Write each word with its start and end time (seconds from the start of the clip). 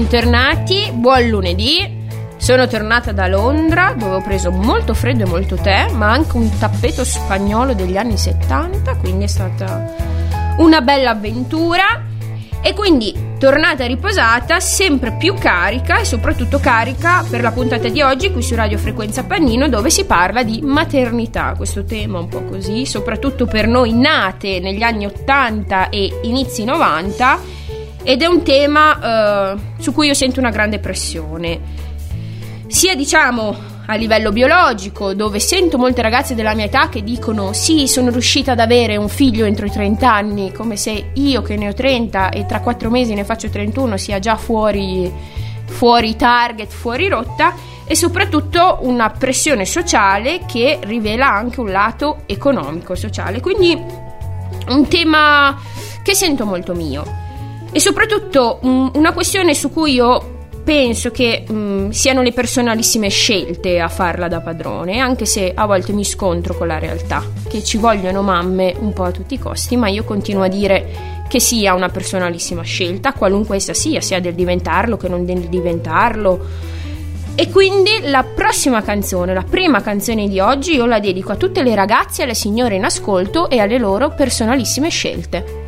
Bentornati, 0.00 0.90
buon 0.94 1.28
lunedì. 1.28 2.06
Sono 2.38 2.66
tornata 2.66 3.12
da 3.12 3.26
Londra 3.26 3.92
dove 3.92 4.14
ho 4.14 4.22
preso 4.22 4.50
molto 4.50 4.94
freddo 4.94 5.24
e 5.24 5.28
molto 5.28 5.56
tè, 5.56 5.90
ma 5.92 6.10
anche 6.10 6.38
un 6.38 6.50
tappeto 6.58 7.04
spagnolo 7.04 7.74
degli 7.74 7.98
anni 7.98 8.16
70, 8.16 8.96
quindi 8.96 9.24
è 9.24 9.26
stata 9.26 9.94
una 10.56 10.80
bella 10.80 11.10
avventura. 11.10 12.02
E 12.62 12.72
quindi 12.72 13.14
tornata 13.38 13.84
riposata, 13.84 14.58
sempre 14.58 15.16
più 15.18 15.34
carica 15.34 15.98
e 15.98 16.06
soprattutto 16.06 16.58
carica 16.58 17.22
per 17.28 17.42
la 17.42 17.52
puntata 17.52 17.88
di 17.88 18.00
oggi 18.00 18.32
qui 18.32 18.40
su 18.42 18.54
Radio 18.54 18.78
Frequenza 18.78 19.24
Pannino 19.24 19.68
dove 19.68 19.90
si 19.90 20.06
parla 20.06 20.42
di 20.42 20.62
maternità, 20.62 21.52
questo 21.54 21.84
tema 21.84 22.18
un 22.18 22.28
po' 22.28 22.44
così, 22.44 22.86
soprattutto 22.86 23.44
per 23.44 23.66
noi 23.66 23.92
nate 23.92 24.60
negli 24.60 24.82
anni 24.82 25.04
80 25.04 25.90
e 25.90 26.20
inizi 26.22 26.64
90 26.64 27.59
ed 28.02 28.22
è 28.22 28.26
un 28.26 28.42
tema 28.42 29.52
eh, 29.52 29.58
su 29.78 29.92
cui 29.92 30.06
io 30.06 30.14
sento 30.14 30.40
una 30.40 30.50
grande 30.50 30.78
pressione. 30.78 31.60
Sia 32.66 32.94
diciamo 32.94 33.68
a 33.86 33.94
livello 33.96 34.30
biologico, 34.30 35.14
dove 35.14 35.40
sento 35.40 35.76
molte 35.76 36.00
ragazze 36.00 36.36
della 36.36 36.54
mia 36.54 36.66
età 36.66 36.88
che 36.88 37.02
dicono 37.02 37.52
sì, 37.52 37.88
sono 37.88 38.10
riuscita 38.10 38.52
ad 38.52 38.60
avere 38.60 38.96
un 38.96 39.08
figlio 39.08 39.44
entro 39.44 39.66
i 39.66 39.70
30 39.70 40.12
anni, 40.12 40.52
come 40.52 40.76
se 40.76 41.10
io 41.14 41.42
che 41.42 41.56
ne 41.56 41.68
ho 41.68 41.74
30 41.74 42.30
e 42.30 42.46
tra 42.46 42.60
4 42.60 42.88
mesi 42.88 43.14
ne 43.14 43.24
faccio 43.24 43.50
31 43.50 43.96
sia 43.96 44.20
già 44.20 44.36
fuori, 44.36 45.12
fuori 45.64 46.14
target, 46.14 46.70
fuori 46.70 47.08
rotta, 47.08 47.54
e 47.84 47.96
soprattutto 47.96 48.78
una 48.82 49.10
pressione 49.10 49.64
sociale 49.64 50.42
che 50.46 50.78
rivela 50.82 51.28
anche 51.28 51.58
un 51.58 51.72
lato 51.72 52.22
economico 52.26 52.94
sociale. 52.94 53.40
Quindi 53.40 53.76
un 54.68 54.86
tema 54.86 55.58
che 56.04 56.14
sento 56.14 56.46
molto 56.46 56.74
mio 56.74 57.28
e 57.72 57.80
soprattutto 57.80 58.58
um, 58.62 58.90
una 58.94 59.12
questione 59.12 59.54
su 59.54 59.70
cui 59.70 59.94
io 59.94 60.38
penso 60.62 61.10
che 61.10 61.44
um, 61.48 61.90
siano 61.90 62.22
le 62.22 62.32
personalissime 62.32 63.08
scelte 63.08 63.80
a 63.80 63.88
farla 63.88 64.28
da 64.28 64.40
padrone, 64.40 64.98
anche 64.98 65.24
se 65.24 65.52
a 65.54 65.66
volte 65.66 65.92
mi 65.92 66.04
scontro 66.04 66.54
con 66.54 66.66
la 66.66 66.78
realtà, 66.78 67.24
che 67.48 67.62
ci 67.64 67.78
vogliono 67.78 68.22
mamme 68.22 68.74
un 68.78 68.92
po' 68.92 69.04
a 69.04 69.10
tutti 69.10 69.34
i 69.34 69.38
costi, 69.38 69.76
ma 69.76 69.88
io 69.88 70.04
continuo 70.04 70.42
a 70.42 70.48
dire 70.48 71.18
che 71.28 71.40
sia 71.40 71.74
una 71.74 71.88
personalissima 71.88 72.62
scelta, 72.62 73.12
qualunque 73.12 73.56
essa 73.56 73.72
sia, 73.74 74.00
sia 74.00 74.20
del 74.20 74.34
diventarlo 74.34 74.96
che 74.96 75.08
non 75.08 75.24
del 75.24 75.48
diventarlo. 75.48 76.68
E 77.36 77.48
quindi 77.48 78.00
la 78.02 78.24
prossima 78.24 78.82
canzone, 78.82 79.32
la 79.32 79.44
prima 79.48 79.80
canzone 79.80 80.28
di 80.28 80.40
oggi, 80.40 80.74
io 80.74 80.86
la 80.86 80.98
dedico 80.98 81.32
a 81.32 81.36
tutte 81.36 81.62
le 81.62 81.74
ragazze, 81.74 82.24
alle 82.24 82.34
signore 82.34 82.74
in 82.74 82.84
ascolto 82.84 83.48
e 83.48 83.60
alle 83.60 83.78
loro 83.78 84.10
personalissime 84.10 84.90
scelte. 84.90 85.59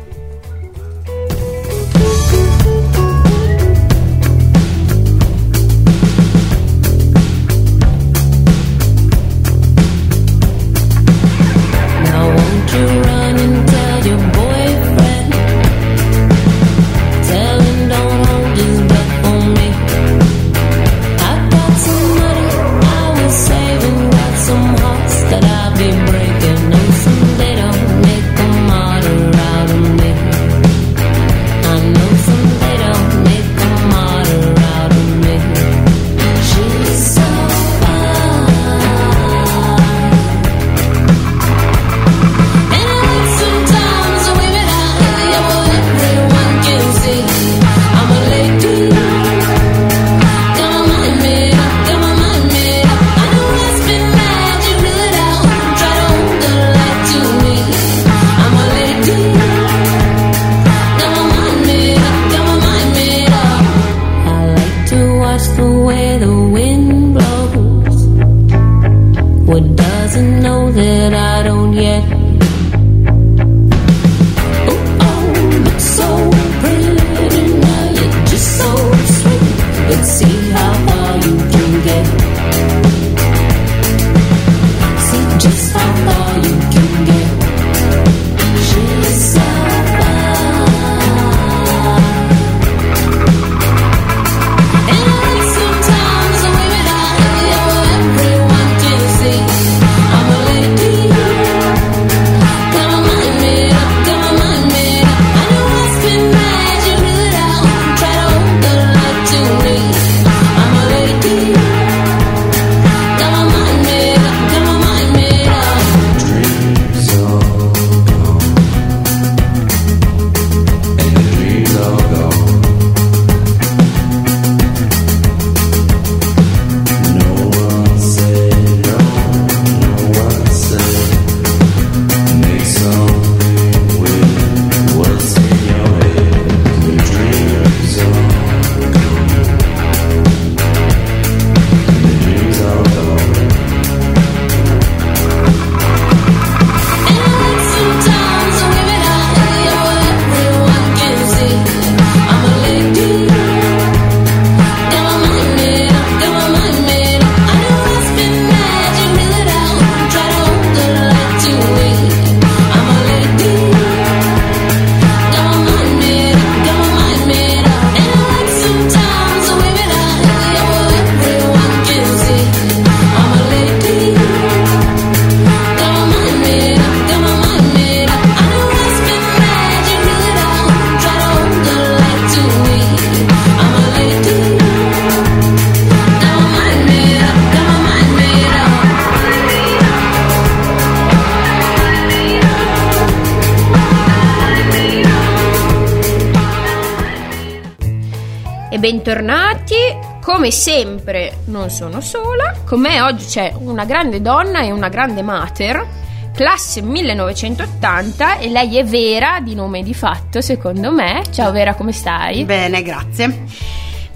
Come 200.43 200.55
sempre 200.55 201.37
non 201.45 201.69
sono 201.69 202.01
sola, 202.01 202.53
con 202.65 202.81
me 202.81 202.99
oggi 202.99 203.23
c'è 203.23 203.53
una 203.57 203.85
grande 203.85 204.19
donna 204.19 204.59
e 204.59 204.71
una 204.71 204.89
grande 204.89 205.21
mater, 205.21 205.87
classe 206.33 206.81
1980 206.81 208.39
e 208.39 208.49
lei 208.49 208.75
è 208.77 208.83
Vera, 208.83 209.39
di 209.39 209.55
nome 209.55 209.79
e 209.79 209.83
di 209.83 209.93
fatto 209.93 210.41
secondo 210.41 210.91
me. 210.91 211.23
Ciao 211.31 211.49
Vera, 211.53 211.75
come 211.75 211.93
stai? 211.93 212.43
Bene, 212.43 212.81
grazie. 212.81 213.45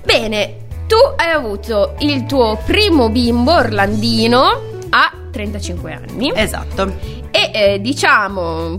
Bene, 0.03 0.55
tu 0.85 0.97
hai 1.15 1.31
avuto 1.31 1.95
il 1.99 2.25
tuo 2.25 2.61
primo 2.65 3.07
bimbo 3.07 3.53
orlandino 3.53 4.41
a 4.89 5.09
35 5.31 5.93
anni. 5.93 6.33
Esatto. 6.35 6.93
E 7.31 7.51
eh, 7.53 7.79
diciamo, 7.79 8.77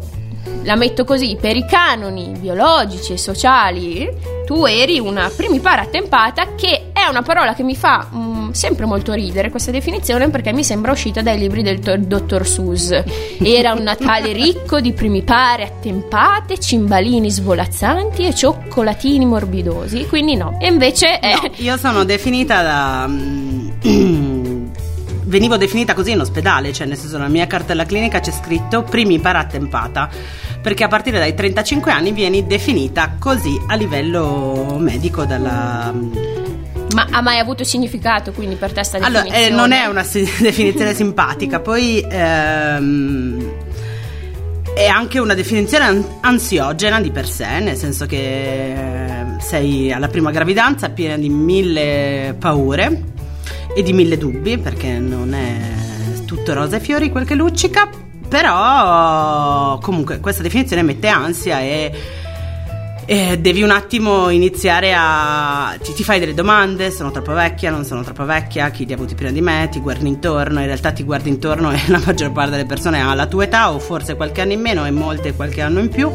la 0.65 0.77
metto 0.77 1.05
così, 1.05 1.39
per 1.41 1.57
i 1.57 1.65
canoni 1.65 2.35
biologici 2.39 3.15
e 3.15 3.17
sociali, 3.17 4.07
tu 4.45 4.67
eri 4.67 4.99
una 4.99 5.31
primipara 5.35 5.81
attempata, 5.81 6.55
che 6.55 6.88
è 7.05 7.09
una 7.09 7.23
parola 7.23 7.55
che 7.55 7.63
mi 7.63 7.77
fa 7.77 8.09
mm, 8.13 8.51
sempre 8.51 8.87
molto 8.87 9.13
ridere 9.13 9.51
questa 9.51 9.71
definizione 9.71 10.29
perché 10.31 10.53
mi 10.53 10.65
sembra 10.65 10.93
uscita 10.93 11.23
dai 11.23 11.39
libri 11.39 11.63
del 11.63 11.79
to- 11.81 11.97
dottor 11.97 12.47
Seuss. 12.47 13.03
Era 13.41 13.73
un 13.73 13.83
Natale 13.83 14.33
ricco 14.33 14.81
di 14.81 14.93
primipare 14.93 15.65
attempate, 15.65 16.59
cimbalini 16.59 17.31
svolazzanti 17.31 18.27
e 18.27 18.35
cioccolatini 18.35 19.25
morbidosi, 19.25 20.07
quindi 20.07 20.37
no. 20.37 20.59
E 20.61 20.67
invece 20.67 21.19
è... 21.19 21.35
No, 21.35 21.51
io 21.57 21.77
sono 21.77 22.05
definita 22.05 22.63
da... 22.63 23.07
mm, 23.09 24.67
venivo 25.29 25.57
definita 25.57 25.95
così 25.95 26.13
in 26.13 26.21
ospedale, 26.21 26.73
cioè 26.73 26.87
nel 26.87 26.97
senso 26.97 27.17
nella 27.17 27.29
mia 27.29 27.47
cartella 27.47 27.85
clinica 27.85 28.21
c'è 28.21 28.33
scritto 28.33 28.83
primipara 28.83 29.39
attempata, 29.39 30.09
perché 30.61 30.85
a 30.85 30.89
partire 30.89 31.19
dai 31.19 31.35
35 31.35 31.93
anni 31.93 32.13
vieni 32.13 32.47
definita 32.47 33.17
così 33.19 33.57
a 33.67 33.75
livello 33.75 34.77
medico 34.79 35.25
dalla... 35.25 36.38
Ma 37.07 37.19
ha 37.19 37.23
mai 37.23 37.39
avuto 37.39 37.63
significato 37.65 38.33
quindi 38.33 38.57
per 38.57 38.73
te 38.73 38.83
sta 38.83 38.97
Allora, 38.99 39.23
definizione? 39.23 39.47
eh, 39.47 39.51
non 39.57 39.73
è 39.73 39.85
una 39.87 40.03
definizione 40.41 40.95
simpatica, 40.95 41.61
poi 41.61 42.05
ehm, 42.09 43.53
è 44.75 44.87
anche 44.87 45.19
una 45.19 45.35
definizione 45.35 45.85
an- 45.85 46.05
ansiogena 46.23 47.01
di 47.01 47.11
per 47.11 47.29
sé, 47.29 47.61
nel 47.61 47.77
senso 47.77 48.07
che 48.07 48.73
eh, 48.73 49.25
sei 49.41 49.93
alla 49.93 50.09
prima 50.09 50.31
gravidanza 50.31 50.89
piena 50.91 51.17
di 51.17 51.29
mille 51.29 52.35
paure 52.39 53.03
e 53.77 53.83
di 53.83 53.93
mille 53.93 54.19
dubbi, 54.19 54.59
perché 54.59 54.99
non 54.99 55.35
è 55.35 56.25
tutto 56.25 56.53
rosa 56.53 56.77
e 56.77 56.81
fiori 56.81 57.11
quel 57.11 57.25
che 57.25 57.35
luccica, 57.35 57.89
però 58.29 59.79
comunque 59.79 60.19
questa 60.19 60.43
definizione 60.43 60.83
mette 60.83 61.09
ansia 61.09 61.61
e 61.61 61.93
e 63.11 63.39
devi 63.39 63.63
un 63.63 63.71
attimo 63.71 64.29
iniziare 64.29 64.93
a. 64.95 65.75
Ti, 65.83 65.95
ti 65.95 66.05
fai 66.05 66.19
delle 66.21 66.35
domande: 66.35 66.91
sono 66.91 67.11
troppo 67.11 67.33
vecchia, 67.33 67.71
non 67.71 67.87
sono 67.87 68.03
troppo 68.03 68.27
vecchia, 68.27 68.69
chi 68.69 68.85
li 68.85 68.93
ha 68.93 68.97
avuti 68.97 69.15
prima 69.15 69.31
di 69.31 69.41
me, 69.41 69.67
ti 69.73 69.81
guardi 69.81 70.07
intorno, 70.07 70.61
in 70.61 70.67
realtà 70.67 70.93
ti 70.93 71.05
guardi 71.05 71.31
intorno 71.31 71.73
e 71.73 71.81
la 71.87 72.03
maggior 72.05 72.33
parte 72.33 72.51
delle 72.51 72.67
persone 72.67 73.01
ha 73.01 73.15
la 73.15 73.25
tua 73.25 73.45
età 73.45 73.73
o 73.73 73.79
forse 73.79 74.15
qualche 74.15 74.43
anno 74.43 74.53
in 74.53 74.61
meno 74.61 74.85
e 74.85 74.91
molte 74.91 75.33
qualche 75.33 75.63
anno 75.63 75.81
in 75.81 75.89
più. 75.89 76.11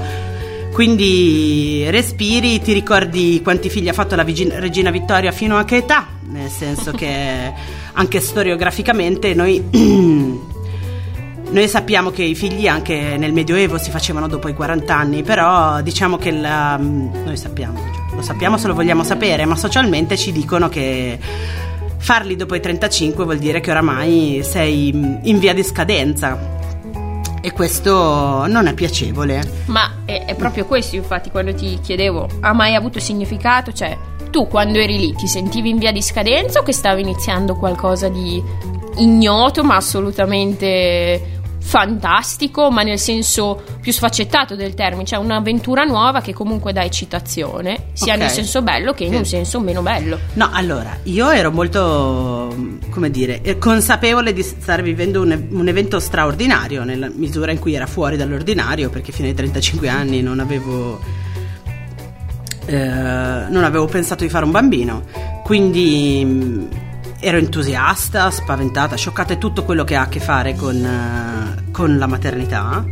Quindi 0.72 1.90
respiri, 1.90 2.62
ti 2.62 2.74
ricordi 2.74 3.42
quanti 3.42 3.72
figli 3.72 3.90
ha 3.90 3.94
fatto 3.94 4.16
la 4.16 4.24
Vigin- 4.24 4.60
regina 4.60 4.92
Vittoria 4.92 5.32
fino 5.32 5.58
a 5.58 5.66
che 5.66 5.78
età? 5.78 6.06
Nel 6.30 6.50
senso 6.50 6.92
che 6.92 7.52
anche 7.94 8.20
storiograficamente 8.20 9.34
noi 9.34 9.64
Noi 11.54 11.68
sappiamo 11.68 12.10
che 12.10 12.24
i 12.24 12.34
figli 12.34 12.66
anche 12.68 13.16
nel 13.16 13.32
Medioevo 13.32 13.78
si 13.78 13.92
facevano 13.92 14.28
dopo 14.28 14.48
i 14.48 14.56
40 14.56 14.96
anni, 14.98 15.22
però 15.22 15.82
diciamo 15.84 16.18
che 16.18 16.32
la- 16.32 16.78
noi 16.78 17.38
sappiamo, 17.38 17.78
cioè, 17.78 18.16
lo 18.16 18.24
sappiamo 18.24 18.58
se 18.58 18.68
lo 18.68 18.74
vogliamo 18.74 19.04
sapere, 19.04 19.46
ma 19.46 19.56
socialmente 19.56 20.18
ci 20.18 20.32
dicono 20.32 20.68
che 20.68 21.20
farli 21.98 22.36
dopo 22.36 22.56
i 22.56 22.60
35 22.60 23.24
vuol 23.24 23.38
dire 23.38 23.60
che 23.60 23.70
oramai 23.70 24.42
sei 24.44 24.88
in 24.90 25.38
via 25.38 25.54
di 25.54 25.64
scadenza. 25.64 26.60
E 27.40 27.52
questo 27.52 28.48
non 28.48 28.66
è 28.66 28.74
piacevole. 28.74 29.44
Ma 29.66 29.98
è, 30.06 30.26
è 30.26 30.34
proprio 30.34 30.66
questo, 30.66 30.96
infatti, 30.96 31.30
quando 31.30 31.54
ti 31.54 31.78
chiedevo, 31.80 32.30
ha 32.40 32.54
mai 32.54 32.74
avuto 32.74 33.00
significato? 33.00 33.72
Cioè, 33.72 33.96
tu 34.32 34.48
quando 34.48 34.80
eri 34.80 34.98
lì 34.98 35.14
ti 35.14 35.28
sentivi 35.28 35.70
in 35.70 35.78
via 35.78 35.92
di 35.92 36.02
scadenza 36.02 36.62
o 36.62 36.64
che 36.64 36.74
stava 36.74 37.00
iniziando 37.00 37.54
qualcosa 37.54 38.10
di 38.10 38.42
ignoto 38.96 39.64
ma 39.64 39.76
assolutamente 39.76 41.42
fantastico, 41.66 42.70
ma 42.70 42.84
nel 42.84 43.00
senso 43.00 43.64
più 43.82 43.92
sfaccettato 43.94 44.56
del 44.56 44.74
termine, 44.74 45.06
cioè 45.06 45.18
un'avventura 45.20 45.84
nuova 45.86 46.20
che 46.22 46.34
comunque 46.34 46.74
dà 46.74 46.84
eccitazione, 46.84 47.86
sia 47.94 48.14
Ok. 48.14 48.20
nel 48.20 48.30
senso 48.30 48.62
bello 48.62 48.92
che 48.94 49.06
in 49.06 49.12
Sì. 49.12 49.18
un 49.18 49.26
senso 49.26 49.60
meno 49.60 49.82
bello. 49.82 50.20
No, 50.34 50.50
allora, 50.52 50.98
io 51.04 51.30
ero 51.32 51.52
molto, 51.52 52.54
come 52.90 53.10
dire, 53.10 53.42
eh, 53.42 53.58
consapevole 53.58 54.34
di 54.34 54.44
stare 54.44 54.84
vivendo 54.84 55.22
un, 55.22 55.48
un 55.50 55.68
evento 55.68 56.00
straordinario 56.00 56.84
nella 56.84 57.10
misura 57.12 57.52
in 57.52 57.60
cui 57.60 57.74
era 57.74 57.88
fuori 57.88 58.18
dall'ordinario, 58.18 58.90
perché 58.90 59.12
fino 59.12 59.28
ai 59.30 59.34
35 59.34 59.88
anni 59.88 60.22
non 60.22 60.40
avevo, 60.40 61.00
eh, 62.66 62.76
non 63.50 63.64
avevo 63.64 63.86
pensato 63.86 64.24
di 64.24 64.30
fare 64.30 64.46
un 64.46 64.52
bambino. 64.52 65.04
Quindi 65.44 66.24
mh, 66.26 66.68
ero 67.20 67.38
entusiasta, 67.38 68.30
spaventata, 68.32 68.96
scioccata 68.96 69.34
e 69.34 69.38
tutto 69.38 69.64
quello 69.64 69.84
che 69.86 69.96
ha 69.96 70.02
a 70.02 70.08
che 70.08 70.20
fare 70.20 70.56
con, 70.56 70.76
eh, 70.76 71.53
con 71.74 71.98
la 71.98 72.08
maternità. 72.08 72.86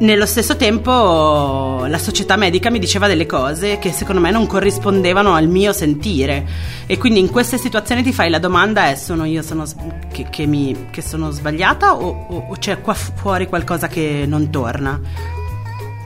Nello 0.00 0.26
stesso 0.26 0.56
tempo 0.56 1.84
la 1.88 1.98
società 1.98 2.36
medica 2.36 2.68
mi 2.68 2.78
diceva 2.80 3.06
delle 3.06 3.26
cose 3.26 3.78
che 3.78 3.90
secondo 3.92 4.20
me 4.20 4.30
non 4.30 4.46
corrispondevano 4.46 5.32
al 5.34 5.46
mio 5.48 5.72
sentire 5.72 6.44
e 6.86 6.98
quindi 6.98 7.20
in 7.20 7.30
queste 7.30 7.58
situazioni 7.58 8.02
ti 8.02 8.12
fai 8.12 8.28
la 8.28 8.40
domanda 8.40 8.88
è 8.90 8.96
sono 8.96 9.24
io 9.24 9.40
sono 9.40 9.64
che, 10.12 10.26
che 10.30 10.46
mi- 10.46 10.88
che 10.90 11.00
sono 11.00 11.30
sbagliata 11.30 11.94
o, 11.94 12.26
o- 12.28 12.46
o 12.50 12.54
c'è 12.58 12.80
qua 12.80 12.92
fuori 12.92 13.46
qualcosa 13.46 13.86
che 13.86 14.24
non 14.26 14.50
torna? 14.50 15.00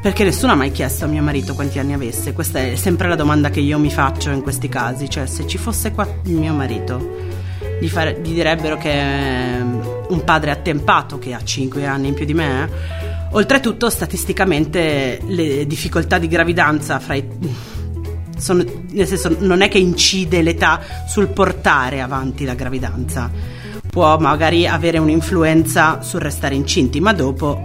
Perché 0.02 0.22
nessuno 0.22 0.52
ha 0.52 0.56
mai 0.56 0.70
chiesto 0.70 1.06
a 1.06 1.08
mio 1.08 1.22
marito 1.22 1.55
quanti 1.55 1.78
anni 1.78 1.94
avesse, 1.94 2.32
questa 2.34 2.60
è 2.60 2.76
sempre 2.76 3.08
la 3.08 3.16
domanda 3.16 3.49
che 3.50 3.60
io 3.60 3.78
mi 3.78 3.90
faccio 3.90 4.31
in 4.31 4.43
questi 4.43 4.69
casi, 4.69 5.08
cioè 5.10 5.26
se 5.26 5.46
ci 5.46 5.58
fosse 5.58 5.93
qua 5.93 6.06
il 6.25 6.32
mio 6.34 6.52
marito 6.52 7.28
gli, 7.81 7.89
fare- 7.89 8.19
gli 8.23 8.33
direbbero 8.33 8.77
che 8.77 8.91
è 8.91 9.61
un 9.61 10.23
padre 10.25 10.51
attempato 10.51 11.19
che 11.19 11.35
ha 11.35 11.43
5 11.43 11.87
anni 11.87 12.09
in 12.09 12.15
più 12.15 12.25
di 12.25 12.35
me. 12.35 12.69
Oltretutto, 13.33 13.91
statisticamente, 13.91 15.21
le 15.27 15.67
difficoltà 15.67 16.19
di 16.19 16.29
gravidanza 16.29 16.99
fra 16.99 17.15
i. 17.15 17.27
sono- 18.39 18.65
nel 18.91 19.07
senso, 19.07 19.37
non 19.41 19.61
è 19.61 19.69
che 19.69 19.79
incide 19.79 20.43
l'età 20.43 20.81
sul 21.07 21.29
portare 21.29 22.01
avanti 22.01 22.44
la 22.44 22.55
gravidanza. 22.55 23.31
Può 23.89 24.19
magari 24.19 24.67
avere 24.67 24.99
un'influenza 24.99 26.03
sul 26.03 26.20
restare 26.20 26.55
incinti, 26.55 27.01
ma 27.01 27.13
dopo 27.13 27.61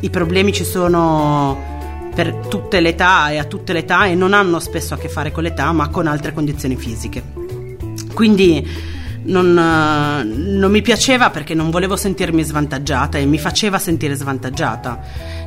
i 0.00 0.10
problemi 0.10 0.52
ci 0.52 0.64
sono 0.64 1.74
per 2.14 2.34
tutte 2.48 2.80
le 2.80 2.90
età 2.90 3.30
e 3.30 3.38
a 3.38 3.44
tutte 3.44 3.72
le 3.72 3.80
età 3.80 4.06
e 4.06 4.14
non 4.14 4.32
hanno 4.32 4.58
spesso 4.58 4.94
a 4.94 4.98
che 4.98 5.08
fare 5.08 5.30
con 5.30 5.42
l'età, 5.42 5.70
ma 5.72 5.88
con 5.88 6.06
altre 6.06 6.32
condizioni 6.32 6.76
fisiche. 6.76 7.22
Quindi 8.14 8.66
non, 9.26 9.56
eh, 9.58 10.22
non 10.24 10.70
mi 10.70 10.82
piaceva 10.82 11.30
perché 11.30 11.54
non 11.54 11.70
volevo 11.70 11.96
sentirmi 11.96 12.42
svantaggiata 12.42 13.18
e 13.18 13.24
mi 13.26 13.38
faceva 13.38 13.78
sentire 13.78 14.14
svantaggiata. 14.14 15.00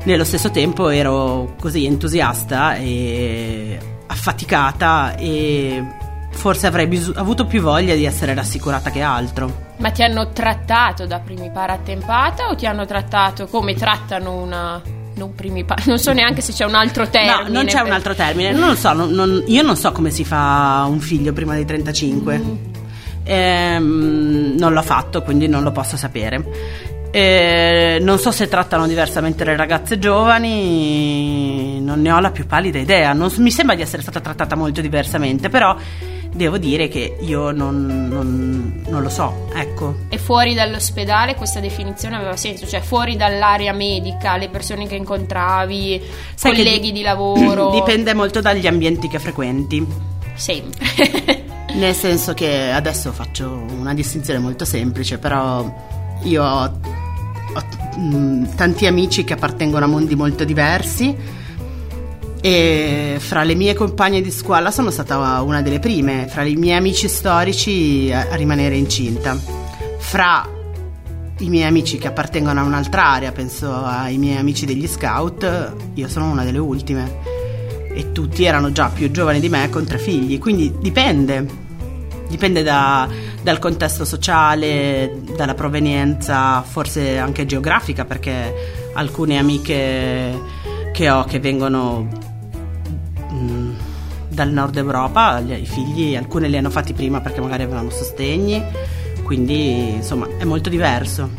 Nello 0.04 0.24
stesso 0.24 0.52
tempo 0.52 0.90
ero 0.90 1.56
così 1.60 1.86
entusiasta 1.86 2.76
e 2.76 3.78
affaticata 4.08 5.16
e 5.18 5.84
forse 6.32 6.68
avrei 6.68 6.88
bisu- 6.88 7.18
avuto 7.18 7.46
più 7.46 7.62
voglia 7.62 7.96
di 7.96 8.06
essere 8.06 8.34
rassicurata 8.34 8.90
che 8.92 9.02
altro. 9.02 9.68
Ma 9.78 9.92
ti 9.92 10.04
hanno 10.04 10.30
trattato 10.32 11.06
da 11.06 11.20
primipara 11.20 11.74
attempata 11.74 12.48
o 12.50 12.56
ti 12.56 12.66
hanno 12.66 12.86
trattato 12.86 13.48
come 13.48 13.74
trattano 13.76 14.42
una 14.42 14.82
non 15.16 15.36
primipara? 15.36 15.84
Non 15.88 16.00
so 16.00 16.14
neanche 16.14 16.40
se 16.42 16.54
c'è 16.54 16.66
un 16.66 16.76
altro 16.76 17.10
termine. 17.10 17.44
No, 17.50 17.54
non 17.54 17.66
c'è 17.66 17.78
un 17.80 17.84
per- 17.86 17.94
altro 17.94 18.16
termine. 18.16 18.52
Non 18.52 18.70
lo 18.70 18.76
so, 18.76 18.94
non- 18.94 19.12
non- 19.12 19.44
io 19.48 19.62
non 19.64 19.76
so 19.76 19.92
come 19.92 20.12
si 20.12 20.24
fa 20.24 20.86
un 20.88 21.00
figlio 21.00 21.34
prima 21.34 21.54
dei 21.56 21.66
35. 21.66 22.78
Ehm, 23.32 24.56
non 24.58 24.74
l'ho 24.74 24.82
fatto, 24.82 25.22
quindi 25.22 25.48
non 25.48 25.62
lo 25.62 25.72
posso 25.72 25.96
sapere. 25.98 26.44
Eh, 27.12 27.98
non 28.02 28.18
so 28.20 28.32
se 28.32 28.48
trattano 28.48 28.88
diversamente 28.88 29.44
le 29.44 29.56
ragazze 29.56 29.98
giovani, 30.00 31.80
non 31.82 32.02
ne 32.02 32.12
ho 32.12 32.20
la 32.20 32.32
più 32.32 32.46
pallida 32.48 32.80
idea. 32.80 33.14
Non 33.14 33.32
mi 33.38 33.52
sembra 33.52 33.76
di 33.76 33.82
essere 33.84 34.02
stata 34.02 34.20
trattata 34.20 34.56
molto 34.56 34.82
diversamente, 34.82 35.50
però 35.50 35.76
devo 36.32 36.58
dire 36.60 36.88
che 36.88 37.18
io 37.22 37.52
non, 37.52 38.08
non- 38.10 38.84
non 38.88 39.02
lo 39.04 39.10
so. 39.10 39.48
Ecco. 39.54 39.96
E 40.10 40.18
fuori 40.18 40.54
dall'ospedale 40.56 41.36
questa 41.36 41.60
definizione 41.60 42.16
aveva 42.16 42.36
senso, 42.36 42.68
cioè 42.68 42.82
fuori 42.82 43.16
dall'area 43.16 43.74
medica, 43.74 44.38
le 44.38 44.50
persone 44.50 44.88
che 44.88 44.96
incontravi, 44.96 46.02
Sai 46.36 46.52
che 46.54 46.64
colleghi 46.64 46.88
di- 46.88 46.94
di 46.94 47.02
lavoro. 47.02 47.70
Dipende 47.78 48.14
molto 48.14 48.42
dagli 48.42 48.66
ambienti 48.68 49.08
che 49.08 49.20
frequenti. 49.20 49.86
Sempre. 50.36 51.48
Nel 51.76 51.94
senso 51.94 52.34
che 52.34 52.72
adesso 52.72 53.12
faccio 53.12 53.66
una 53.78 53.94
distinzione 53.94 54.40
molto 54.40 54.66
semplice, 54.66 55.18
però 55.18 55.72
io 56.24 56.44
ho, 56.44 56.64
ho, 56.64 58.00
mh, 58.00 58.56
tanti 58.56 58.86
amici 58.86 59.24
che 59.24 59.34
appartengono 59.34 59.86
a 59.86 59.88
mondi 59.88 60.16
molto 60.16 60.44
diversi 60.44 61.16
e 62.42 63.18
fra 63.20 63.44
le 63.44 63.54
mie 63.54 63.74
compagne 63.74 64.22
di 64.22 64.32
scuola 64.32 64.72
sono 64.72 64.92
stata 64.92 65.42
una 65.42 65.62
delle 65.62 65.80
prime, 65.80 66.28
fra 66.28 66.44
i 66.44 66.56
miei 66.56 66.78
amici 66.78 67.08
storici 67.08 68.10
a, 68.12 68.28
a 68.32 68.36
rimanere 68.36 68.76
incinta. 68.76 69.38
Fra 69.98 70.48
i 71.40 71.50
miei 71.50 71.68
amici 71.68 71.98
che 71.98 72.08
appartengono 72.08 72.60
a 72.60 72.64
un'altra 72.64 73.06
area, 73.06 73.32
penso 73.32 73.74
ai 73.74 74.18
miei 74.18 74.38
amici 74.38 74.66
degli 74.66 74.88
scout, 74.88 75.74
io 75.94 76.08
sono 76.08 76.30
una 76.30 76.44
delle 76.44 76.58
ultime. 76.58 77.38
E 78.00 78.14
tutti 78.14 78.46
erano 78.46 78.72
già 78.72 78.88
più 78.88 79.12
giovani 79.12 79.42
di 79.42 79.50
me 79.50 79.70
con 79.70 79.84
tre 79.86 79.98
figli, 79.98 80.40
quindi 80.40 80.74
dipende. 80.80 81.68
Dipende 82.30 82.64
da, 82.64 83.10
dal 83.42 83.60
contesto 83.60 84.06
sociale, 84.06 85.22
dalla 85.36 85.54
provenienza, 85.54 86.62
forse 86.62 87.18
anche 87.18 87.46
geografica, 87.46 88.06
perché 88.06 88.92
alcune 88.94 89.38
amiche 89.38 90.40
che 90.94 91.10
ho 91.10 91.26
che 91.26 91.40
vengono 91.40 92.08
mh, 93.30 93.36
mm, 93.36 93.74
dal 94.30 94.50
nord 94.50 94.78
Europa, 94.78 95.40
i 95.40 95.66
figli, 95.66 96.16
alcune 96.16 96.48
li 96.48 96.56
hanno 96.56 96.70
fatti 96.70 96.94
prima 96.94 97.20
perché 97.20 97.42
magari 97.42 97.64
avevano 97.64 97.90
sostegni, 97.90 98.64
quindi 99.24 99.96
insomma 99.96 100.28
è 100.38 100.46
molto 100.46 100.70
diverso. 100.70 101.30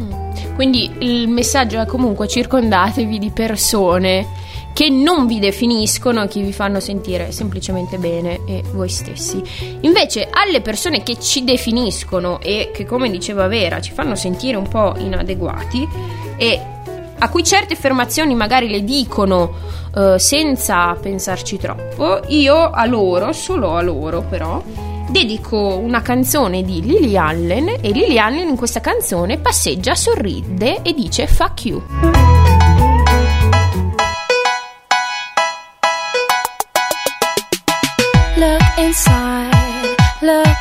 Mm. 0.00 0.54
Quindi 0.54 0.90
il 0.98 1.28
messaggio 1.28 1.80
è 1.80 1.86
comunque 1.86 2.26
circondatevi 2.26 3.18
di 3.18 3.30
persone 3.30 4.48
che 4.72 4.88
non 4.88 5.26
vi 5.26 5.38
definiscono, 5.38 6.26
che 6.26 6.40
vi 6.40 6.52
fanno 6.52 6.80
sentire 6.80 7.32
semplicemente 7.32 7.98
bene 7.98 8.40
e 8.46 8.62
voi 8.72 8.88
stessi. 8.88 9.42
Invece 9.80 10.28
alle 10.30 10.60
persone 10.60 11.02
che 11.02 11.18
ci 11.18 11.44
definiscono 11.44 12.40
e 12.40 12.70
che 12.72 12.84
come 12.84 13.10
diceva 13.10 13.46
Vera 13.46 13.80
ci 13.80 13.92
fanno 13.92 14.14
sentire 14.14 14.56
un 14.56 14.68
po' 14.68 14.94
inadeguati 14.98 15.88
e 16.36 16.60
a 17.22 17.28
cui 17.28 17.44
certe 17.44 17.74
affermazioni 17.74 18.34
magari 18.34 18.68
le 18.68 18.82
dicono 18.82 19.52
uh, 19.94 20.16
senza 20.16 20.94
pensarci 20.94 21.58
troppo, 21.58 22.22
io 22.28 22.70
a 22.70 22.86
loro, 22.86 23.32
solo 23.32 23.76
a 23.76 23.82
loro 23.82 24.22
però, 24.22 24.62
dedico 25.10 25.76
una 25.76 26.00
canzone 26.00 26.62
di 26.62 26.80
Lily 26.80 27.16
Allen 27.16 27.68
e 27.80 27.90
Lily 27.90 28.16
Allen 28.16 28.48
in 28.48 28.56
questa 28.56 28.80
canzone 28.80 29.38
passeggia, 29.38 29.94
sorride 29.94 30.80
e 30.82 30.94
dice 30.94 31.26
fuck 31.26 31.64
you. 31.66 32.29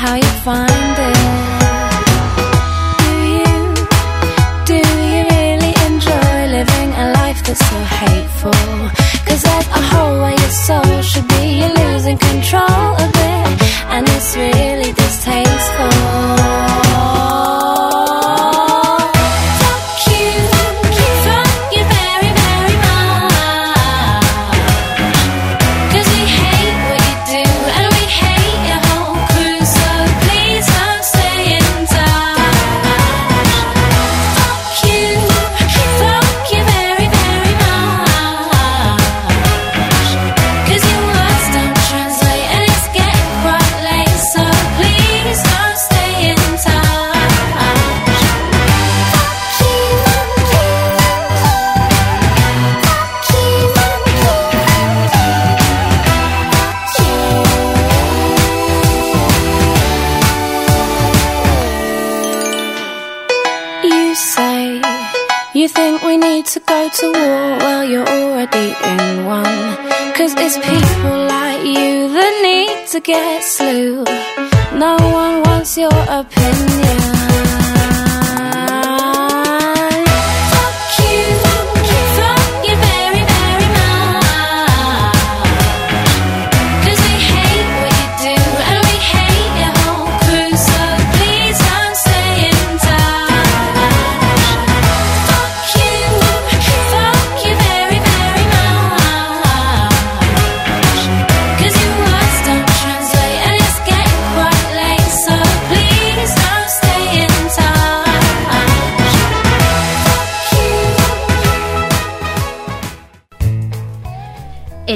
how 0.00 0.14
you 0.14 0.22
find 0.42 0.99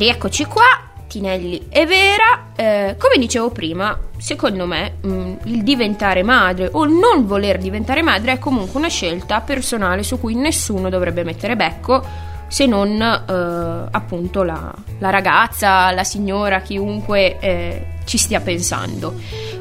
rieccoci 0.05 0.45
qua, 0.45 0.65
Tinelli 1.07 1.69
e 1.71 1.87
Vera. 1.87 2.53
Eh, 2.55 2.97
come 2.99 3.17
dicevo 3.17 3.51
prima, 3.51 3.99
secondo 4.19 4.67
me 4.67 4.97
mh, 5.01 5.09
mm, 5.09 5.35
il 5.45 5.63
diventare 5.63 6.23
madre 6.23 6.69
o 6.73 6.85
non 6.85 7.27
voler 7.27 7.57
diventare 7.57 8.03
madre 8.03 8.33
è 8.33 8.39
comunque 8.39 8.79
una 8.79 8.89
scelta 8.89 9.41
personale 9.41 10.03
su 10.03 10.21
cui 10.21 10.35
nessuno 10.35 10.91
dovrebbe 10.91 11.25
mettere 11.25 11.57
becco 11.57 12.33
se 12.47 12.67
non 12.67 13.01
eh, 13.01 13.89
appunto 13.91 14.43
la, 14.43 14.73
la, 14.99 15.11
ragazza, 15.11 15.91
la 15.91 16.05
signora, 16.05 16.61
chiunque 16.61 17.39
eh, 17.39 17.87
ci 18.05 18.19
stia 18.19 18.41
pensando. 18.41 19.15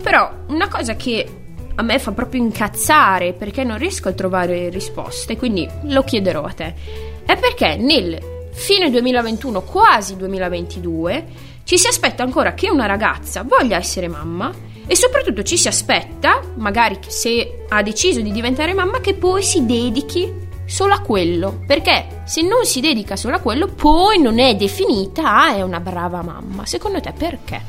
Però 0.03 0.29
una 0.47 0.67
cosa 0.67 0.95
che 0.95 1.37
a 1.75 1.81
me 1.81 1.97
fa 1.99 2.11
proprio 2.11 2.41
incazzare 2.41 3.31
perché 3.31 3.63
non 3.63 3.77
riesco 3.77 4.09
a 4.09 4.11
trovare 4.11 4.67
risposte, 4.69 5.37
quindi 5.37 5.67
lo 5.83 6.03
chiederò 6.03 6.43
a 6.43 6.51
te, 6.51 6.75
è 7.25 7.37
perché 7.37 7.77
nel 7.77 8.33
fine 8.53 8.89
2021, 8.89 9.61
quasi 9.63 10.15
2022, 10.15 11.25
ci 11.63 11.77
si 11.77 11.87
aspetta 11.87 12.23
ancora 12.23 12.53
che 12.53 12.69
una 12.69 12.85
ragazza 12.85 13.43
voglia 13.43 13.77
essere 13.77 14.07
mamma 14.07 14.51
e 14.85 14.95
soprattutto 14.95 15.43
ci 15.43 15.57
si 15.57 15.67
aspetta, 15.67 16.41
magari 16.55 16.99
se 17.07 17.65
ha 17.69 17.81
deciso 17.81 18.21
di 18.21 18.31
diventare 18.31 18.73
mamma, 18.73 18.99
che 18.99 19.13
poi 19.13 19.41
si 19.41 19.65
dedichi 19.65 20.41
solo 20.65 20.93
a 20.93 20.99
quello, 20.99 21.61
perché 21.65 22.23
se 22.25 22.41
non 22.41 22.65
si 22.65 22.79
dedica 22.81 23.15
solo 23.15 23.35
a 23.35 23.39
quello, 23.39 23.67
poi 23.67 24.19
non 24.19 24.39
è 24.39 24.55
definita, 24.55 25.43
ah, 25.43 25.55
è 25.55 25.61
una 25.61 25.79
brava 25.79 26.21
mamma. 26.21 26.65
Secondo 26.65 26.99
te 26.99 27.13
perché? 27.17 27.61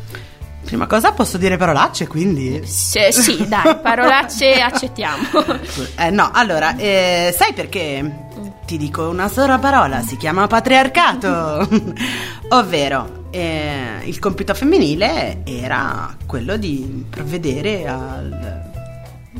Prima 0.64 0.86
cosa 0.86 1.12
posso 1.12 1.36
dire 1.36 1.56
parolacce, 1.56 2.06
quindi... 2.06 2.62
Se, 2.64 3.12
sì, 3.12 3.46
dai, 3.46 3.76
parolacce 3.80 4.60
accettiamo. 4.60 5.22
Eh, 5.96 6.10
no, 6.10 6.30
allora, 6.32 6.76
eh, 6.76 7.32
sai 7.36 7.52
perché? 7.52 8.23
Ti 8.66 8.78
dico 8.78 9.08
una 9.08 9.28
sola 9.28 9.58
parola, 9.58 10.00
si 10.02 10.16
chiama 10.16 10.46
patriarcato. 10.46 11.68
Ovvero, 12.50 13.26
eh, 13.30 14.00
il 14.04 14.18
compito 14.18 14.54
femminile 14.54 15.42
era 15.44 16.16
quello 16.24 16.56
di 16.56 17.04
provvedere 17.10 17.86
al 17.86 18.72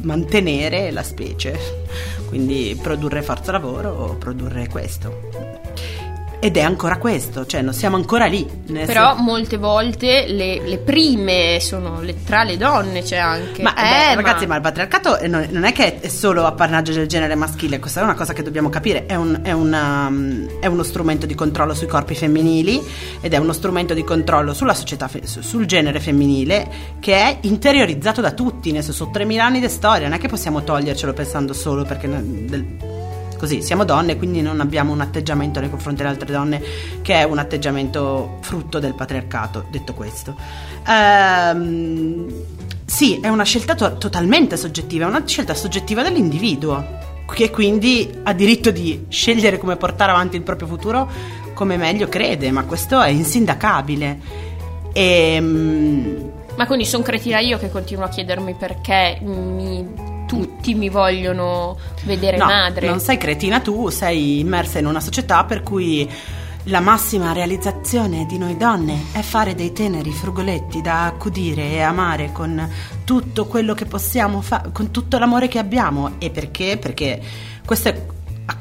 mantenere 0.02 0.90
la 0.90 1.02
specie, 1.02 1.59
quindi 2.28 2.78
produrre 2.81 3.23
forza 3.23 3.52
lavoro 3.52 3.90
o 3.90 4.14
produrre 4.16 4.69
questo. 4.69 5.31
Ed 6.45 6.59
è 6.59 6.61
ancora 6.61 6.99
questo, 6.99 7.47
cioè 7.47 7.63
non 7.63 7.73
siamo 7.73 7.97
ancora 7.97 8.27
lì. 8.27 8.47
Però 8.85 9.15
sen- 9.15 9.25
molte 9.25 9.57
volte 9.57 10.27
le, 10.29 10.61
le 10.61 10.77
prime 10.77 11.57
sono 11.59 12.03
le, 12.03 12.23
tra 12.23 12.43
le 12.43 12.59
donne, 12.59 13.01
c'è 13.01 13.17
anche. 13.17 13.63
Ma 13.63 13.75
eh, 13.75 14.09
beh, 14.09 14.15
ragazzi, 14.17 14.45
ma 14.45 14.57
il 14.57 14.61
patriarcato 14.61 15.21
non 15.27 15.65
è 15.65 15.73
che 15.73 16.01
è 16.01 16.09
solo 16.09 16.45
appannaggio 16.45 16.93
del 16.93 17.07
genere 17.07 17.35
maschile, 17.35 17.79
questa 17.79 18.01
è 18.01 18.03
una 18.03 18.13
cosa 18.13 18.35
che 18.35 18.43
dobbiamo 18.43 18.69
capire. 18.69 19.07
È, 19.07 19.15
un, 19.15 19.41
è, 19.43 19.53
una, 19.53 20.13
è 20.61 20.67
uno 20.67 20.83
strumento 20.83 21.25
di 21.25 21.35
controllo 21.35 21.73
sui 21.73 21.87
corpi 21.87 22.15
femminili 22.15 22.79
ed 23.23 23.33
è 23.33 23.39
uno 23.39 23.55
strumento 23.55 23.95
di 23.95 24.05
controllo 24.05 24.53
sulla 24.53 24.75
società, 24.75 25.09
sul 25.25 25.65
genere 25.65 25.99
femminile 25.99 26.69
che 27.01 27.15
è 27.15 27.39
interiorizzato 27.41 28.21
da 28.21 28.33
tutti. 28.33 28.71
Nel 28.71 28.83
senso, 28.83 29.09
3000 29.11 29.43
anni 29.43 29.61
di 29.61 29.69
storia, 29.71 30.09
non 30.09 30.19
è 30.19 30.21
che 30.21 30.29
possiamo 30.29 30.63
togliercelo 30.63 31.15
pensando 31.15 31.55
solo 31.55 31.85
perché. 31.85 32.07
Del, 32.07 33.03
così, 33.45 33.61
siamo 33.61 33.85
donne, 33.85 34.17
quindi 34.17 34.41
non 34.41 34.61
abbiamo 34.61 34.93
un 34.93 35.03
atteggiamento 35.03 35.61
nei 35.61 35.69
confronti 35.69 36.01
delle 36.03 36.15
altre 36.15 36.33
donne 36.33 36.63
che 37.03 37.15
è 37.15 37.25
un 37.25 37.37
atteggiamento 37.37 38.39
frutto 38.41 38.79
del 38.79 38.95
patriarcato, 38.95 39.67
detto 39.71 39.93
questo. 39.93 40.35
Ehm, 40.89 42.27
sì, 42.87 43.21
è 43.21 43.29
una 43.29 43.45
scelta 43.45 43.75
to- 43.75 43.99
totalmente 43.99 44.57
soggettiva, 44.57 45.05
è 45.05 45.09
una 45.09 45.25
scelta 45.27 45.53
soggettiva 45.53 46.03
dell'individuo, 46.03 47.03
che 47.35 47.51
quindi 47.51 48.11
ha 48.23 48.33
diritto 48.33 48.71
di 48.71 49.05
scegliere 49.09 49.59
come 49.59 49.77
portare 49.77 50.13
avanti 50.13 50.37
il 50.37 50.43
proprio 50.43 50.67
futuro 50.67 51.11
come 51.53 51.77
meglio 51.77 52.09
crede, 52.09 52.51
ma 52.51 52.65
questo 52.65 53.01
è 53.03 53.11
insindacabile. 53.11 54.19
E, 54.93 55.35
ehm, 55.35 56.33
ma 56.57 56.67
quindi 56.67 56.85
sono 56.85 57.03
cretina 57.03 57.41
io 57.41 57.59
che 57.59 57.71
continuo 57.71 58.05
a 58.05 58.09
chiedermi 58.09 58.55
perché 58.55 59.19
mi 59.23 60.13
tutti 60.27 60.75
mi 60.75 60.89
vogliono 60.89 61.77
vedere 62.05 62.37
no, 62.37 62.47
madre. 62.47 62.89
Non 62.89 63.01
sei 63.01 63.17
cretina 63.19 63.61
tu, 63.61 63.89
sei 63.91 64.41
immersa 64.41 64.79
in 64.79 64.87
una 64.87 65.01
società 65.01 65.45
per 65.45 65.63
cui 65.63 66.11
la 66.69 66.81
massima 66.81 67.33
realizzazione 67.33 68.25
di 68.27 68.39
noi 68.39 68.57
donne 68.57 69.05
è 69.13 69.21
fare 69.21 69.55
dei 69.55 69.73
teneri 69.73 70.11
frugoletti 70.11 70.81
da 70.81 71.05
accudire 71.05 71.73
e 71.73 71.81
amare 71.83 72.33
con 72.33 72.69
tutto 73.05 73.47
quello 73.47 73.75
che 73.75 73.85
possiamo 73.85 74.41
fare, 74.41 74.71
con 74.73 74.91
tutto 74.91 75.19
l'amore 75.19 75.49
che 75.49 75.59
abbiamo. 75.59 76.13
E 76.19 76.31
perché? 76.31 76.79
Perché 76.79 77.21
questo 77.65 77.89
è 77.91 78.07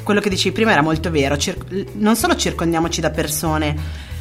quello 0.04 0.20
che 0.20 0.30
dicevi 0.30 0.54
prima 0.54 0.72
era 0.72 0.82
molto 0.82 1.10
vero. 1.10 1.38
Cir- 1.38 1.94
non 1.94 2.16
solo 2.16 2.36
circondiamoci 2.36 3.00
da 3.00 3.10
persone 3.10 4.12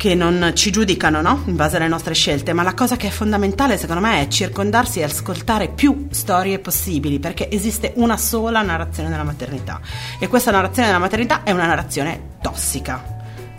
che 0.00 0.14
non 0.14 0.52
ci 0.54 0.70
giudicano 0.70 1.20
no? 1.20 1.42
in 1.44 1.56
base 1.56 1.76
alle 1.76 1.86
nostre 1.86 2.14
scelte, 2.14 2.54
ma 2.54 2.62
la 2.62 2.72
cosa 2.72 2.96
che 2.96 3.08
è 3.08 3.10
fondamentale 3.10 3.76
secondo 3.76 4.00
me 4.00 4.22
è 4.22 4.28
circondarsi 4.28 5.00
e 5.00 5.02
ascoltare 5.02 5.68
più 5.68 6.06
storie 6.10 6.58
possibili, 6.58 7.18
perché 7.18 7.50
esiste 7.50 7.92
una 7.96 8.16
sola 8.16 8.62
narrazione 8.62 9.10
della 9.10 9.24
maternità 9.24 9.78
e 10.18 10.26
questa 10.26 10.52
narrazione 10.52 10.88
della 10.88 11.00
maternità 11.00 11.42
è 11.42 11.50
una 11.50 11.66
narrazione 11.66 12.38
tossica, 12.40 13.04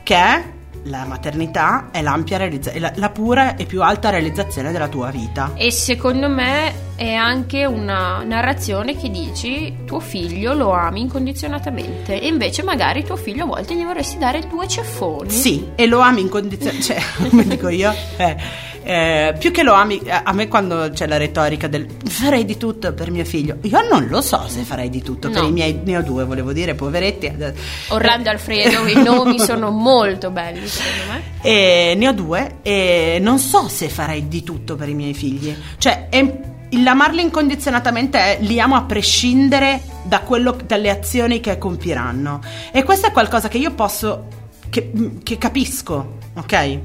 che 0.01 0.15
è 0.15 0.43
la 0.83 1.05
maternità 1.05 1.89
è 1.91 2.01
l'ampia 2.01 2.37
realizza- 2.37 2.71
la, 2.77 2.91
la 2.95 3.09
pura 3.09 3.55
e 3.55 3.65
più 3.65 3.83
alta 3.83 4.09
realizzazione 4.09 4.71
della 4.71 4.87
tua 4.87 5.09
vita. 5.11 5.51
E 5.55 5.71
secondo 5.71 6.27
me 6.29 6.89
è 6.95 7.13
anche 7.13 7.65
una 7.65 8.23
narrazione 8.23 8.95
che 8.95 9.09
dici 9.09 9.85
tuo 9.85 9.99
figlio 9.99 10.53
lo 10.53 10.71
ami 10.71 11.01
incondizionatamente 11.01 12.19
e 12.19 12.27
invece 12.27 12.63
magari 12.63 13.03
tuo 13.03 13.15
figlio 13.15 13.43
a 13.43 13.47
volte 13.47 13.75
gli 13.75 13.83
vorresti 13.83 14.17
dare 14.17 14.47
due 14.47 14.67
ceffoni. 14.67 15.29
Sì, 15.29 15.71
e 15.75 15.85
lo 15.85 15.99
ami 15.99 16.21
incondizionatamente, 16.21 16.93
cioè, 16.93 17.01
come 17.29 17.43
dico 17.45 17.69
io, 17.69 17.93
eh 18.17 18.69
eh, 18.91 19.35
più 19.39 19.51
che 19.51 19.63
lo 19.63 19.71
ami, 19.71 19.99
eh, 19.99 20.11
a 20.11 20.33
me 20.33 20.49
quando 20.49 20.89
c'è 20.91 21.07
la 21.07 21.15
retorica 21.15 21.67
del 21.67 21.87
farei 22.09 22.43
di 22.43 22.57
tutto 22.57 22.91
per 22.91 23.09
mio 23.09 23.23
figlio, 23.23 23.57
io 23.61 23.87
non 23.89 24.07
lo 24.07 24.19
so 24.19 24.45
se 24.49 24.63
farei 24.63 24.89
di 24.89 25.01
tutto 25.01 25.29
no. 25.29 25.33
per 25.33 25.43
i 25.43 25.51
miei, 25.53 25.79
ne 25.81 25.95
ho 25.95 26.01
due, 26.01 26.25
volevo 26.25 26.51
dire, 26.51 26.75
poveretti. 26.75 27.31
Orlando 27.87 28.27
e 28.27 28.31
Alfredo, 28.33 28.85
i 28.87 28.95
nomi 29.01 29.39
sono 29.39 29.71
molto 29.71 30.29
belli 30.29 30.67
secondo 30.67 31.13
me. 31.13 31.21
E 31.41 31.93
ne 31.95 32.05
ho 32.05 32.11
due 32.11 32.57
e 32.63 33.17
non 33.21 33.39
so 33.39 33.69
se 33.69 33.87
farei 33.87 34.27
di 34.27 34.43
tutto 34.43 34.75
per 34.75 34.89
i 34.89 34.93
miei 34.93 35.13
figli. 35.13 35.55
Cioè, 35.77 36.09
è, 36.09 36.39
l'amarli 36.71 37.21
incondizionatamente 37.21 38.17
è 38.17 38.37
li 38.41 38.59
amo 38.59 38.75
a 38.75 38.83
prescindere 38.83 39.79
da 40.03 40.19
quello, 40.19 40.57
dalle 40.65 40.89
azioni 40.89 41.39
che 41.39 41.57
compieranno. 41.57 42.41
E 42.73 42.83
questo 42.83 43.07
è 43.07 43.11
qualcosa 43.13 43.47
che 43.47 43.57
io 43.57 43.71
posso, 43.71 44.27
che, 44.69 44.91
che 45.23 45.37
capisco, 45.37 46.17
ok? 46.35 46.79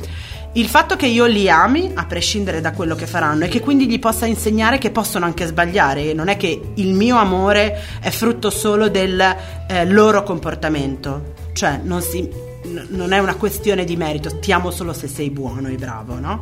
Il 0.57 0.69
fatto 0.69 0.97
che 0.97 1.05
io 1.05 1.27
li 1.27 1.51
ami, 1.51 1.91
a 1.93 2.07
prescindere 2.07 2.63
da 2.63 2.73
quello 2.73 2.95
che 2.95 3.07
faranno, 3.07 3.45
e 3.45 3.49
che 3.49 3.61
quindi 3.61 3.87
gli 3.87 3.99
possa 3.99 4.25
insegnare 4.25 4.79
che 4.79 4.91
possono 4.91 5.27
anche 5.27 5.45
sbagliare, 5.45 6.15
non 6.15 6.29
è 6.29 6.39
che 6.39 6.73
il 6.77 6.95
mio 6.95 7.17
amore 7.17 7.79
è 8.01 8.09
frutto 8.09 8.49
solo 8.49 8.89
del 8.89 9.21
eh, 9.69 9.85
loro 9.85 10.23
comportamento, 10.23 11.35
cioè 11.53 11.79
non, 11.83 12.01
si, 12.01 12.23
n- 12.23 12.87
non 12.89 13.13
è 13.13 13.19
una 13.19 13.35
questione 13.35 13.85
di 13.85 13.97
merito, 13.97 14.39
ti 14.39 14.51
amo 14.51 14.71
solo 14.71 14.95
se 14.95 15.09
sei 15.09 15.29
buono 15.29 15.69
e 15.69 15.75
bravo, 15.75 16.19
no? 16.19 16.41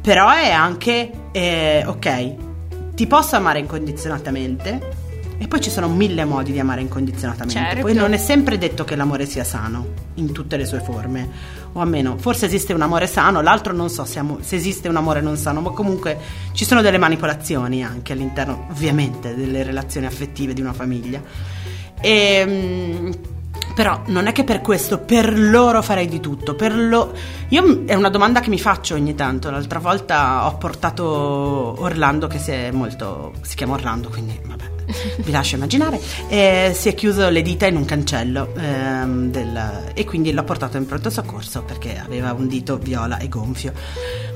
Però 0.00 0.28
è 0.32 0.50
anche, 0.50 1.12
eh, 1.30 1.84
ok, 1.86 2.34
ti 2.94 3.06
posso 3.06 3.36
amare 3.36 3.60
incondizionatamente, 3.60 5.04
e 5.38 5.48
poi 5.48 5.60
ci 5.60 5.70
sono 5.70 5.88
mille 5.88 6.24
modi 6.24 6.50
di 6.50 6.58
amare 6.58 6.80
incondizionatamente. 6.80 7.60
Certo. 7.60 7.80
Poi 7.82 7.94
non 7.94 8.14
è 8.14 8.16
sempre 8.16 8.58
detto 8.58 8.84
che 8.84 8.96
l'amore 8.96 9.26
sia 9.26 9.44
sano 9.44 9.86
in 10.14 10.32
tutte 10.32 10.56
le 10.56 10.64
sue 10.64 10.80
forme, 10.80 11.28
o 11.76 11.80
almeno 11.80 12.16
forse 12.16 12.46
esiste 12.46 12.72
un 12.72 12.80
amore 12.80 13.06
sano, 13.06 13.42
l'altro 13.42 13.74
non 13.74 13.90
so 13.90 14.04
se, 14.04 14.18
amo- 14.18 14.38
se 14.40 14.56
esiste 14.56 14.88
un 14.88 14.96
amore 14.96 15.20
non 15.20 15.36
sano, 15.36 15.60
ma 15.60 15.70
comunque 15.70 16.18
ci 16.52 16.64
sono 16.64 16.80
delle 16.80 16.96
manipolazioni 16.96 17.84
anche 17.84 18.14
all'interno, 18.14 18.66
ovviamente, 18.70 19.34
delle 19.34 19.62
relazioni 19.62 20.06
affettive 20.06 20.54
di 20.54 20.62
una 20.62 20.72
famiglia. 20.72 21.22
E, 22.00 22.10
ehm, 22.10 23.18
però 23.74 24.00
non 24.06 24.26
è 24.26 24.32
che 24.32 24.44
per 24.44 24.62
questo, 24.62 25.00
per 25.00 25.38
loro 25.38 25.82
farei 25.82 26.08
di 26.08 26.18
tutto. 26.18 26.54
Per 26.54 26.74
lo... 26.74 27.12
Io 27.48 27.84
è 27.84 27.92
una 27.92 28.08
domanda 28.08 28.40
che 28.40 28.48
mi 28.48 28.58
faccio 28.58 28.94
ogni 28.94 29.14
tanto. 29.14 29.50
L'altra 29.50 29.78
volta 29.78 30.46
ho 30.46 30.56
portato 30.56 31.04
Orlando, 31.04 32.26
che 32.26 32.38
si 32.38 32.52
è 32.52 32.70
molto. 32.70 33.34
si 33.42 33.54
chiama 33.54 33.74
Orlando, 33.74 34.08
quindi 34.08 34.40
vabbè 34.42 34.75
vi 35.18 35.30
lascio 35.30 35.56
immaginare, 35.56 36.00
e 36.28 36.72
si 36.74 36.88
è 36.88 36.94
chiuso 36.94 37.28
le 37.28 37.42
dita 37.42 37.66
in 37.66 37.76
un 37.76 37.84
cancello 37.84 38.54
ehm, 38.56 39.30
del, 39.30 39.92
e 39.94 40.04
quindi 40.04 40.32
l'ho 40.32 40.44
portato 40.44 40.76
in 40.76 40.86
pronto 40.86 41.10
soccorso 41.10 41.62
perché 41.62 41.98
aveva 41.98 42.32
un 42.32 42.46
dito 42.46 42.78
viola 42.78 43.18
e 43.18 43.28
gonfio. 43.28 43.72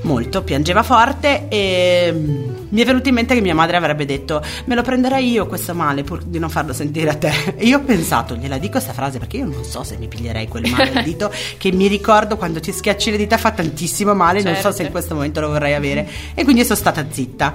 Molto, 0.03 0.41
piangeva 0.43 0.81
forte 0.81 1.47
e 1.47 2.11
mm, 2.11 2.53
mi 2.69 2.81
è 2.81 2.85
venuto 2.85 3.09
in 3.09 3.15
mente 3.15 3.35
che 3.35 3.41
mia 3.41 3.53
madre 3.53 3.77
avrebbe 3.77 4.05
detto 4.05 4.43
me 4.65 4.73
lo 4.73 4.81
prenderei 4.81 5.29
io 5.29 5.45
questo 5.45 5.75
male 5.75 6.03
pur 6.03 6.23
di 6.23 6.39
non 6.39 6.49
farlo 6.49 6.73
sentire 6.73 7.09
a 7.09 7.15
te. 7.15 7.31
E 7.55 7.65
io 7.65 7.77
ho 7.77 7.81
pensato, 7.81 8.35
gliela 8.35 8.57
dico 8.57 8.71
questa 8.71 8.93
frase 8.93 9.19
perché 9.19 9.37
io 9.37 9.45
non 9.45 9.63
so 9.63 9.83
se 9.83 9.97
mi 9.97 10.07
piglierei 10.07 10.47
quel 10.47 10.67
male 10.69 10.91
al 10.93 11.03
dito 11.03 11.31
che 11.57 11.71
mi 11.71 11.87
ricordo 11.87 12.37
quando 12.37 12.59
ti 12.59 12.71
schiacci 12.71 13.11
le 13.11 13.17
dita 13.17 13.37
fa 13.37 13.51
tantissimo 13.51 14.13
male, 14.13 14.41
certo. 14.41 14.51
non 14.51 14.61
so 14.61 14.67
se 14.69 14.69
in 14.69 14.75
certo. 14.75 14.91
questo 14.91 15.13
momento 15.13 15.39
lo 15.39 15.49
vorrei 15.49 15.73
avere. 15.73 16.07
E 16.33 16.43
quindi 16.43 16.63
sono 16.63 16.75
stata 16.75 17.05
zitta. 17.09 17.53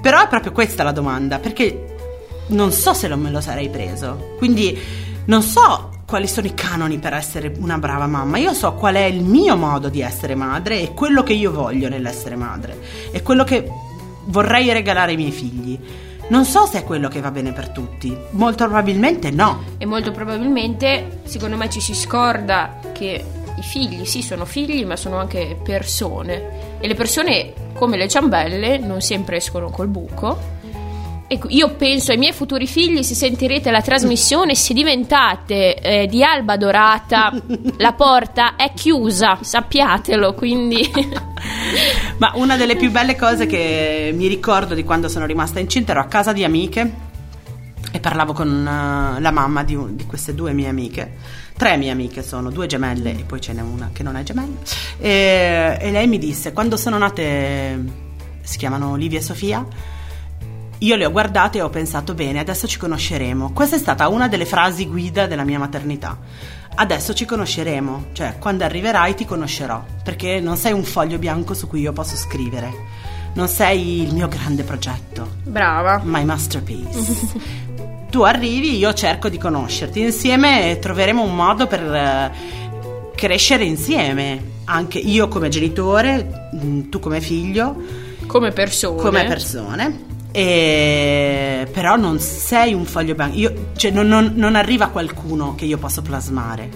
Però 0.00 0.22
è 0.22 0.28
proprio 0.28 0.52
questa 0.52 0.82
la 0.82 0.92
domanda, 0.92 1.38
perché 1.38 1.93
non 2.48 2.72
so 2.72 2.92
se 2.92 3.08
lo 3.08 3.16
me 3.16 3.30
lo 3.30 3.40
sarei 3.40 3.68
preso. 3.68 4.34
Quindi 4.38 4.78
non 5.26 5.42
so 5.42 5.90
quali 6.06 6.28
sono 6.28 6.46
i 6.46 6.54
canoni 6.54 6.98
per 6.98 7.14
essere 7.14 7.54
una 7.58 7.78
brava 7.78 8.06
mamma. 8.06 8.38
Io 8.38 8.52
so 8.52 8.74
qual 8.74 8.94
è 8.94 9.04
il 9.04 9.22
mio 9.22 9.56
modo 9.56 9.88
di 9.88 10.00
essere 10.00 10.34
madre 10.34 10.80
e 10.80 10.94
quello 10.94 11.22
che 11.22 11.32
io 11.32 11.50
voglio 11.50 11.88
nell'essere 11.88 12.36
madre 12.36 12.78
e 13.10 13.22
quello 13.22 13.44
che 13.44 13.68
vorrei 14.26 14.72
regalare 14.72 15.12
ai 15.12 15.16
miei 15.16 15.32
figli. 15.32 15.78
Non 16.26 16.44
so 16.44 16.66
se 16.66 16.78
è 16.78 16.84
quello 16.84 17.08
che 17.08 17.20
va 17.20 17.30
bene 17.30 17.52
per 17.52 17.68
tutti, 17.70 18.16
molto 18.30 18.64
probabilmente 18.64 19.30
no. 19.30 19.62
E 19.76 19.84
molto 19.84 20.10
probabilmente, 20.10 21.20
secondo 21.24 21.56
me, 21.56 21.68
ci 21.68 21.80
si 21.80 21.94
scorda 21.94 22.78
che 22.92 23.24
i 23.56 23.62
figli 23.62 24.04
sì 24.06 24.22
sono 24.22 24.46
figli, 24.46 24.86
ma 24.86 24.96
sono 24.96 25.18
anche 25.18 25.58
persone. 25.62 26.78
E 26.80 26.86
le 26.86 26.94
persone, 26.94 27.52
come 27.74 27.98
le 27.98 28.08
ciambelle, 28.08 28.78
non 28.78 29.02
sempre 29.02 29.36
escono 29.36 29.68
col 29.68 29.88
buco 29.88 30.52
Ecco, 31.26 31.48
io 31.48 31.74
penso 31.74 32.12
ai 32.12 32.18
miei 32.18 32.32
futuri 32.32 32.66
figli, 32.66 33.02
se 33.02 33.14
sentirete 33.14 33.70
la 33.70 33.80
trasmissione, 33.80 34.54
se 34.54 34.74
diventate 34.74 35.74
eh, 35.76 36.06
di 36.06 36.22
Alba 36.22 36.58
Dorata, 36.58 37.32
la 37.78 37.92
porta 37.94 38.56
è 38.56 38.72
chiusa, 38.74 39.38
sappiatelo, 39.40 40.34
quindi... 40.34 40.86
Ma 42.18 42.32
una 42.34 42.56
delle 42.56 42.76
più 42.76 42.90
belle 42.90 43.16
cose 43.16 43.46
che 43.46 44.12
mi 44.14 44.26
ricordo 44.28 44.74
di 44.74 44.84
quando 44.84 45.08
sono 45.08 45.24
rimasta 45.24 45.60
incinta 45.60 45.92
ero 45.92 46.00
a 46.00 46.06
casa 46.06 46.32
di 46.32 46.44
amiche 46.44 47.12
e 47.90 48.00
parlavo 48.00 48.32
con 48.32 48.48
uh, 48.48 49.20
la 49.20 49.30
mamma 49.30 49.64
di, 49.64 49.74
un, 49.74 49.96
di, 49.96 50.04
queste 50.04 50.34
due 50.34 50.52
mie 50.52 50.68
amiche, 50.68 51.16
tre 51.56 51.76
mie 51.76 51.90
amiche 51.90 52.22
sono, 52.22 52.50
due 52.50 52.66
gemelle 52.66 53.18
e 53.18 53.24
poi 53.24 53.40
ce 53.40 53.52
n'è 53.52 53.62
una 53.62 53.90
che 53.92 54.02
non 54.02 54.16
è 54.16 54.22
gemella. 54.22 54.56
E, 54.98 55.78
e 55.80 55.90
lei 55.90 56.06
mi 56.06 56.18
disse, 56.18 56.52
quando 56.52 56.76
sono 56.76 56.98
nate, 56.98 57.82
si 58.42 58.58
chiamano 58.58 58.90
Olivia 58.90 59.18
e 59.18 59.22
Sofia, 59.22 59.64
io 60.78 60.96
le 60.96 61.06
ho 61.06 61.10
guardate 61.10 61.58
e 61.58 61.62
ho 61.62 61.70
pensato 61.70 62.14
bene, 62.14 62.40
adesso 62.40 62.66
ci 62.66 62.78
conosceremo. 62.78 63.52
Questa 63.52 63.76
è 63.76 63.78
stata 63.78 64.08
una 64.08 64.28
delle 64.28 64.44
frasi 64.44 64.86
guida 64.86 65.26
della 65.26 65.44
mia 65.44 65.58
maternità. 65.58 66.18
Adesso 66.76 67.14
ci 67.14 67.24
conosceremo, 67.24 68.06
cioè 68.12 68.36
quando 68.38 68.64
arriverai 68.64 69.14
ti 69.14 69.24
conoscerò, 69.24 69.82
perché 70.02 70.40
non 70.40 70.56
sei 70.56 70.72
un 70.72 70.82
foglio 70.82 71.18
bianco 71.18 71.54
su 71.54 71.68
cui 71.68 71.80
io 71.80 71.92
posso 71.92 72.16
scrivere. 72.16 72.72
Non 73.34 73.48
sei 73.48 74.02
il 74.02 74.12
mio 74.12 74.28
grande 74.28 74.62
progetto. 74.64 75.36
Brava. 75.44 76.00
My 76.04 76.24
masterpiece. 76.24 77.62
tu 78.10 78.22
arrivi, 78.22 78.76
io 78.76 78.92
cerco 78.92 79.28
di 79.28 79.38
conoscerti 79.38 80.00
insieme 80.00 80.78
troveremo 80.80 81.22
un 81.22 81.34
modo 81.34 81.66
per 81.66 81.80
eh, 81.82 82.32
crescere 83.14 83.64
insieme. 83.64 84.52
Anche 84.66 84.98
io 84.98 85.28
come 85.28 85.48
genitore, 85.48 86.50
mm, 86.54 86.90
tu 86.90 86.98
come 86.98 87.20
figlio. 87.20 87.76
Come 88.26 88.50
persone. 88.52 89.02
Come 89.02 89.24
persone. 89.24 90.12
E... 90.36 91.68
però 91.70 91.94
non 91.94 92.18
sei 92.18 92.74
un 92.74 92.84
foglio 92.84 93.14
bianco, 93.14 93.36
io, 93.36 93.66
cioè, 93.76 93.92
non, 93.92 94.08
non, 94.08 94.32
non, 94.34 94.56
arriva 94.56 94.88
qualcuno 94.88 95.54
che 95.54 95.64
io 95.64 95.78
posso 95.78 96.02
plasmare, 96.02 96.68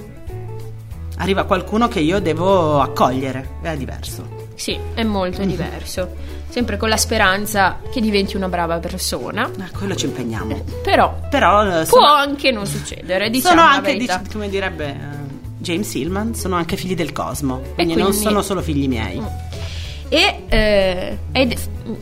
arriva 1.17 1.43
qualcuno 1.43 1.89
che 1.89 1.99
io 1.99 2.21
devo 2.21 2.81
accogliere, 2.81 3.57
è 3.61 3.77
diverso. 3.77 4.47
Sì, 4.55 4.79
è 4.95 5.03
molto 5.03 5.41
mm-hmm. 5.41 5.49
diverso, 5.49 6.15
sempre 6.49 6.77
con 6.77 6.89
la 6.89 6.97
speranza 6.97 7.81
che 7.91 8.01
diventi 8.01 8.37
una 8.37 8.49
brava 8.49 8.79
persona. 8.79 9.51
A 9.59 9.77
quello 9.77 9.97
ci 9.97 10.07
impegniamo. 10.07 10.55
Eh, 10.55 10.63
però, 10.81 11.19
però 11.29 11.65
sono, 11.85 11.85
può 11.85 12.05
anche 12.07 12.53
non 12.53 12.65
succedere, 12.65 13.29
diciamo 13.29 13.61
sono 13.61 13.69
anche, 13.69 13.97
dic- 13.97 14.31
come 14.31 14.49
direbbe 14.49 14.91
uh, 14.91 15.49
James 15.59 15.93
Hillman, 15.95 16.37
sono 16.37 16.55
anche 16.55 16.77
figli 16.77 16.95
del 16.95 17.11
cosmo, 17.11 17.57
quindi, 17.75 17.95
quindi 17.95 18.03
non 18.03 18.13
sono 18.13 18.41
solo 18.41 18.63
figli 18.63 18.87
miei. 18.87 19.19
Mm 19.19 19.48
e 20.09 20.45
eh, 20.49 21.19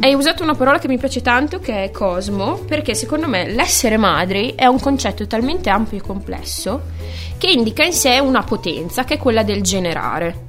hai 0.01 0.15
usato 0.15 0.43
una 0.43 0.55
parola 0.55 0.79
che 0.79 0.89
mi 0.89 0.99
piace 0.99 1.23
tanto 1.23 1.59
che 1.59 1.85
è 1.85 1.91
cosmo, 1.91 2.55
perché 2.59 2.95
secondo 2.95 3.29
me 3.29 3.49
l'essere 3.49 3.97
madri 3.97 4.55
è 4.55 4.67
un 4.67 4.79
concetto 4.79 5.27
talmente 5.27 5.71
ampio 5.71 5.99
e 5.99 6.01
complesso 6.01 6.83
che 7.39 7.51
indica 7.51 7.85
in 7.85 7.93
sé 7.93 8.19
una 8.19 8.43
potenza 8.43 9.05
che 9.05 9.15
è 9.15 9.19
quella 9.19 9.43
del 9.43 9.63
generare. 9.63 10.45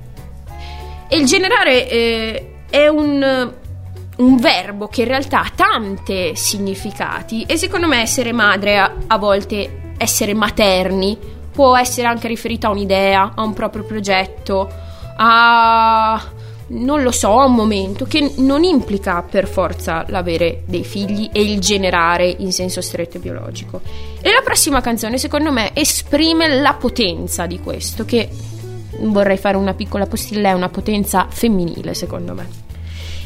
E 1.08 1.18
il 1.18 1.26
generare 1.26 1.90
eh, 1.90 2.54
è 2.70 2.88
un, 2.88 3.54
un, 4.18 4.38
verbo 4.38 4.88
che 4.88 5.02
in 5.02 5.08
realtà 5.08 5.42
ha 5.42 5.52
tanti 5.56 6.36
significati 6.36 7.44
e 7.44 7.58
secondo 7.58 7.88
me 7.88 8.02
essere 8.02 8.34
madre, 8.34 8.78
a, 8.78 8.94
a 9.08 9.18
volte 9.18 9.94
essere 9.98 10.34
materni, 10.34 11.18
può 11.52 11.76
essere 11.78 12.08
anche 12.08 12.28
riferito 12.28 12.68
a 12.68 12.72
un'idea, 12.72 13.32
a 13.36 13.42
un 13.42 13.54
proprio 13.54 13.84
progetto, 13.84 14.70
a 15.18 16.36
non 16.70 17.02
lo 17.02 17.12
so, 17.12 17.40
a 17.40 17.46
un 17.46 17.54
momento 17.54 18.06
che 18.06 18.34
non 18.38 18.64
implica 18.64 19.22
per 19.22 19.48
forza 19.48 20.06
l'avere 20.10 20.64
dei 20.66 20.84
figli 20.84 21.30
e 21.32 21.42
il 21.42 21.60
generare 21.60 22.28
in 22.28 22.52
senso 22.52 22.82
stretto 22.82 23.18
e 23.18 23.20
biologico. 23.20 23.82
E 24.22 24.32
la 24.32 24.42
prossima 24.44 24.82
canzone, 24.82 25.18
secondo 25.18 25.52
me, 25.52 25.72
esprime 25.74 26.60
la 26.60 26.74
potenza 26.74 27.46
di 27.46 27.60
questo, 27.60 28.06
che 28.06 28.30
vorrei 29.00 29.38
fare 29.38 29.58
una 29.58 29.74
piccola 29.74 30.06
postilla, 30.06 30.50
è 30.50 30.54
una 30.54 30.70
potenza 30.70 31.28
femminile, 31.30 31.94
secondo 31.94 32.34
me. 32.34 32.66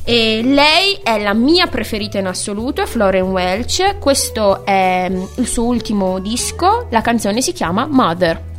E 0.03 0.41
lei 0.43 0.99
è 1.03 1.21
la 1.21 1.33
mia 1.33 1.67
preferita 1.67 2.17
in 2.17 2.25
assoluto, 2.25 2.81
è 2.81 2.85
Floren 2.85 3.29
Welch. 3.29 3.99
Questo 3.99 4.65
è 4.65 5.07
mm, 5.09 5.23
il 5.37 5.47
suo 5.47 5.65
ultimo 5.65 6.19
disco, 6.19 6.87
la 6.89 7.01
canzone 7.01 7.41
si 7.41 7.53
chiama 7.53 7.85
Mother. 7.85 8.49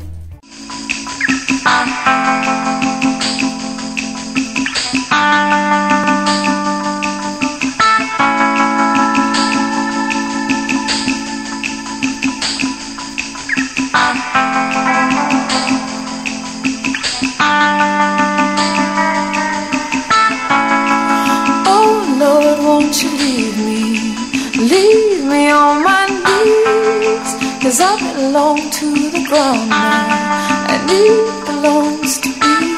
Cause 27.72 27.80
I 27.80 27.96
belong 28.12 28.58
to 28.70 28.86
the 29.16 29.24
ground 29.26 29.70
now, 29.70 30.68
and 30.68 30.90
it 30.92 31.46
belongs 31.46 32.18
to 32.20 32.28
me. 32.28 32.76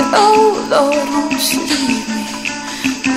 And 0.00 0.08
oh 0.16 0.64
Lord, 0.72 1.08
won't 1.12 1.36
you 1.52 1.60
leave 1.60 2.08
me? 2.08 2.24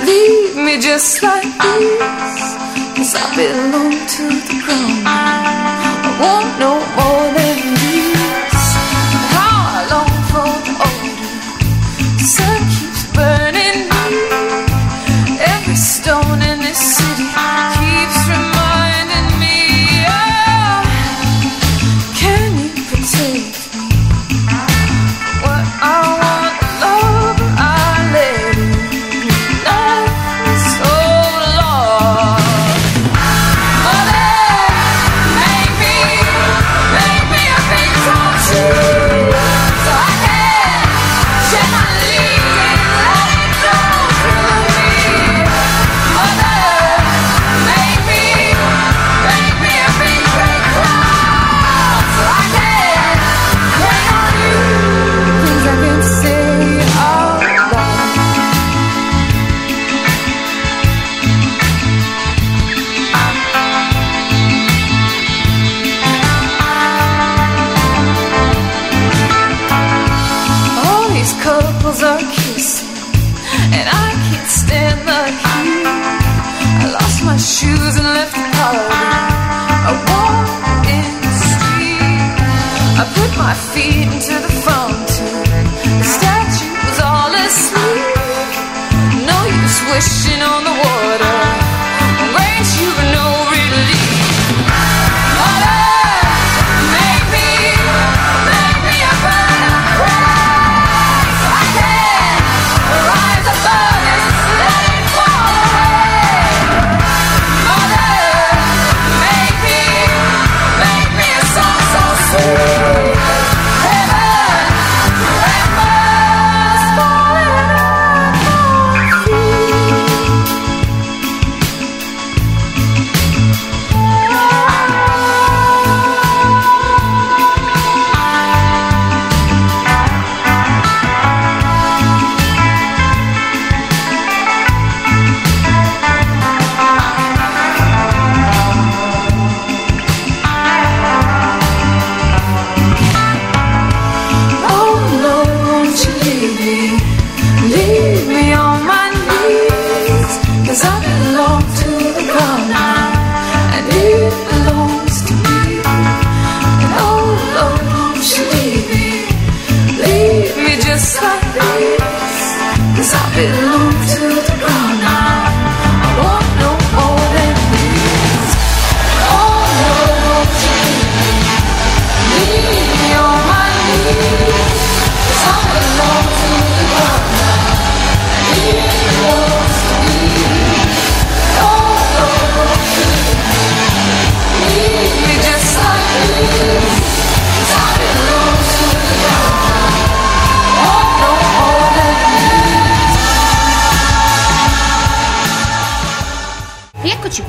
Leave 0.04 0.54
me 0.54 0.78
just 0.78 1.22
like 1.22 1.48
this. 1.64 2.56
Cause 2.92 3.16
I 3.16 3.24
belong 3.40 3.96
to 4.16 4.24
the 4.28 4.56
ground 4.68 5.00
now. 5.00 6.04
I 6.04 6.12
want 6.20 6.48
no 6.60 6.72
more 6.92 7.24
than 7.32 7.55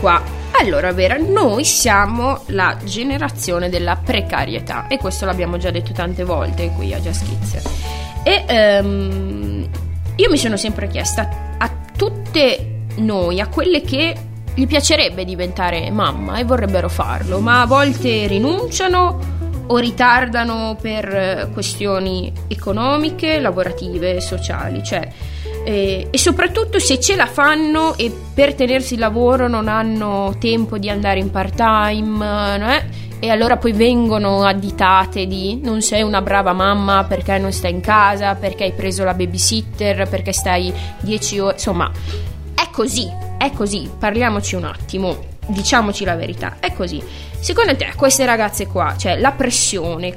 qua. 0.08 0.24
Allora, 0.62 0.94
Vera, 0.94 1.18
noi 1.18 1.66
siamo 1.66 2.44
la 2.48 2.78
generazione 2.82 3.68
della 3.68 3.98
precarietà 3.98 4.88
e 4.88 4.98
questo 4.98 5.26
l'abbiamo 5.26 5.58
già 5.58 5.70
detto 5.70 5.92
tante 5.92 6.24
volte 6.24 6.70
qui 6.70 6.94
a 6.94 7.00
Just 7.00 7.26
Kids. 7.26 7.62
E 8.24 8.80
um, 8.82 9.68
io 10.16 10.30
mi 10.30 10.38
sono 10.38 10.56
sempre 10.56 10.88
chiesta 10.88 11.56
a 11.58 11.70
tutte 11.94 12.86
noi, 13.00 13.42
a 13.42 13.48
quelle 13.48 13.82
che 13.82 14.16
gli 14.54 14.66
piacerebbe 14.66 15.26
diventare 15.26 15.92
mamma 15.92 16.38
e 16.38 16.46
vorrebbero 16.46 16.88
farlo, 16.88 17.40
ma 17.40 17.60
a 17.60 17.66
volte 17.66 18.28
rinunciano 18.28 19.20
o 19.68 19.78
ritardano 19.78 20.78
per 20.82 21.06
eh, 21.06 21.50
questioni 21.52 22.32
economiche, 22.48 23.42
lavorative, 23.42 24.22
sociali, 24.22 24.82
cioè 24.86 25.06
eh, 25.68 26.08
e 26.10 26.18
soprattutto 26.18 26.80
se 26.80 26.98
ce 26.98 27.18
la 27.18 27.26
fanno 27.26 27.98
e 27.98 28.10
per 28.34 28.56
tenersi 28.56 28.94
il 28.94 29.02
lavoro 29.02 29.50
non 29.50 29.68
hanno 29.68 30.34
tempo 30.40 30.78
di 30.78 30.90
andare 30.90 31.20
in 31.20 31.30
part 31.30 31.56
time 31.56 32.26
eh, 32.56 32.84
e 33.20 33.30
allora 33.30 33.58
poi 33.58 33.74
vengono 33.74 34.46
additate 34.46 35.28
di 35.28 35.60
non 35.62 35.82
sei 35.82 36.04
una 36.04 36.22
brava 36.22 36.54
mamma 36.54 37.04
perché 37.04 37.38
non 37.38 37.52
stai 37.52 37.72
in 37.72 37.82
casa, 37.82 38.36
perché 38.36 38.64
hai 38.64 38.72
preso 38.72 39.04
la 39.04 39.14
babysitter, 39.14 40.08
perché 40.08 40.32
stai 40.32 40.72
10 41.02 41.40
ore, 41.40 41.54
insomma 41.56 41.92
è 42.56 42.70
così, 42.72 43.12
è 43.38 43.52
così, 43.52 43.90
parliamoci 44.00 44.56
un 44.56 44.64
attimo, 44.64 45.18
diciamoci 45.48 46.06
la 46.06 46.16
verità, 46.16 46.58
è 46.62 46.72
così. 46.72 47.04
Secondo 47.40 47.76
te 47.76 47.92
queste 47.98 48.26
ragazze 48.26 48.68
qua, 48.68 48.96
cioè 48.96 49.20
la 49.20 49.32
pressione, 49.32 50.14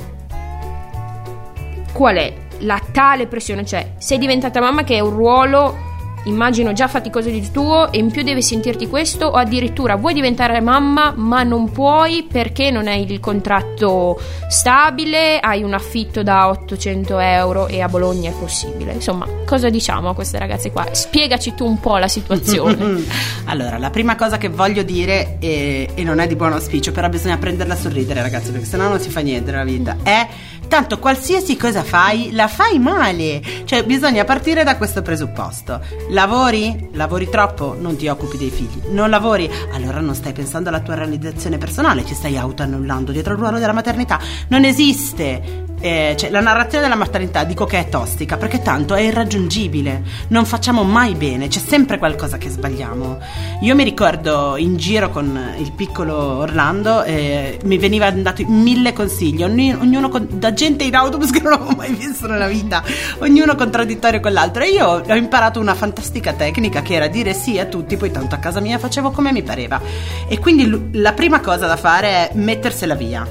qual 1.93 2.17
è? 2.17 2.49
La 2.61 2.81
tale 2.93 3.27
pressione, 3.27 3.65
cioè 3.65 3.93
sei 3.99 4.19
diventata 4.19 4.61
mamma 4.61 4.85
che 4.85 4.97
è 4.97 5.01
un 5.01 5.11
ruolo 5.11 5.89
immagino 6.25 6.73
già 6.73 6.89
faticoso 6.89 7.31
di 7.31 7.51
tuo 7.51 7.91
e 7.93 7.99
in 7.99 8.11
più 8.11 8.23
devi 8.23 8.43
sentirti 8.43 8.89
questo 8.89 9.27
o 9.27 9.33
addirittura 9.33 9.97
vuoi 9.97 10.13
diventare 10.13 10.61
mamma 10.61 11.13
ma 11.17 11.43
non 11.43 11.71
puoi 11.71 12.27
perché 12.31 12.71
non 12.71 12.87
hai 12.87 13.11
il 13.11 13.21
contratto 13.21 14.21
stabile, 14.49 15.39
hai 15.41 15.63
un 15.63 15.73
affitto 15.73 16.23
da 16.23 16.49
800 16.49 17.19
euro 17.19 17.67
e 17.69 17.81
a 17.81 17.89
Bologna 17.89 18.31
è 18.31 18.35
possibile. 18.35 18.93
Insomma, 18.93 19.27
cosa 19.47 19.71
diciamo 19.71 20.11
a 20.11 20.15
queste 20.15 20.39
ragazze 20.39 20.71
qua? 20.71 20.87
Spiegaci 20.91 21.55
tu 21.55 21.65
un 21.65 21.81
po' 21.81 21.97
la 21.97 22.09
situazione. 22.09 23.03
allora, 23.47 23.79
la 23.79 23.91
prima 23.91 24.17
cosa 24.17 24.37
che 24.37 24.49
voglio 24.49 24.83
dire, 24.83 25.39
è, 25.39 25.89
e 25.95 26.05
non 26.05 26.19
è 26.19 26.27
di 26.27 26.37
buon 26.37 26.53
auspicio, 26.53 26.93
però 26.93 27.09
bisogna 27.09 27.39
prenderla 27.39 27.75
a 27.75 27.77
sorridere 27.77 28.23
ragazzi 28.23 28.51
perché 28.51 28.67
sennò 28.67 28.89
non 28.89 29.01
si 29.01 29.09
fa 29.09 29.21
niente 29.21 29.51
nella 29.51 29.65
vita, 29.65 29.97
è 30.03 30.27
tanto 30.71 31.01
qualsiasi 31.01 31.57
cosa 31.57 31.83
fai, 31.83 32.31
la 32.31 32.47
fai 32.47 32.79
male. 32.79 33.43
Cioè, 33.65 33.83
bisogna 33.85 34.23
partire 34.23 34.63
da 34.63 34.77
questo 34.77 35.03
presupposto. 35.03 35.81
Lavori? 36.11 36.91
Lavori 36.93 37.29
troppo? 37.29 37.77
Non 37.77 37.97
ti 37.97 38.07
occupi 38.07 38.39
dei 38.39 38.51
figli. 38.51 38.81
Non 38.93 39.11
lavori? 39.11 39.51
Allora 39.73 39.99
non 39.99 40.15
stai 40.15 40.33
pensando 40.33 40.69
alla 40.69 40.79
tua 40.79 40.95
realizzazione 40.95 41.59
personale, 41.59 42.05
ti 42.05 42.15
stai 42.15 42.39
autoannullando 42.39 43.11
dietro 43.11 43.33
il 43.33 43.41
ruolo 43.41 43.59
della 43.59 43.73
maternità. 43.73 44.21
Non 44.47 44.63
esiste 44.65 45.65
eh, 45.81 46.15
cioè, 46.19 46.31
la 46.31 46.41
narrazione 46.41 46.85
della 46.85 46.97
maternità 46.97 47.45
dico 47.45 47.65
che 47.65 47.79
è 47.79 47.89
tostica 47.89 48.37
perché 48.37 48.61
tanto 48.61 48.95
è 48.95 49.01
irraggiungibile, 49.01 50.03
non 50.29 50.45
facciamo 50.45 50.83
mai 50.83 51.15
bene, 51.15 51.49
c'è 51.49 51.59
sempre 51.59 51.99
qualcosa 51.99 52.37
che 52.37 52.51
sbagliamo. 52.51 53.19
Io 53.63 53.75
mi 53.75 53.85
ricordo 53.85 54.57
in 54.59 54.77
giro 54.77 55.09
con 55.09 55.55
il 55.59 55.73
piccolo 55.73 56.15
Orlando, 56.15 57.03
eh, 57.03 57.59
mi 57.65 57.79
veniva 57.79 58.11
dato 58.11 58.45
mille 58.47 58.93
consigli, 58.93 59.43
ogni, 59.43 59.73
ognuno 59.73 60.11
con, 60.11 60.27
da 60.31 60.53
gente 60.53 60.85
in 60.85 60.95
autobus 60.95 61.31
che 61.33 61.41
non 61.41 61.55
avevo 61.55 61.71
mai 61.71 61.93
visto 61.95 62.27
nella 62.27 62.47
vita, 62.47 62.83
ognuno 63.19 63.55
contraddittorio 63.55 64.21
con 64.21 64.33
l'altro. 64.33 64.63
E 64.63 64.69
io 64.69 64.87
ho 64.87 65.15
imparato 65.15 65.61
una 65.61 65.75
fantastica 65.75 66.35
tecnica 66.35 66.83
che 66.83 66.95
era 66.95 67.07
dire 67.07 67.33
sì 67.33 67.59
a 67.59 67.65
tutti, 67.65 67.97
poi 67.97 68.11
tanto 68.11 68.35
a 68.35 68.39
casa 68.39 68.61
mia 68.61 68.79
facevo 68.79 69.11
come 69.11 69.33
mi 69.33 69.43
pareva. 69.43 69.81
E 70.29 70.39
quindi 70.39 70.91
la 70.99 71.15
prima 71.15 71.41
cosa 71.41 71.67
da 71.67 71.77
fare 71.77 72.09
è 72.09 72.31
mettersela 72.35 72.95
via, 72.95 73.27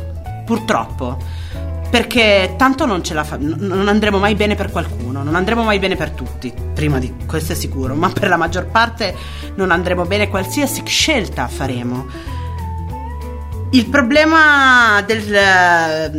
purtroppo 0.45 1.38
perché 1.89 2.53
tanto 2.57 2.85
non 2.85 3.03
ce 3.03 3.13
la 3.13 3.23
fa, 3.23 3.37
non 3.39 3.87
andremo 3.87 4.19
mai 4.19 4.35
bene 4.35 4.55
per 4.55 4.71
qualcuno, 4.71 5.23
non 5.23 5.35
andremo 5.35 5.63
mai 5.63 5.79
bene 5.79 5.95
per 5.95 6.11
tutti, 6.11 6.53
prima 6.73 6.99
di 6.99 7.13
questo 7.25 7.53
è 7.53 7.55
sicuro, 7.55 7.95
ma 7.95 8.09
per 8.09 8.29
la 8.29 8.37
maggior 8.37 8.67
parte 8.67 9.15
non 9.55 9.71
andremo 9.71 10.05
bene 10.05 10.29
qualsiasi 10.29 10.83
scelta 10.85 11.47
faremo. 11.47 12.07
Il 13.71 13.87
problema 13.87 15.01
del, 15.05 16.09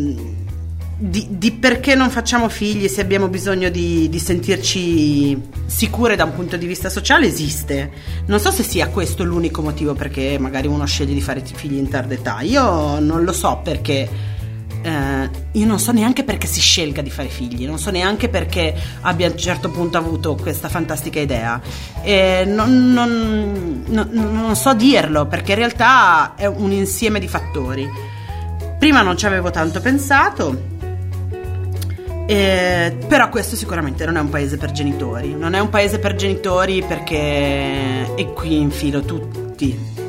di, 0.96 1.26
di, 1.30 1.52
perché 1.52 1.94
non 1.94 2.10
facciamo 2.10 2.48
figli 2.48 2.86
se 2.86 3.00
abbiamo 3.00 3.28
bisogno 3.28 3.70
di, 3.70 4.08
di, 4.08 4.18
sentirci 4.18 5.40
sicure 5.66 6.14
da 6.14 6.24
un 6.24 6.34
punto 6.34 6.56
di 6.56 6.66
vista 6.66 6.88
sociale 6.88 7.26
esiste. 7.26 7.90
Non 8.26 8.38
so 8.38 8.50
se 8.50 8.62
sia 8.62 8.88
questo 8.88 9.24
l'unico 9.24 9.62
motivo 9.62 9.94
perché 9.94 10.36
magari 10.38 10.68
uno 10.68 10.84
sceglie 10.84 11.14
di 11.14 11.20
fare 11.20 11.42
figli 11.42 11.78
in 11.78 11.88
tarda 11.88 12.14
età. 12.14 12.40
Io 12.42 13.00
non 13.00 13.24
lo 13.24 13.32
so 13.32 13.60
perché 13.64 14.08
eh, 14.82 15.30
io 15.52 15.66
non 15.66 15.78
so 15.78 15.92
neanche 15.92 16.24
perché 16.24 16.46
si 16.46 16.60
scelga 16.60 17.02
di 17.02 17.10
fare 17.10 17.28
figli, 17.28 17.66
non 17.66 17.78
so 17.78 17.90
neanche 17.90 18.28
perché 18.28 18.74
abbia 19.02 19.28
a 19.28 19.30
un 19.30 19.38
certo 19.38 19.70
punto 19.70 19.98
avuto 19.98 20.34
questa 20.36 20.68
fantastica 20.68 21.20
idea. 21.20 21.60
Non, 22.46 22.92
non, 22.92 23.84
non, 23.86 24.08
non 24.10 24.56
so 24.56 24.74
dirlo 24.74 25.26
perché 25.26 25.52
in 25.52 25.58
realtà 25.58 26.34
è 26.34 26.46
un 26.46 26.72
insieme 26.72 27.20
di 27.20 27.28
fattori. 27.28 27.88
Prima 28.78 29.02
non 29.02 29.16
ci 29.16 29.26
avevo 29.26 29.50
tanto 29.50 29.80
pensato. 29.80 30.78
Eh, 32.26 32.96
però 33.08 33.28
questo 33.28 33.56
sicuramente 33.56 34.06
non 34.06 34.16
è 34.16 34.20
un 34.20 34.28
paese 34.28 34.56
per 34.56 34.70
genitori. 34.70 35.34
Non 35.34 35.54
è 35.54 35.58
un 35.58 35.68
paese 35.68 35.98
per 35.98 36.14
genitori 36.14 36.82
perché. 36.82 38.14
E 38.14 38.32
qui 38.32 38.60
infilo 38.60 39.02
tutti 39.02 39.99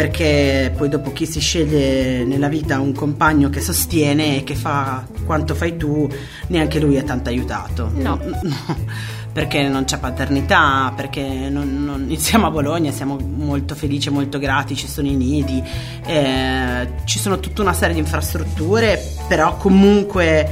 perché 0.00 0.72
poi 0.74 0.88
dopo 0.88 1.12
chi 1.12 1.26
si 1.26 1.40
sceglie 1.40 2.24
nella 2.24 2.48
vita 2.48 2.80
un 2.80 2.94
compagno 2.94 3.50
che 3.50 3.60
sostiene 3.60 4.38
e 4.38 4.44
che 4.44 4.54
fa 4.54 5.06
quanto 5.26 5.54
fai 5.54 5.76
tu, 5.76 6.08
neanche 6.46 6.80
lui 6.80 6.94
è 6.94 7.04
tanto 7.04 7.28
aiutato. 7.28 7.90
No. 7.94 8.18
no 8.40 8.76
perché 9.30 9.68
non 9.68 9.84
c'è 9.84 9.98
paternità, 9.98 10.90
perché 10.96 11.22
non, 11.50 11.84
non, 11.84 12.16
siamo 12.16 12.46
a 12.46 12.50
Bologna, 12.50 12.90
siamo 12.92 13.18
molto 13.18 13.74
felici, 13.74 14.08
molto 14.08 14.38
grati, 14.38 14.74
ci 14.74 14.88
sono 14.88 15.06
i 15.06 15.14
nidi, 15.14 15.62
eh, 16.06 16.88
ci 17.04 17.18
sono 17.18 17.38
tutta 17.38 17.60
una 17.60 17.74
serie 17.74 17.92
di 17.92 18.00
infrastrutture, 18.00 18.98
però 19.28 19.58
comunque 19.58 20.48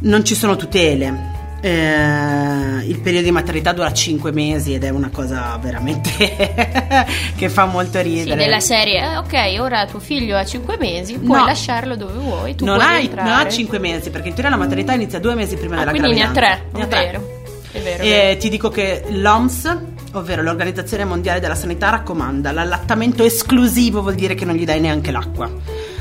non 0.00 0.26
ci 0.26 0.34
sono 0.34 0.56
tutele. 0.56 1.37
Eh, 1.60 2.86
il 2.86 3.00
periodo 3.00 3.24
di 3.24 3.32
maternità 3.32 3.72
dura 3.72 3.92
5 3.92 4.30
mesi 4.30 4.74
ed 4.74 4.84
è 4.84 4.90
una 4.90 5.10
cosa 5.10 5.58
veramente 5.60 6.10
che 7.36 7.48
fa 7.48 7.66
molto 7.66 8.00
ridere. 8.00 8.30
Sì, 8.30 8.36
della 8.36 8.60
serie, 8.60 9.00
eh, 9.00 9.16
ok, 9.16 9.60
ora 9.60 9.84
tuo 9.86 9.98
figlio 9.98 10.36
ha 10.36 10.44
5 10.44 10.76
mesi, 10.78 11.18
puoi 11.18 11.40
no, 11.40 11.46
lasciarlo 11.46 11.96
dove 11.96 12.12
vuoi. 12.12 12.54
Tu 12.54 12.64
non, 12.64 12.80
hai, 12.80 13.08
non 13.08 13.26
ha 13.26 13.48
5 13.48 13.78
mesi 13.78 14.10
perché 14.10 14.28
in 14.28 14.34
teoria 14.34 14.56
la 14.56 14.62
maternità 14.62 14.92
inizia 14.92 15.18
2 15.18 15.34
mesi 15.34 15.56
prima 15.56 15.74
ah, 15.74 15.78
della 15.78 15.90
quindi. 15.90 16.08
Quindi 16.08 16.24
ne 16.24 16.28
ha 16.28 16.32
3, 16.32 16.80
è 16.80 16.86
vero. 16.86 17.36
È 17.70 17.80
vero, 17.80 18.02
e 18.02 18.08
vero. 18.08 18.40
ti 18.40 18.48
dico 18.48 18.68
che 18.70 19.04
l'OMS, 19.08 19.78
ovvero 20.12 20.42
l'Organizzazione 20.42 21.04
Mondiale 21.04 21.40
della 21.40 21.54
Sanità, 21.56 21.90
raccomanda 21.90 22.52
l'allattamento 22.52 23.24
esclusivo, 23.24 24.00
vuol 24.00 24.14
dire 24.14 24.34
che 24.34 24.44
non 24.44 24.54
gli 24.54 24.64
dai 24.64 24.80
neanche 24.80 25.10
l'acqua 25.10 25.50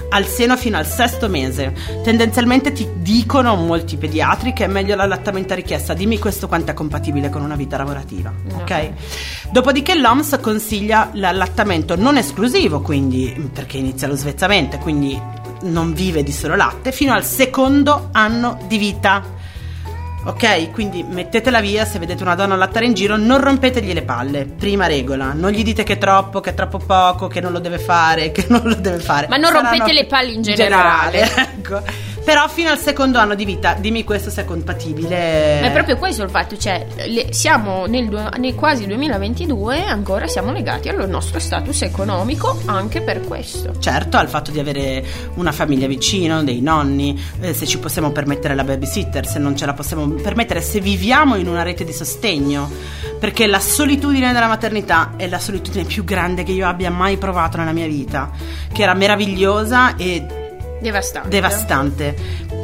al 0.10 0.26
seno 0.26 0.58
fino 0.58 0.78
al 0.78 0.86
sesto 0.86 1.28
mese. 1.28 1.74
Tendenzialmente 2.04 2.72
ti 2.72 2.88
dicono 2.96 3.56
molti 3.56 3.98
pediatri 3.98 4.54
che 4.54 4.66
è 4.66 4.68
meglio 4.68 4.96
l'allattamento 4.96 5.54
a 5.54 5.56
richiesta. 5.56 5.94
Dimmi 5.94 6.20
questo 6.20 6.48
quanto 6.48 6.72
è 6.72 6.74
compatibile 6.74 7.30
con 7.30 7.42
una 7.42 7.56
vita 7.56 7.78
lavorativa. 7.78 8.32
No. 8.50 8.58
Ok? 8.62 8.92
Dopodiché 9.52 9.96
l'OMS 9.96 10.40
consiglia 10.42 11.10
l'allattamento 11.14 11.96
non 11.96 12.18
esclusivo, 12.18 12.82
quindi 12.82 13.50
perché 13.54 13.78
inizia 13.78 14.08
lo 14.08 14.16
svezzamento, 14.16 14.78
quindi 14.78 15.20
non 15.64 15.94
vive 15.94 16.24
di 16.24 16.32
solo 16.32 16.56
latte, 16.56 16.92
fino 16.92 17.14
al 17.14 17.24
secondo 17.24 18.10
anno 18.12 18.60
di 18.68 18.78
vita. 18.78 19.36
Ok, 20.26 20.72
quindi 20.72 21.04
mettetela 21.04 21.62
via 21.62 21.86
se 21.86 22.00
vedete 22.00 22.22
una 22.22 22.36
donna 22.36 22.56
allattare 22.56 22.86
in 22.86 22.94
giro, 22.94 23.16
non 23.16 23.40
rompetegli 23.40 23.94
le 23.94 24.02
palle. 24.02 24.46
Prima 24.46 24.86
regola, 24.86 25.32
non 25.34 25.52
gli 25.52 25.64
dite 25.64 25.84
che 25.84 25.94
è 25.94 25.98
troppo, 25.98 26.42
che 26.42 26.50
è 26.50 26.54
troppo 26.54 26.80
poco, 26.80 27.28
che 27.28 27.40
non 27.40 27.54
lo 27.54 27.60
deve 27.60 27.80
fare, 27.80 28.32
che 28.34 28.46
non 28.50 28.62
lo 28.64 28.76
deve 28.76 29.00
fare. 29.00 29.28
Ma 29.30 29.38
non 29.38 29.52
Saranno 29.52 29.70
rompete 29.70 29.94
le 29.94 30.06
palle 30.06 30.32
in 30.32 30.42
generale. 30.42 31.12
generale 31.20 31.52
ecco. 31.58 31.82
Però 32.28 32.46
fino 32.50 32.70
al 32.70 32.78
secondo 32.78 33.20
anno 33.20 33.36
di 33.36 33.46
vita, 33.46 33.76
dimmi 33.76 34.04
questo 34.04 34.30
se 34.30 34.42
è 34.42 34.44
compatibile. 34.44 35.62
Ma 35.62 35.68
è 35.68 35.72
proprio 35.72 35.96
questo 35.96 36.24
il 36.24 36.30
fatto, 36.30 36.58
cioè 36.58 36.86
le, 37.08 37.32
siamo 37.32 37.86
nel, 37.86 38.32
nel, 38.38 38.54
quasi 38.54 38.86
2022 38.86 39.78
e 39.78 39.88
ancora 39.88 40.28
siamo 40.28 40.52
legati 40.52 40.90
al 40.90 41.08
nostro 41.10 41.40
status 41.40 41.84
economico 41.84 42.60
anche 42.66 43.00
per 43.00 43.22
questo. 43.22 43.80
Certo, 43.80 44.18
al 44.18 44.28
fatto 44.28 44.52
di 44.52 44.60
avere 44.60 45.06
una 45.36 45.54
famiglia 45.54 45.88
vicino, 45.88 46.44
dei 46.44 46.60
nonni, 46.60 47.18
eh, 47.40 47.54
se 47.54 47.66
ci 47.66 47.80
possiamo 47.80 48.12
permettere 48.12 48.56
la 48.56 48.66
babysitter, 48.66 49.26
se 49.26 49.40
non 49.40 49.56
ce 49.56 49.66
la 49.66 49.74
possiamo 49.74 50.06
permettere, 50.10 50.60
se 50.60 50.82
viviamo 50.82 51.36
in 51.36 51.48
una 51.48 51.64
rete 51.64 51.86
di 51.86 51.94
sostegno, 51.94 52.70
perché 53.22 53.48
la 53.48 53.62
solitudine 53.62 54.34
della 54.34 54.48
maternità 54.48 55.14
è 55.16 55.30
la 55.30 55.40
solitudine 55.40 55.86
più 55.86 56.04
grande 56.04 56.44
che 56.44 56.52
io 56.52 56.68
abbia 56.68 56.92
mai 56.92 57.16
provato 57.16 57.56
nella 57.56 57.72
mia 57.72 57.88
vita, 57.88 58.32
che 58.70 58.84
era 58.84 58.94
meravigliosa 58.94 59.96
e 59.96 60.47
Devastante. 60.80 61.30
Devastante. 61.30 62.16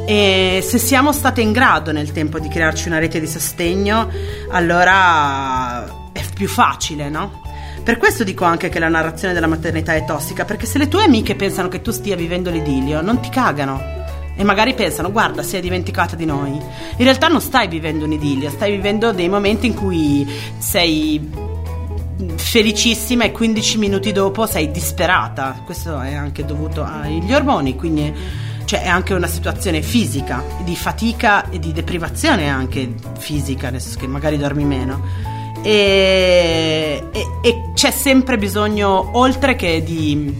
E 0.06 0.60
se 0.62 0.78
siamo 0.78 1.12
state 1.12 1.40
in 1.40 1.52
grado 1.52 1.92
nel 1.92 2.12
tempo 2.12 2.38
di 2.38 2.48
crearci 2.48 2.88
una 2.88 2.98
rete 2.98 3.20
di 3.20 3.26
sostegno, 3.26 4.10
allora 4.50 6.10
è 6.12 6.22
più 6.34 6.48
facile, 6.48 7.08
no? 7.08 7.42
Per 7.82 7.98
questo 7.98 8.24
dico 8.24 8.44
anche 8.44 8.68
che 8.70 8.78
la 8.78 8.88
narrazione 8.88 9.34
della 9.34 9.46
maternità 9.46 9.94
è 9.94 10.04
tossica, 10.04 10.44
perché 10.44 10.64
se 10.64 10.78
le 10.78 10.88
tue 10.88 11.04
amiche 11.04 11.34
pensano 11.34 11.68
che 11.68 11.82
tu 11.82 11.90
stia 11.90 12.16
vivendo 12.16 12.50
l'idilio, 12.50 13.02
non 13.02 13.20
ti 13.20 13.28
cagano. 13.28 14.02
E 14.36 14.42
magari 14.42 14.74
pensano, 14.74 15.12
guarda, 15.12 15.42
si 15.42 15.56
è 15.56 15.60
dimenticata 15.60 16.16
di 16.16 16.24
noi. 16.24 16.50
In 16.50 17.04
realtà 17.04 17.28
non 17.28 17.40
stai 17.40 17.68
vivendo 17.68 18.04
un'idilio, 18.04 18.50
stai 18.50 18.72
vivendo 18.72 19.12
dei 19.12 19.28
momenti 19.28 19.66
in 19.66 19.74
cui 19.74 20.26
sei 20.58 21.52
felicissima 22.36 23.24
e 23.24 23.32
15 23.32 23.78
minuti 23.78 24.12
dopo 24.12 24.46
sei 24.46 24.70
disperata. 24.70 25.62
Questo 25.64 26.00
è 26.00 26.14
anche 26.14 26.44
dovuto 26.44 26.84
agli 26.84 27.32
ormoni, 27.32 27.74
quindi 27.76 28.12
cioè 28.64 28.82
è 28.82 28.88
anche 28.88 29.14
una 29.14 29.26
situazione 29.26 29.82
fisica, 29.82 30.42
di 30.64 30.74
fatica 30.74 31.48
e 31.50 31.58
di 31.58 31.72
deprivazione 31.72 32.48
anche 32.48 32.94
fisica, 33.18 33.70
senso 33.70 33.98
che 33.98 34.06
magari 34.06 34.36
dormi 34.36 34.64
meno. 34.64 35.02
E, 35.62 37.02
e, 37.12 37.26
e 37.42 37.70
c'è 37.74 37.90
sempre 37.90 38.36
bisogno, 38.36 39.10
oltre 39.12 39.56
che 39.56 39.82
di, 39.82 40.34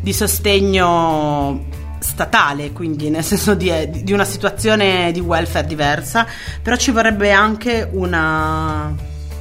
di 0.00 0.12
sostegno 0.12 1.72
statale, 1.98 2.72
quindi 2.72 3.08
nel 3.08 3.24
senso 3.24 3.54
di, 3.54 3.72
di, 3.90 4.12
una 4.12 4.24
situazione 4.24 5.10
di 5.10 5.20
welfare 5.20 5.66
diversa, 5.66 6.26
però 6.62 6.76
ci 6.76 6.90
vorrebbe 6.90 7.32
anche 7.32 7.88
una, 7.90 8.94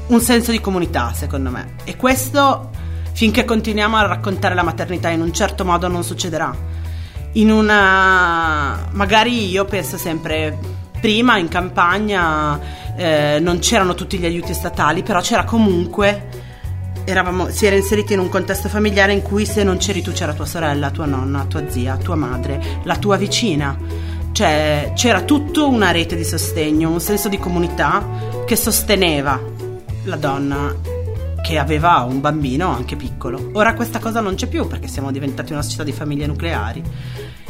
un 0.08 0.22
senso 0.22 0.52
di 0.52 0.60
comunità, 0.60 1.14
secondo 1.14 1.50
me. 1.50 1.76
E 1.84 1.96
questo, 1.96 2.70
finché 3.14 3.46
continuiamo 3.46 3.96
a 3.96 4.06
raccontare 4.06 4.56
la 4.56 4.64
maternità 4.64 5.10
in 5.10 5.22
un 5.22 5.34
certo 5.34 5.66
modo, 5.66 5.88
non 5.88 6.04
succederà. 6.04 6.56
In 7.34 7.52
una... 7.52 8.88
magari 8.92 9.50
io 9.50 9.66
penso 9.66 9.98
sempre, 9.98 10.58
prima 11.00 11.38
in 11.38 11.48
campagna 11.48 12.60
eh, 12.96 13.40
non 13.42 13.60
c'erano 13.60 13.96
tutti 13.96 14.18
gli 14.18 14.26
aiuti 14.26 14.54
statali, 14.54 15.04
però 15.04 15.20
c'era 15.22 15.44
comunque 15.44 16.42
eravamo, 17.06 17.50
si 17.50 17.66
era 17.66 17.76
inseriti 17.76 18.14
in 18.14 18.20
un 18.20 18.30
contesto 18.30 18.70
familiare 18.70 19.14
in 19.14 19.22
cui 19.22 19.46
se 19.46 19.64
non 19.64 19.78
c'eri 19.78 20.02
tu 20.02 20.12
c'era 20.12 20.34
tua 20.34 20.46
sorella, 20.46 20.92
tua 20.92 21.06
nonna, 21.06 21.46
tua 21.46 21.70
zia, 21.70 21.98
tua 21.98 22.16
madre, 22.16 22.80
la 22.84 22.98
tua 22.98 23.18
vicina. 23.18 23.78
Cioè 24.32 24.94
c'era 24.96 25.22
tutta 25.22 25.64
una 25.64 25.92
rete 25.92 26.16
di 26.16 26.24
sostegno, 26.24 26.90
un 26.90 27.00
senso 27.00 27.30
di 27.30 27.38
comunità 27.38 28.04
che 28.46 28.56
sosteneva 28.56 29.53
la 30.04 30.16
donna 30.16 30.76
che 31.42 31.58
aveva 31.58 32.00
un 32.02 32.22
bambino 32.22 32.70
anche 32.70 32.96
piccolo. 32.96 33.52
Ora 33.54 33.74
questa 33.74 34.00
cosa 34.00 34.22
non 34.22 34.36
c'è 34.36 34.48
più 34.48 34.68
perché 34.68 34.88
siamo 34.88 35.12
diventati 35.12 35.52
una 35.52 35.62
società 35.62 35.84
di 35.84 35.92
famiglie 35.92 36.26
nucleari 36.26 36.82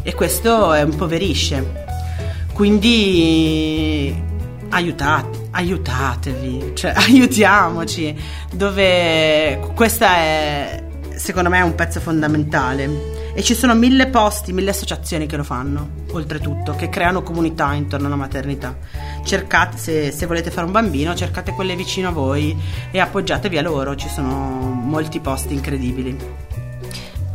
e 0.01 0.13
questo 0.13 0.73
impoverisce. 0.73 1.85
Quindi 2.53 4.31
aiutate 4.69 5.41
aiutatevi, 5.53 6.71
cioè 6.73 6.93
aiutiamoci, 6.97 8.15
dove 8.51 9.71
questa 9.75 10.15
è 10.17 10.83
secondo 11.15 11.49
me 11.49 11.59
è 11.59 11.61
un 11.61 11.75
pezzo 11.75 11.99
fondamentale. 11.99 13.12
E 13.35 13.41
ci 13.41 13.55
sono 13.55 13.73
mille 13.73 14.07
posti, 14.07 14.53
mille 14.53 14.69
associazioni 14.69 15.25
che 15.25 15.37
lo 15.37 15.43
fanno, 15.43 15.89
oltretutto, 16.11 16.75
che 16.75 16.89
creano 16.89 17.23
comunità 17.23 17.73
intorno 17.73 18.05
alla 18.05 18.15
maternità. 18.15 18.77
Cercate, 19.23 19.77
se, 19.77 20.11
se 20.11 20.25
volete 20.27 20.51
fare 20.51 20.67
un 20.67 20.71
bambino, 20.71 21.15
cercate 21.15 21.51
quelle 21.51 21.75
vicino 21.75 22.09
a 22.09 22.11
voi 22.11 22.55
e 22.91 22.99
appoggiatevi 22.99 23.57
a 23.57 23.63
loro, 23.63 23.95
ci 23.95 24.07
sono 24.07 24.29
molti 24.83 25.19
posti 25.19 25.55
incredibili. 25.55 26.15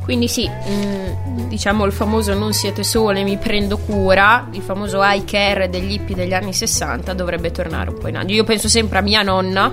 Quindi 0.05 0.29
sì, 0.29 0.49
mm, 0.49 1.49
diciamo 1.49 1.85
il 1.85 1.93
famoso 1.93 2.33
non 2.33 2.55
siete 2.55 2.83
sole, 2.83 3.25
mi 3.25 3.37
prendo 3.37 3.77
cura, 3.77 4.49
il 4.53 4.63
famoso 4.63 5.03
I 5.03 5.25
care 5.25 5.69
degli 5.69 5.93
hippie 5.93 6.15
degli 6.15 6.33
anni 6.33 6.55
60 6.55 7.13
dovrebbe 7.13 7.51
tornare 7.51 7.91
un 7.91 7.99
po' 7.99 8.09
in 8.09 8.15
avanti. 8.15 8.33
Io 8.33 8.45
penso 8.45 8.69
sempre 8.69 8.99
a 8.99 9.03
mia 9.03 9.23
nonna, 9.23 9.71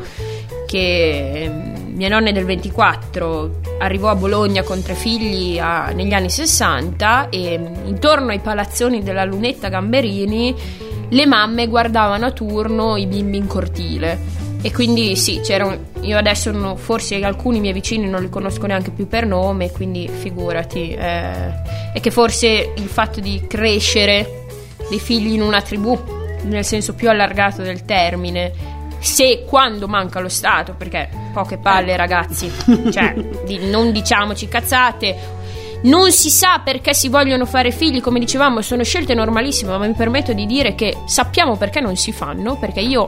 che 0.65 1.49
mm, 1.49 1.74
mia 1.95 2.09
nonna 2.09 2.29
è 2.29 2.31
del 2.31 2.45
24, 2.45 3.59
arrivò 3.79 4.09
a 4.09 4.15
Bologna 4.15 4.63
con 4.63 4.81
tre 4.81 4.93
figli 4.93 5.57
a, 5.57 5.91
negli 5.91 6.13
anni 6.13 6.29
60 6.29 7.29
e 7.29 7.57
mm, 7.57 7.87
intorno 7.87 8.31
ai 8.31 8.39
palazzoni 8.39 9.01
della 9.03 9.25
Lunetta 9.25 9.69
Gamberini 9.69 10.55
le 11.09 11.25
mamme 11.25 11.67
guardavano 11.67 12.25
a 12.25 12.31
turno 12.31 12.97
i 12.97 13.05
bimbi 13.05 13.37
in 13.37 13.47
cortile 13.47 14.43
e 14.65 14.71
quindi 14.71 15.15
sì, 15.15 15.41
c'era 15.41 15.77
io 16.01 16.17
adesso 16.17 16.51
non, 16.51 16.75
forse 16.75 17.23
alcuni 17.23 17.59
miei 17.59 17.71
vicini 17.71 18.09
non 18.09 18.21
li 18.21 18.29
conosco 18.29 18.65
neanche 18.65 18.89
più 18.89 19.07
per 19.07 19.27
nome, 19.27 19.71
quindi 19.71 20.09
figurati. 20.11 20.89
Eh, 20.91 21.53
è 21.93 21.99
che 21.99 22.09
forse 22.09 22.73
il 22.75 22.87
fatto 22.87 23.19
di 23.19 23.45
crescere 23.47 24.45
dei 24.89 24.99
figli 24.99 25.33
in 25.33 25.43
una 25.43 25.61
tribù, 25.61 25.95
nel 26.45 26.65
senso 26.65 26.93
più 26.93 27.09
allargato 27.09 27.61
del 27.61 27.85
termine, 27.85 28.51
se 29.05 29.45
quando 29.47 29.87
manca 29.87 30.19
lo 30.19 30.29
Stato, 30.29 30.73
perché 30.73 31.09
poche 31.31 31.57
palle 31.57 31.95
ragazzi, 31.95 32.51
cioè 32.91 33.13
di, 33.45 33.69
non 33.69 33.91
diciamoci 33.91 34.47
cazzate, 34.47 35.15
non 35.83 36.11
si 36.11 36.29
sa 36.29 36.59
perché 36.63 36.93
si 36.93 37.07
vogliono 37.07 37.45
fare 37.45 37.71
figli, 37.71 38.01
come 38.01 38.19
dicevamo, 38.19 38.61
sono 38.61 38.83
scelte 38.83 39.13
normalissime, 39.13 39.77
ma 39.77 39.85
mi 39.85 39.93
permetto 39.93 40.33
di 40.33 40.45
dire 40.45 40.73
che 40.73 40.97
sappiamo 41.05 41.55
perché 41.55 41.79
non 41.79 41.95
si 41.95 42.11
fanno, 42.11 42.57
perché 42.57 42.79
io, 42.79 43.07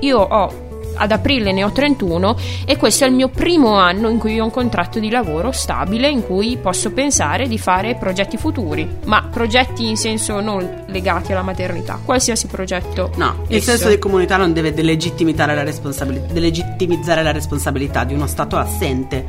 io 0.00 0.18
ho 0.18 0.67
ad 0.98 1.12
aprile 1.12 1.52
ne 1.52 1.64
ho 1.64 1.70
31 1.70 2.36
e 2.64 2.76
questo 2.76 3.04
è 3.04 3.08
il 3.08 3.14
mio 3.14 3.28
primo 3.28 3.74
anno 3.74 4.08
in 4.08 4.18
cui 4.18 4.38
ho 4.38 4.44
un 4.44 4.50
contratto 4.50 4.98
di 4.98 5.10
lavoro 5.10 5.52
stabile 5.52 6.08
in 6.08 6.22
cui 6.22 6.58
posso 6.60 6.92
pensare 6.92 7.46
di 7.48 7.58
fare 7.58 7.94
progetti 7.94 8.36
futuri, 8.36 8.88
ma 9.04 9.28
progetti 9.30 9.88
in 9.88 9.96
senso 9.96 10.40
non 10.40 10.84
legati 10.88 11.32
alla 11.32 11.42
maternità, 11.42 12.00
qualsiasi 12.04 12.46
progetto. 12.46 13.12
No, 13.16 13.44
il 13.48 13.56
esso. 13.56 13.70
senso 13.70 13.88
di 13.88 13.98
comunità 13.98 14.36
non 14.36 14.52
deve 14.52 14.74
delegittimizzare 14.74 15.54
la, 15.54 15.62
responsabilità, 15.62 16.32
delegittimizzare 16.32 17.22
la 17.22 17.32
responsabilità 17.32 18.04
di 18.04 18.14
uno 18.14 18.26
Stato 18.26 18.56
assente. 18.56 19.26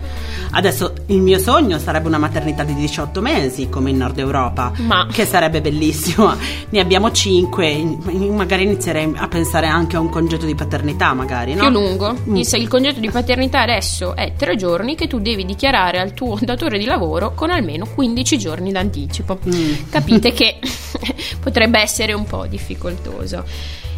Adesso 0.51 0.93
il 1.07 1.21
mio 1.21 1.37
sogno 1.37 1.77
sarebbe 1.77 2.07
una 2.07 2.17
maternità 2.17 2.63
di 2.63 2.73
18 2.73 3.21
mesi 3.21 3.69
come 3.69 3.91
in 3.91 3.97
Nord 3.97 4.17
Europa, 4.17 4.71
ma... 4.77 5.07
che 5.11 5.25
sarebbe 5.25 5.61
bellissimo. 5.61 6.33
Ne 6.69 6.79
abbiamo 6.79 7.11
5, 7.11 7.97
magari 8.31 8.63
inizierei 8.63 9.13
a 9.15 9.27
pensare 9.27 9.67
anche 9.67 9.95
a 9.95 9.99
un 9.99 10.09
congedo 10.09 10.45
di 10.45 10.55
paternità 10.55 11.13
magari 11.13 11.55
no? 11.61 11.69
più 11.69 11.79
lungo. 11.79 12.17
Mm. 12.27 12.35
Il, 12.35 12.67
concetto 12.67 12.99
di 12.99 13.09
paternità 13.09 13.61
adesso 13.61 14.15
è 14.15 14.33
tre 14.35 14.55
giorni 14.55 14.95
che 14.95 15.07
tu 15.07 15.19
devi 15.19 15.45
dichiarare 15.45 15.99
al 15.99 16.13
tuo 16.13 16.37
datore 16.41 16.77
di 16.77 16.85
lavoro 16.85 17.33
con 17.33 17.49
almeno 17.49 17.87
15 17.93 18.37
giorni 18.37 18.71
d'anticipo. 18.71 19.39
Mm. 19.47 19.89
Capite 19.89 20.31
che 20.33 20.59
potrebbe 21.39 21.79
essere 21.79 22.13
un 22.13 22.25
po' 22.25 22.45
difficoltoso. 22.47 23.43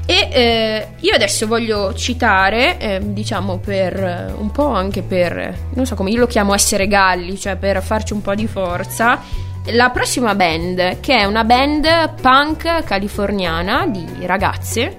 E 0.06 0.30
eh, 0.32 0.88
io 1.00 1.14
adesso 1.14 1.48
voglio 1.48 1.94
citare, 1.94 2.78
eh, 2.80 3.00
diciamo 3.02 3.60
per 3.60 4.34
un 4.38 4.52
po' 4.52 4.68
anche 4.68 5.04
per, 5.04 5.58
non 5.74 5.86
so 5.86 5.96
come 5.96 6.10
io 6.10 6.20
lo 6.20 6.28
chiamo 6.28 6.54
essere 6.54 6.88
galli, 6.88 7.38
cioè 7.38 7.56
per 7.56 7.82
farci 7.82 8.14
un 8.14 8.22
po' 8.22 8.36
di 8.36 8.48
forza, 8.48 9.22
la 9.66 9.90
prossima 9.92 10.34
band, 10.34 11.00
che 11.00 11.18
è 11.18 11.26
una 11.26 11.44
band 11.44 12.16
punk 12.20 12.84
californiana 12.84 13.86
di 13.86 14.06
ragazze 14.26 14.98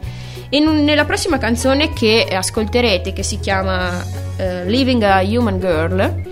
e 0.55 0.61
nella 0.61 1.07
prossima 1.07 1.38
canzone 1.38 1.94
che 1.94 2.28
ascolterete, 2.30 3.14
che 3.14 3.22
si 3.22 3.40
chiama 3.40 4.03
uh, 4.03 4.66
Living 4.66 5.03
a 5.03 5.22
Human 5.22 5.59
Girl, 5.59 6.22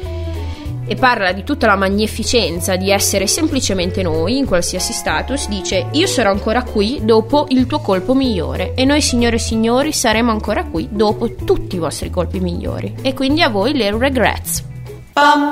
e 0.87 0.95
parla 0.95 1.33
di 1.33 1.43
tutta 1.43 1.67
la 1.67 1.77
magnificenza 1.77 2.77
di 2.77 2.91
essere 2.91 3.27
semplicemente 3.27 4.03
noi, 4.03 4.37
in 4.37 4.45
qualsiasi 4.45 4.93
status, 4.93 5.49
dice 5.49 5.87
Io 5.93 6.07
sarò 6.07 6.33
ancora 6.33 6.65
qui 6.65 7.01
dopo 7.03 7.47
il 7.49 7.67
tuo 7.67 7.79
colpo 7.79 8.13
migliore 8.13 8.75
e 8.75 8.85
noi 8.85 9.01
signore 9.01 9.37
e 9.37 9.39
signori 9.39 9.91
saremo 9.91 10.31
ancora 10.31 10.65
qui 10.65 10.89
dopo 10.91 11.35
tutti 11.35 11.77
i 11.77 11.79
vostri 11.79 12.11
colpi 12.11 12.41
migliori. 12.41 12.97
E 13.01 13.15
quindi 13.15 13.41
a 13.41 13.49
voi 13.49 13.73
le 13.73 13.97
regrets. 13.97 14.63
Pam, 15.15 15.49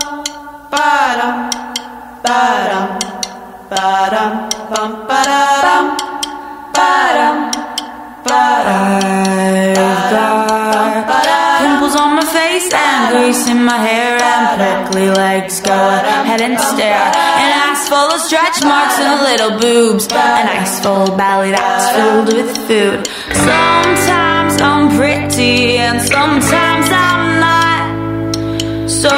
param, 0.69 1.49
param, 2.21 2.97
param, 3.69 4.47
pam, 4.69 5.07
param, 5.07 5.95
param. 6.71 7.58
I've 8.31 10.11
got 10.11 11.59
pimples 11.61 11.97
on 11.97 12.16
my 12.16 12.24
face 12.24 12.68
and 12.72 13.16
grease 13.16 13.49
in 13.49 13.64
my 13.64 13.79
hair 13.79 14.18
and 14.20 14.45
prickly 14.59 15.11
legs. 15.11 15.61
Go 15.61 15.72
ahead 15.72 16.41
and 16.41 16.59
stare. 16.59 17.07
An 17.43 17.51
ass 17.64 17.89
full 17.89 18.11
of 18.14 18.20
stretch 18.20 18.62
marks 18.62 18.99
and 18.99 19.22
little 19.22 19.59
boobs. 19.59 20.07
An 20.12 20.49
ice 20.49 20.81
full 20.81 21.16
belly 21.16 21.51
that's 21.53 21.87
filled 21.97 22.33
with 22.33 22.57
food. 22.68 23.07
Sometimes 23.35 24.61
I'm 24.61 24.97
pretty 24.97 25.79
and 25.79 26.01
sometimes 26.03 26.87
I'm 26.91 27.41
not. 27.41 27.68
So 28.91 29.11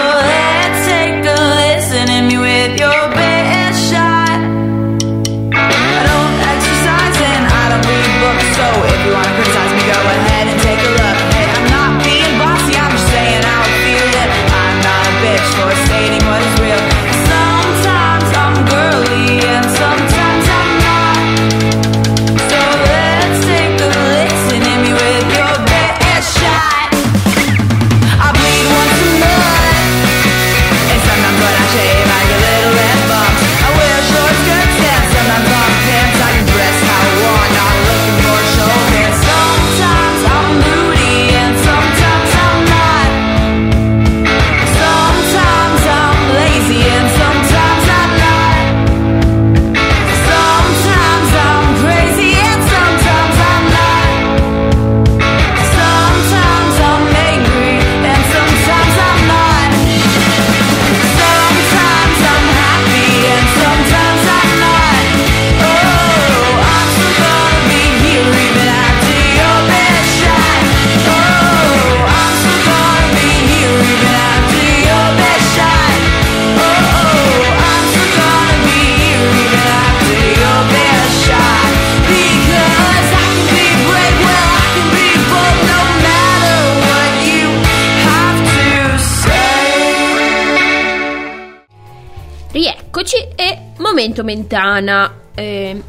mentana. 94.23 95.13
Eh, 95.35 95.83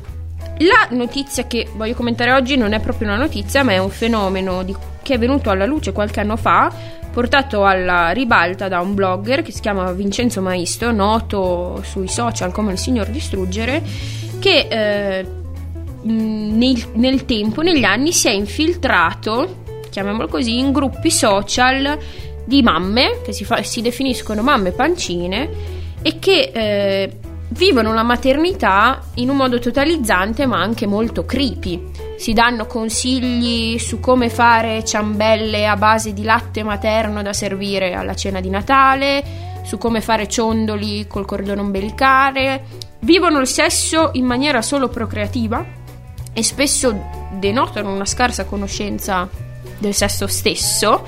la 0.59 0.87
notizia 0.91 1.47
che 1.47 1.67
voglio 1.75 1.95
commentare 1.95 2.31
oggi 2.33 2.55
non 2.55 2.73
è 2.73 2.79
proprio 2.79 3.07
una 3.07 3.17
notizia, 3.17 3.63
ma 3.63 3.71
è 3.71 3.77
un 3.77 3.89
fenomeno 3.89 4.63
di, 4.63 4.75
che 5.01 5.15
è 5.15 5.17
venuto 5.17 5.49
alla 5.49 5.65
luce 5.65 5.91
qualche 5.91 6.19
anno 6.19 6.35
fa, 6.35 6.71
portato 7.11 7.65
alla 7.65 8.11
ribalta 8.11 8.67
da 8.67 8.79
un 8.79 8.93
blogger 8.93 9.41
che 9.41 9.51
si 9.51 9.59
chiama 9.59 9.91
Vincenzo 9.91 10.41
Maisto, 10.41 10.91
noto 10.91 11.81
sui 11.83 12.07
social 12.07 12.51
come 12.51 12.73
il 12.73 12.77
signor 12.77 13.07
Distruggere, 13.07 13.81
che 14.39 14.67
eh, 14.69 15.25
nel, 16.03 16.83
nel 16.93 17.25
tempo, 17.25 17.61
negli 17.61 17.83
anni, 17.83 18.11
si 18.11 18.27
è 18.27 18.31
infiltrato, 18.31 19.63
chiamiamolo 19.89 20.27
così, 20.27 20.57
in 20.59 20.71
gruppi 20.71 21.11
social 21.11 21.97
di 22.45 22.61
mamme 22.61 23.21
che 23.23 23.33
si, 23.33 23.45
fa, 23.45 23.61
si 23.63 23.81
definiscono 23.81 24.41
mamme 24.41 24.71
pancine 24.71 25.49
e 26.01 26.17
che 26.19 26.51
eh, 26.53 27.17
vivono 27.51 27.93
la 27.93 28.03
maternità 28.03 29.01
in 29.15 29.29
un 29.29 29.35
modo 29.35 29.59
totalizzante 29.59 30.45
ma 30.45 30.61
anche 30.61 30.85
molto 30.85 31.25
creepy. 31.25 31.89
Si 32.17 32.33
danno 32.33 32.65
consigli 32.65 33.77
su 33.79 33.99
come 33.99 34.29
fare 34.29 34.85
ciambelle 34.85 35.65
a 35.67 35.75
base 35.75 36.13
di 36.13 36.23
latte 36.23 36.63
materno 36.63 37.21
da 37.21 37.33
servire 37.33 37.93
alla 37.93 38.15
cena 38.15 38.39
di 38.39 38.49
Natale, 38.49 39.23
su 39.63 39.77
come 39.77 40.01
fare 40.01 40.27
ciondoli 40.27 41.07
col 41.07 41.25
cordone 41.25 41.61
ombelicale, 41.61 42.63
vivono 42.99 43.39
il 43.39 43.47
sesso 43.47 44.11
in 44.13 44.25
maniera 44.25 44.61
solo 44.61 44.87
procreativa 44.87 45.63
e 46.33 46.43
spesso 46.43 47.29
denotano 47.33 47.93
una 47.93 48.05
scarsa 48.05 48.45
conoscenza 48.45 49.27
del 49.77 49.93
sesso 49.93 50.27
stesso. 50.27 51.03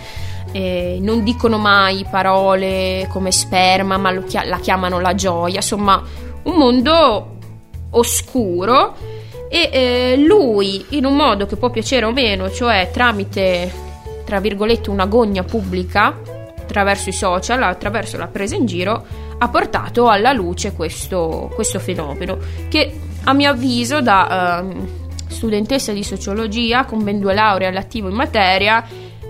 Eh, 0.52 1.00
non 1.02 1.24
dicono 1.24 1.58
mai 1.58 2.06
parole 2.08 3.08
come 3.10 3.32
sperma, 3.32 3.98
ma 3.98 4.14
chi- 4.24 4.46
la 4.46 4.60
chiamano 4.60 5.00
la 5.00 5.16
gioia, 5.16 5.58
insomma 5.58 6.04
un 6.44 6.56
mondo 6.56 7.38
oscuro 7.92 8.96
e 9.50 9.70
eh, 9.72 10.18
lui 10.18 10.86
in 10.90 11.06
un 11.06 11.16
modo 11.16 11.46
che 11.46 11.56
può 11.56 11.70
piacere 11.70 12.06
o 12.06 12.12
meno, 12.12 12.50
cioè 12.50 12.90
tramite 12.92 13.72
tra 14.26 14.40
virgolette 14.40 14.90
una 14.90 15.06
gogna 15.06 15.44
pubblica 15.44 16.18
attraverso 16.60 17.10
i 17.10 17.14
social, 17.14 17.62
attraverso 17.62 18.18
la 18.18 18.28
presa 18.28 18.56
in 18.56 18.66
giro, 18.66 19.06
ha 19.38 19.48
portato 19.50 20.08
alla 20.08 20.32
luce 20.32 20.74
questo, 20.74 21.52
questo 21.54 21.80
fenomeno 21.80 22.38
che 22.70 23.00
a 23.26 23.34
mio 23.34 23.52
avviso 23.52 24.02
da 24.02 24.64
eh, 24.64 24.76
studentessa 25.28 25.92
di 25.92 26.04
sociologia 26.04 26.86
con 26.86 27.04
ben 27.04 27.20
due 27.20 27.34
lauree 27.34 27.68
all'attivo 27.68 28.08
in 28.08 28.16
materia 28.16 28.84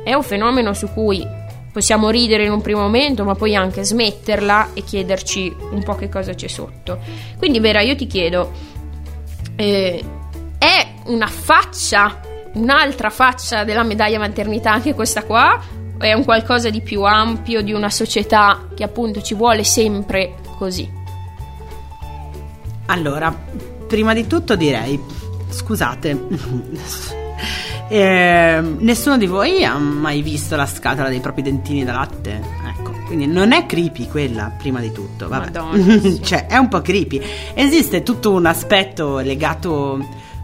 è 0.04 0.14
un 0.14 0.24
fenomeno 0.24 0.74
su 0.74 0.88
cui 0.94 1.26
possiamo 1.74 2.12
ridere 2.12 2.46
in 2.46 2.52
un 2.52 2.62
primo 2.62 2.82
momento, 2.82 3.26
ma 3.26 3.34
poi 3.34 3.56
anche 3.56 3.84
smetterla 3.84 4.70
e 4.74 4.84
chiederci 4.84 5.54
un 5.72 5.84
po' 5.84 5.96
che 5.96 6.08
cosa 6.08 6.34
c'è 6.34 6.48
sotto. 6.48 7.00
Quindi, 7.38 7.60
Vera, 7.60 7.82
io 7.82 7.96
ti 7.96 8.06
chiedo, 8.06 8.52
eh, 9.56 10.04
è 10.60 10.94
una 11.06 11.28
faccia, 11.28 12.22
un'altra 12.54 13.10
faccia 13.10 13.64
della 13.64 13.84
medaglia 13.84 14.20
maternità 14.20 14.72
anche 14.72 14.94
questa 14.94 15.24
qua? 15.24 15.60
O 16.00 16.00
è 16.00 16.14
un 16.14 16.24
qualcosa 16.24 16.70
di 16.70 16.82
più 16.82 17.02
ampio 17.04 17.62
di 17.62 17.74
una 17.74 17.90
società 17.90 18.68
che 18.76 18.84
appunto 18.84 19.22
ci 19.22 19.34
vuole 19.34 19.64
sempre 19.64 20.36
così? 20.58 20.88
Allora, 22.86 23.36
prima 23.88 24.14
di 24.14 24.28
tutto 24.28 24.56
direi, 24.56 25.00
scusate, 25.50 27.22
eh, 27.94 28.60
nessuno 28.80 29.20
di 29.20 29.28
voi 29.28 29.64
ha 29.64 29.78
mai 29.78 30.24
visto 30.24 30.56
la 30.56 30.66
scatola 30.66 31.10
dei 31.10 31.20
propri 31.20 31.44
dentini 31.44 31.84
da 31.84 31.92
latte? 31.94 32.42
Ecco, 32.68 32.92
quindi 33.06 33.28
non 33.28 33.52
è 33.52 33.68
creepy 33.68 34.08
quella, 34.08 34.52
prima 34.58 34.80
di 34.80 34.92
tutto. 34.92 35.28
Vabbè. 35.28 35.52
Madonna, 35.52 36.00
sì. 36.02 36.20
cioè, 36.24 36.48
è 36.48 36.58
un 36.58 36.70
po' 36.70 36.82
creepy. 36.82 37.22
Esiste 37.54 38.02
tutto 38.02 38.32
un 38.32 38.48
aspetto 38.48 39.20
legato 39.20 40.04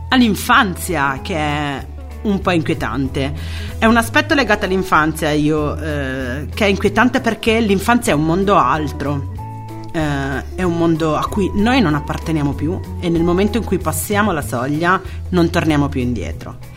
all'infanzia 0.09 1.21
che 1.23 1.35
è 1.35 1.85
un 2.21 2.39
po' 2.39 2.51
inquietante. 2.51 3.33
È 3.79 3.85
un 3.85 3.97
aspetto 3.97 4.35
legato 4.35 4.65
all'infanzia 4.65 5.31
io, 5.31 5.75
eh, 5.75 6.49
che 6.53 6.65
è 6.65 6.67
inquietante 6.67 7.19
perché 7.19 7.59
l'infanzia 7.61 8.13
è 8.13 8.15
un 8.15 8.25
mondo 8.25 8.57
altro. 8.57 9.33
Eh, 9.91 10.43
è 10.53 10.61
un 10.61 10.77
mondo 10.77 11.15
a 11.15 11.25
cui 11.25 11.49
noi 11.55 11.81
non 11.81 11.95
apparteniamo 11.95 12.53
più 12.53 12.79
e 12.99 13.09
nel 13.09 13.23
momento 13.23 13.57
in 13.57 13.63
cui 13.63 13.79
passiamo 13.79 14.31
la 14.31 14.43
soglia 14.43 15.01
non 15.29 15.49
torniamo 15.49 15.89
più 15.89 16.01
indietro. 16.01 16.68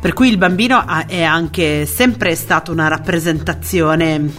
Per 0.00 0.14
cui 0.14 0.28
il 0.28 0.38
bambino 0.38 0.86
è 1.06 1.22
anche 1.22 1.84
sempre 1.84 2.34
stato 2.34 2.72
una 2.72 2.88
rappresentazione 2.88 4.32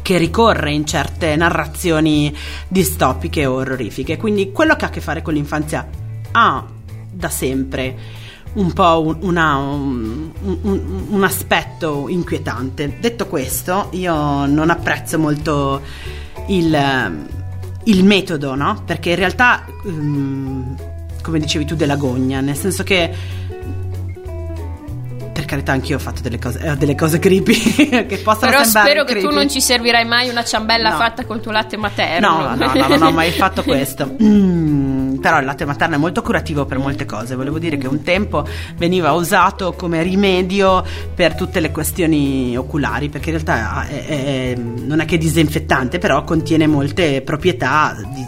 che 0.00 0.16
ricorre 0.16 0.72
in 0.72 0.86
certe 0.86 1.34
narrazioni 1.34 2.34
distopiche 2.68 3.46
o 3.46 3.54
orrorifiche. 3.54 4.16
Quindi 4.16 4.52
quello 4.52 4.76
che 4.76 4.84
ha 4.84 4.88
a 4.88 4.90
che 4.90 5.00
fare 5.00 5.22
con 5.22 5.34
l'infanzia 5.34 5.86
ha 6.30 6.64
da 7.10 7.28
sempre 7.28 7.96
un 8.54 8.72
po' 8.72 9.02
un, 9.02 9.18
una, 9.22 9.56
un, 9.56 10.30
un, 10.40 11.06
un, 11.08 11.24
aspetto 11.24 12.08
inquietante. 12.08 12.96
Detto 13.00 13.26
questo, 13.26 13.88
io 13.92 14.46
non 14.46 14.70
apprezzo 14.70 15.18
molto 15.18 15.82
il, 16.46 17.18
il 17.84 18.04
metodo, 18.04 18.54
no? 18.54 18.82
Perché 18.86 19.10
in 19.10 19.16
realtà, 19.16 19.64
um, 19.82 20.76
come 21.22 21.38
dicevi 21.38 21.64
tu, 21.64 21.74
della 21.74 21.96
gogna, 21.96 22.40
nel 22.40 22.56
senso 22.56 22.82
che 22.82 23.12
per 25.38 25.46
carità 25.46 25.70
anch'io 25.70 25.94
ho 25.96 26.00
fatto 26.00 26.20
delle 26.20 26.40
cose, 26.40 26.58
eh, 26.58 26.76
delle 26.76 26.96
cose 26.96 27.20
creepy 27.20 27.54
che 28.08 28.20
possono 28.24 28.50
Però 28.50 28.64
spero 28.64 29.04
che 29.04 29.12
creepy. 29.12 29.28
tu 29.28 29.32
non 29.32 29.48
ci 29.48 29.60
servirai 29.60 30.04
mai 30.04 30.28
una 30.28 30.42
ciambella 30.42 30.90
No. 30.90 30.96
fatta 30.96 31.24
col 31.24 31.40
tuo 31.40 31.52
latte 31.52 31.76
materno. 31.76 32.28
No, 32.40 32.54
no, 32.56 32.72
no, 32.74 32.86
non 32.88 33.02
ho 33.02 33.10
mai 33.12 33.30
fatto 33.30 33.62
questo. 33.62 34.16
Mm, 34.20 35.18
però 35.18 35.38
il 35.38 35.44
latte 35.44 35.64
materno 35.64 35.94
è 35.94 35.98
molto 35.98 36.22
curativo 36.22 36.64
per 36.66 36.78
molte 36.78 37.04
cose. 37.04 37.36
Volevo 37.36 37.60
dire 37.60 37.76
che 37.76 37.86
un 37.86 38.02
tempo 38.02 38.44
veniva 38.76 39.12
usato 39.12 39.74
come 39.74 40.02
rimedio 40.02 40.84
per 41.14 41.34
tutte 41.36 41.60
le 41.60 41.70
questioni 41.70 42.56
oculari, 42.56 43.08
perché 43.08 43.30
in 43.30 43.40
realtà 43.40 43.86
è- 43.86 44.06
è- 44.06 44.54
non 44.56 44.98
è 44.98 45.04
che 45.04 45.14
è 45.14 45.18
disinfettante, 45.18 45.98
però 45.98 46.24
contiene 46.24 46.66
molte 46.66 47.22
proprietà 47.22 47.94
di, 48.12 48.26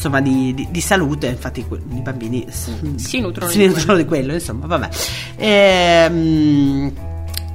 insomma, 0.00 0.20
di, 0.22 0.54
di- 0.54 0.68
di 0.70 0.80
salute. 0.80 1.26
Infatti, 1.26 1.60
i 1.60 2.00
bambini 2.00 2.46
s- 2.48 2.70
Si 2.96 3.20
nutrono 3.20 3.50
si 3.50 3.58
di 3.58 3.66
nutrono 3.66 3.98
di 3.98 4.04
quello, 4.06 4.32
insomma, 4.32 4.66
vabbè. 4.66 4.88
Ehm, 5.36 6.92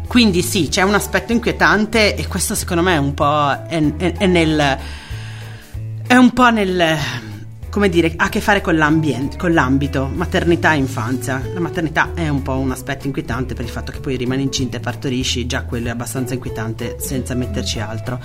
quindi 0.07 0.43
sì, 0.43 0.67
c'è 0.69 0.83
un 0.83 0.93
aspetto 0.93 1.33
inquietante 1.33 2.15
e 2.15 2.27
questo 2.27 2.53
secondo 2.53 2.83
me 2.83 2.93
è 2.93 2.97
un 2.97 3.13
po' 3.15 3.49
è, 3.67 3.81
è- 3.97 4.13
è 4.17 4.25
nel 4.27 4.77
è 6.07 6.15
un 6.15 6.31
po' 6.31 6.49
nel 6.51 6.95
come 7.75 7.89
dire, 7.89 8.13
ha 8.15 8.23
a 8.23 8.29
che 8.29 8.39
fare 8.39 8.61
con 8.61 8.73
con 9.37 9.53
l'ambito, 9.53 10.09
maternità 10.13 10.71
e 10.71 10.77
infanzia. 10.77 11.41
La 11.53 11.59
maternità 11.59 12.11
è 12.13 12.29
un 12.29 12.41
po' 12.41 12.53
un 12.53 12.71
aspetto 12.71 13.05
inquietante 13.05 13.53
per 13.53 13.65
il 13.65 13.69
fatto 13.69 13.91
che 13.91 13.99
poi 13.99 14.15
rimani 14.15 14.43
incinta 14.43 14.77
e 14.77 14.79
partorisci, 14.79 15.45
già 15.45 15.63
quello 15.65 15.87
è 15.87 15.89
abbastanza 15.89 16.33
inquietante 16.33 16.95
senza 17.01 17.33
metterci 17.33 17.81
altro. 17.81 18.17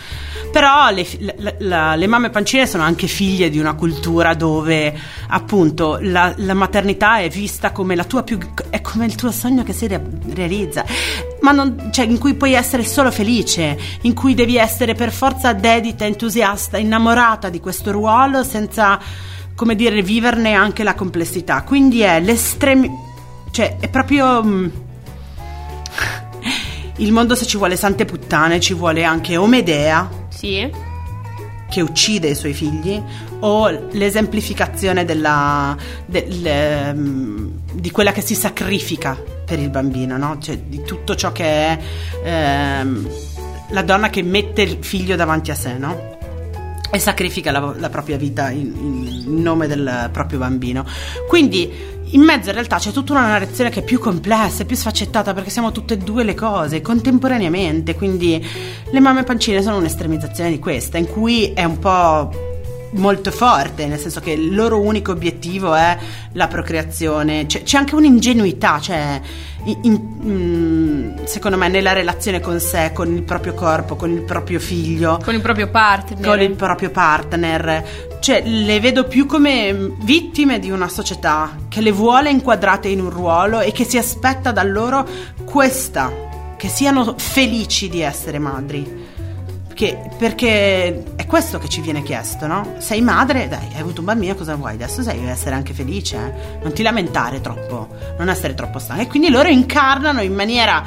Però 0.53 0.91
le, 0.91 1.05
la- 1.19 1.55
la- 1.59 1.95
le 1.97 2.07
mamme 2.07 2.31
pancine 2.31 2.65
sono 2.65 2.85
anche 2.85 3.09
figlie 3.09 3.51
di 3.51 3.59
una 3.59 3.75
cultura 3.75 4.35
dove 4.35 4.97
appunto 5.27 5.99
la, 6.01 6.33
la 6.37 6.55
maternità 6.55 7.19
è 7.19 7.29
vista 7.29 7.73
come 7.73 7.97
la 7.97 8.05
tua 8.05 8.23
più 8.23 8.39
è 8.71 8.81
come 8.81 9.07
il 9.07 9.17
tuo 9.17 9.33
sogno 9.33 9.65
che 9.65 9.73
si 9.73 9.89
re- 9.89 10.01
realizza 10.33 10.85
ma 11.41 11.53
non, 11.53 11.89
cioè, 11.91 12.05
in 12.05 12.19
cui 12.19 12.35
puoi 12.35 12.53
essere 12.53 12.85
solo 12.85 13.11
felice, 13.11 13.79
in 14.03 14.15
cui 14.15 14.35
devi 14.35 14.57
essere 14.57 14.95
per 14.95 15.11
forza 15.11 15.53
dedita, 15.53 16.05
entusiasta, 16.05 16.77
innamorata 16.77 17.49
di 17.49 17.61
questo 17.61 17.91
ruolo 17.91 18.43
senza, 18.45 19.01
come 19.61 19.77
dire, 19.77 20.01
viverne 20.01 20.55
anche 20.55 20.83
la 20.83 20.95
complessità. 20.95 21.61
Quindi 21.65 22.01
è 22.01 22.19
l'estremo, 22.19 23.45
cioè 23.51 23.77
è 23.79 23.91
proprio 23.91 24.43
mm, 24.43 24.69
il 26.97 27.13
mondo 27.13 27.35
se 27.35 27.45
ci 27.45 27.59
vuole 27.59 27.77
sante 27.77 28.07
puttane, 28.07 28.59
ci 28.59 28.73
vuole 28.73 29.05
anche 29.05 29.37
o 29.37 29.47
Medea 29.47 30.09
Sì. 30.31 30.67
che 31.69 31.81
uccide 31.83 32.29
i 32.29 32.35
suoi 32.35 32.55
figli 32.55 32.99
o 33.41 33.89
l'esemplificazione 33.91 35.05
della, 35.05 35.77
del, 36.07 36.41
ehm, 36.43 37.51
di 37.75 37.91
quella 37.91 38.13
che 38.13 38.23
si 38.23 38.35
sacrifica 38.35 39.15
per 39.45 39.59
il 39.59 39.69
bambino, 39.69 40.17
no? 40.17 40.39
Cioè 40.41 40.57
di 40.57 40.81
tutto 40.85 41.15
ciò 41.15 41.33
che 41.33 41.45
è 41.45 41.79
ehm, 42.25 43.09
la 43.73 43.83
donna 43.83 44.09
che 44.09 44.23
mette 44.23 44.63
il 44.63 44.79
figlio 44.81 45.17
davanti 45.17 45.51
a 45.51 45.55
sé, 45.55 45.77
no? 45.77 46.17
E 46.93 46.99
sacrifica 46.99 47.51
la, 47.53 47.75
la 47.77 47.89
propria 47.89 48.17
vita 48.17 48.51
in, 48.51 48.75
in 49.27 49.43
nome 49.43 49.67
del 49.67 50.09
proprio 50.13 50.39
bambino. 50.39 50.85
Quindi 51.29 51.99
in 52.13 52.23
mezzo 52.23 52.49
in 52.49 52.55
realtà 52.55 52.79
c'è 52.79 52.91
tutta 52.91 53.13
una 53.13 53.29
narrazione 53.29 53.71
che 53.71 53.81
è 53.81 53.85
più 53.85 54.01
complessa, 54.01 54.65
più 54.65 54.75
sfaccettata 54.75 55.33
perché 55.33 55.51
siamo 55.51 55.71
tutte 55.71 55.95
e 55.95 55.99
due 55.99 56.25
le 56.25 56.35
cose 56.35 56.81
contemporaneamente. 56.81 57.95
Quindi 57.95 58.45
le 58.91 59.01
mamme 59.01 59.23
pancine 59.23 59.63
sono 59.63 59.77
un'estremizzazione 59.77 60.51
di 60.51 60.59
questa, 60.59 60.99
in 60.99 61.07
cui 61.07 61.53
è 61.53 61.63
un 61.63 61.79
po' 61.79 62.50
molto 62.93 63.31
forte, 63.31 63.87
nel 63.87 63.99
senso 63.99 64.21
che 64.21 64.33
il 64.33 64.55
loro 64.55 64.81
unico 64.81 65.13
obiettivo 65.13 65.75
è 65.75 65.97
la 66.33 66.49
procreazione. 66.49 67.47
C'è, 67.47 67.63
c'è 67.63 67.79
anche 67.79 67.95
un'ingenuità, 67.95 68.81
cioè, 68.81 69.21
in, 69.65 69.79
in, 69.83 71.21
secondo 71.25 71.57
me, 71.57 71.69
nella 71.69 71.93
relazione 71.93 72.41
con 72.41 72.59
sé, 72.61 72.91
con 72.93 73.15
il 73.15 73.23
proprio 73.23 73.55
corpo, 73.55 73.97
con 73.97 74.11
il 74.11 74.23
proprio 74.23 74.59
figlio, 74.59 75.21
con 75.23 75.35
il 75.35 75.41
proprio 75.41 75.69
partner. 75.69 76.27
Con 76.27 76.41
il 76.41 76.53
proprio 76.53 76.91
partner. 76.91 78.09
Cioè, 78.21 78.43
le 78.45 78.81
vedo 78.81 79.05
più 79.05 79.27
come 79.27 79.93
vittime 80.03 80.59
di 80.59 80.71
una 80.71 80.89
società 80.89 81.57
che 81.69 81.81
le 81.81 81.93
vuole 81.93 82.31
inquadrate 82.31 82.89
in 82.89 83.01
un 83.01 83.11
ruolo 83.11 83.61
e 83.61 83.73
che 83.73 83.85
si 83.85 83.99
aspetta 83.99 84.53
da 84.53 84.63
loro 84.63 85.07
questa, 85.45 86.13
che 86.57 86.69
siano 86.69 87.15
felici 87.17 87.89
di 87.89 88.01
essere 88.01 88.39
madri. 88.39 89.00
Perché, 89.81 90.11
perché, 90.19 91.05
è 91.17 91.25
questo 91.25 91.59
che 91.59 91.67
ci 91.67 91.81
viene 91.81 92.03
chiesto, 92.03 92.47
no? 92.47 92.75
Sei 92.81 93.01
madre, 93.01 93.49
dai, 93.49 93.67
hai 93.73 93.81
avuto 93.81 94.01
un 94.01 94.07
bambino, 94.07 94.35
cosa 94.35 94.55
vuoi? 94.55 94.75
Adesso 94.75 95.03
devi 95.03 95.27
essere 95.27 95.55
anche 95.55 95.73
felice, 95.73 96.17
eh? 96.17 96.59
non 96.63 96.75
ti 96.75 96.83
lamentare 96.83 97.41
troppo, 97.41 97.89
non 98.19 98.29
essere 98.29 98.53
troppo 98.53 98.79
stanca. 98.79 99.01
E 99.01 99.07
quindi 99.07 99.31
loro 99.31 99.49
incarnano 99.49 100.21
in 100.21 100.35
maniera, 100.35 100.85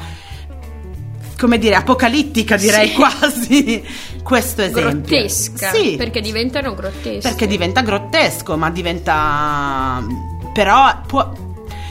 come 1.36 1.58
dire, 1.58 1.74
apocalittica, 1.74 2.56
direi 2.56 2.90
sì. 2.90 2.94
quasi, 2.94 3.84
questo 4.22 4.62
esempio. 4.62 4.90
Grottesca, 4.90 5.72
sì. 5.72 5.96
perché 5.96 6.20
diventano 6.20 6.72
grotteschi. 6.74 7.18
Perché 7.18 7.48
diventa 7.48 7.80
grottesco, 7.80 8.56
ma 8.56 8.70
diventa... 8.70 10.06
però 10.52 11.00
può 11.04 11.32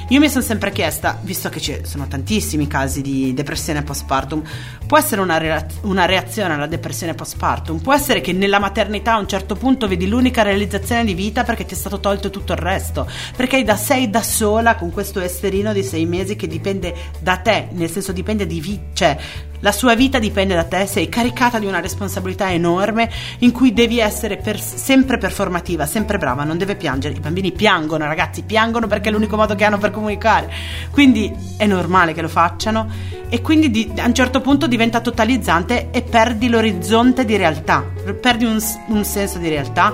io 0.09 0.19
mi 0.19 0.29
sono 0.29 0.43
sempre 0.43 0.71
chiesta, 0.71 1.17
visto 1.21 1.49
che 1.49 1.61
ci 1.61 1.81
sono 1.83 2.07
tantissimi 2.07 2.67
casi 2.67 3.01
di 3.01 3.33
depressione 3.33 3.83
postpartum, 3.83 4.43
può 4.85 4.97
essere 4.97 5.21
una, 5.21 5.37
rea- 5.37 5.65
una, 5.83 6.05
reazione 6.05 6.53
alla 6.53 6.67
depressione 6.67 7.13
postpartum? 7.13 7.79
Può 7.79 7.93
essere 7.93 8.19
che 8.19 8.33
nella 8.33 8.59
maternità 8.59 9.13
a 9.13 9.19
un 9.19 9.27
certo 9.27 9.55
punto 9.55 9.87
vedi 9.87 10.07
l'unica 10.07 10.41
realizzazione 10.41 11.05
di 11.05 11.13
vita 11.13 11.43
perché 11.43 11.65
ti 11.65 11.73
è 11.73 11.77
stato 11.77 11.99
tolto 11.99 12.29
tutto 12.29 12.51
il 12.51 12.59
resto? 12.59 13.09
Perché 13.35 13.63
da 13.63 13.77
sei 13.77 14.09
da 14.09 14.21
sola 14.21 14.75
con 14.75 14.91
questo 14.91 15.19
esterino 15.21 15.71
di 15.71 15.83
sei 15.83 16.05
mesi 16.05 16.35
che 16.35 16.47
dipende 16.47 16.93
da 17.19 17.37
te, 17.37 17.69
nel 17.71 17.89
senso 17.89 18.11
dipende 18.11 18.45
di 18.45 18.59
vita, 18.59 18.83
cioè 18.93 19.17
la 19.63 19.71
sua 19.71 19.95
vita 19.95 20.19
dipende 20.19 20.55
da 20.55 20.65
te, 20.65 20.85
sei 20.85 21.07
caricata 21.07 21.57
di 21.57 21.65
una 21.65 21.79
responsabilità 21.79 22.51
enorme 22.51 23.09
in 23.39 23.53
cui 23.53 23.71
devi 23.71 23.97
essere 23.97 24.35
per, 24.35 24.59
sempre 24.59 25.17
performativa, 25.17 25.85
sempre 25.85 26.17
brava, 26.17 26.43
non 26.43 26.57
deve 26.57 26.75
piangere. 26.75 27.15
I 27.15 27.21
bambini 27.21 27.53
piangono, 27.53 28.05
ragazzi, 28.05 28.43
piangono 28.43 28.87
perché 28.87 29.07
è 29.07 29.11
l'unico 29.13 29.37
modo 29.37 29.55
che 29.55 29.63
hanno 29.63 29.77
per 29.77 29.91
comunicare. 29.91 30.51
Quindi 30.91 31.33
è 31.55 31.65
normale 31.65 32.11
che 32.11 32.21
lo 32.21 32.27
facciano 32.27 32.89
e 33.29 33.41
quindi 33.41 33.71
di, 33.71 33.89
a 33.97 34.05
un 34.05 34.13
certo 34.13 34.41
punto 34.41 34.67
diventa 34.67 34.99
totalizzante 34.99 35.91
e 35.91 36.01
perdi 36.01 36.49
l'orizzonte 36.49 37.23
di 37.23 37.37
realtà, 37.37 37.85
perdi 38.19 38.43
un, 38.43 38.61
un 38.87 39.05
senso 39.05 39.37
di 39.37 39.47
realtà 39.47 39.93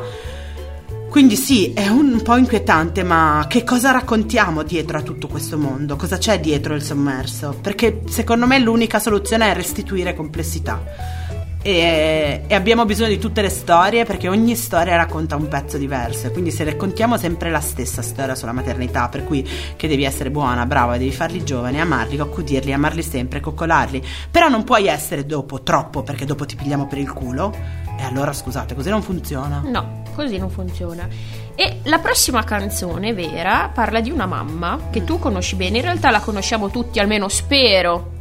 quindi 1.09 1.35
sì, 1.35 1.73
è 1.73 1.87
un 1.87 2.21
po' 2.21 2.37
inquietante, 2.37 3.01
ma 3.01 3.45
che 3.49 3.63
cosa 3.63 3.89
raccontiamo 3.89 4.61
dietro 4.61 4.99
a 4.99 5.01
tutto 5.01 5.27
questo 5.27 5.57
mondo? 5.57 5.95
Cosa 5.95 6.19
c'è 6.19 6.39
dietro 6.39 6.75
il 6.75 6.83
sommerso? 6.83 7.57
Perché 7.59 8.01
secondo 8.07 8.45
me 8.45 8.59
l'unica 8.59 8.99
soluzione 8.99 9.49
è 9.49 9.55
restituire 9.55 10.13
complessità. 10.13 11.17
E, 11.61 12.43
e, 12.47 12.55
abbiamo 12.55 12.85
bisogno 12.85 13.09
di 13.09 13.17
tutte 13.17 13.41
le 13.41 13.49
storie 13.49 14.05
perché 14.05 14.29
ogni 14.29 14.55
storia 14.55 14.95
racconta 14.95 15.35
un 15.35 15.49
pezzo 15.49 15.77
diverso 15.77 16.27
e 16.27 16.31
quindi 16.31 16.51
se 16.51 16.63
raccontiamo 16.63 17.17
sempre 17.17 17.49
la 17.49 17.59
stessa 17.59 18.01
storia 18.01 18.33
sulla 18.33 18.53
maternità 18.53 19.09
per 19.09 19.25
cui 19.25 19.45
che 19.75 19.87
devi 19.89 20.05
essere 20.05 20.31
buona, 20.31 20.65
brava, 20.65 20.97
devi 20.97 21.11
farli 21.11 21.43
giovani, 21.43 21.81
amarli, 21.81 22.17
accudirli, 22.17 22.71
amarli 22.71 23.01
sempre, 23.01 23.41
coccolarli 23.41 24.01
però 24.31 24.47
non 24.47 24.63
puoi 24.63 24.87
essere 24.87 25.25
dopo 25.25 25.61
troppo 25.61 26.01
perché 26.01 26.23
dopo 26.23 26.45
ti 26.45 26.55
pigliamo 26.55 26.87
per 26.87 26.99
il 26.99 27.11
culo 27.11 27.53
e 27.99 28.03
allora 28.03 28.31
scusate 28.31 28.75
così 28.75 28.89
non 28.89 29.01
funziona 29.01 29.61
no 29.65 29.99
così 30.19 30.37
non 30.37 30.49
funziona. 30.49 31.07
E 31.55 31.79
la 31.83 31.99
prossima 31.99 32.43
canzone 32.43 33.13
vera 33.13 33.71
parla 33.73 34.01
di 34.01 34.11
una 34.11 34.25
mamma 34.25 34.87
che 34.89 35.05
tu 35.05 35.17
conosci 35.17 35.55
bene, 35.55 35.77
in 35.77 35.83
realtà 35.83 36.09
la 36.09 36.19
conosciamo 36.19 36.69
tutti, 36.69 36.99
almeno 36.99 37.29
spero 37.29 38.17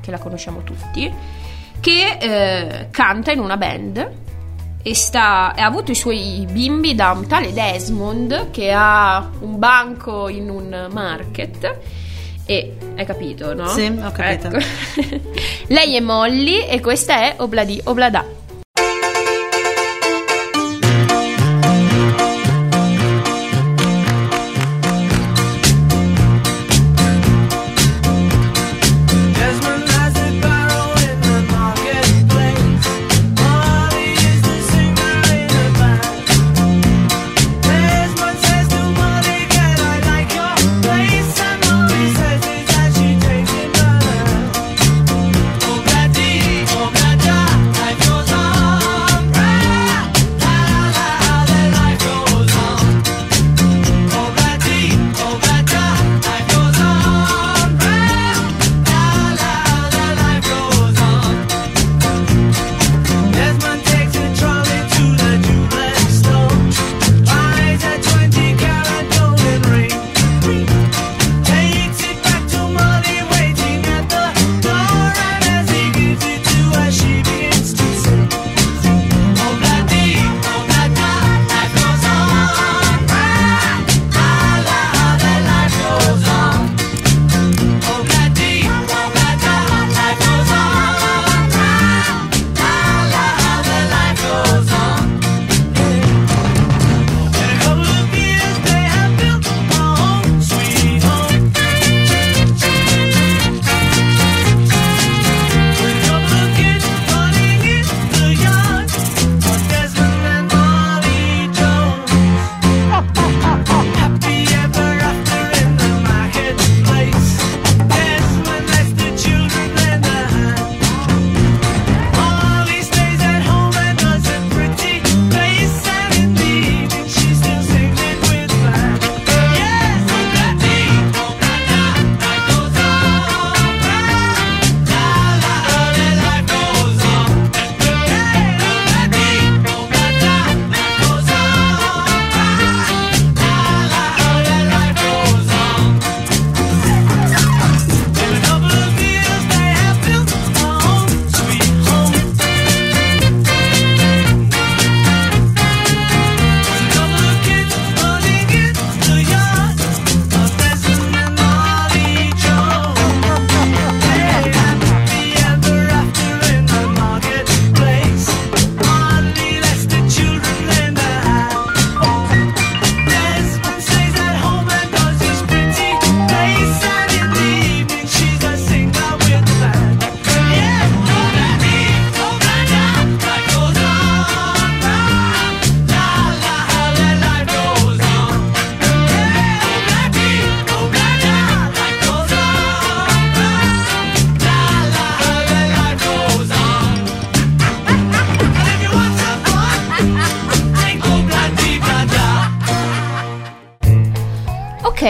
che 0.00 0.10
la 0.10 0.18
conosciamo 0.18 0.62
tutti, 0.62 1.12
che 1.78 2.18
eh, 2.20 2.88
canta 2.90 3.30
in 3.30 3.38
una 3.38 3.56
band 3.56 4.10
e 4.82 4.94
sta, 4.94 5.54
ha 5.54 5.64
avuto 5.64 5.92
i 5.92 5.96
suoi 5.96 6.46
bimbi 6.50 6.94
da 6.94 7.10
un 7.10 7.26
tale 7.26 7.52
Desmond 7.52 8.50
che 8.50 8.72
ha 8.72 9.30
un 9.40 9.58
banco 9.58 10.28
in 10.28 10.50
un 10.50 10.88
market. 10.90 11.78
E 12.48 12.76
hai 12.96 13.04
capito, 13.04 13.54
no? 13.54 13.66
Sì, 13.66 13.86
ho 13.86 14.12
capito. 14.12 14.48
Ecco. 14.48 14.64
Lei 15.66 15.96
è 15.96 16.00
Molly 16.00 16.60
e 16.66 16.80
questa 16.80 17.18
è 17.18 17.34
Obladi 17.38 17.80
Oblada. 17.84 18.45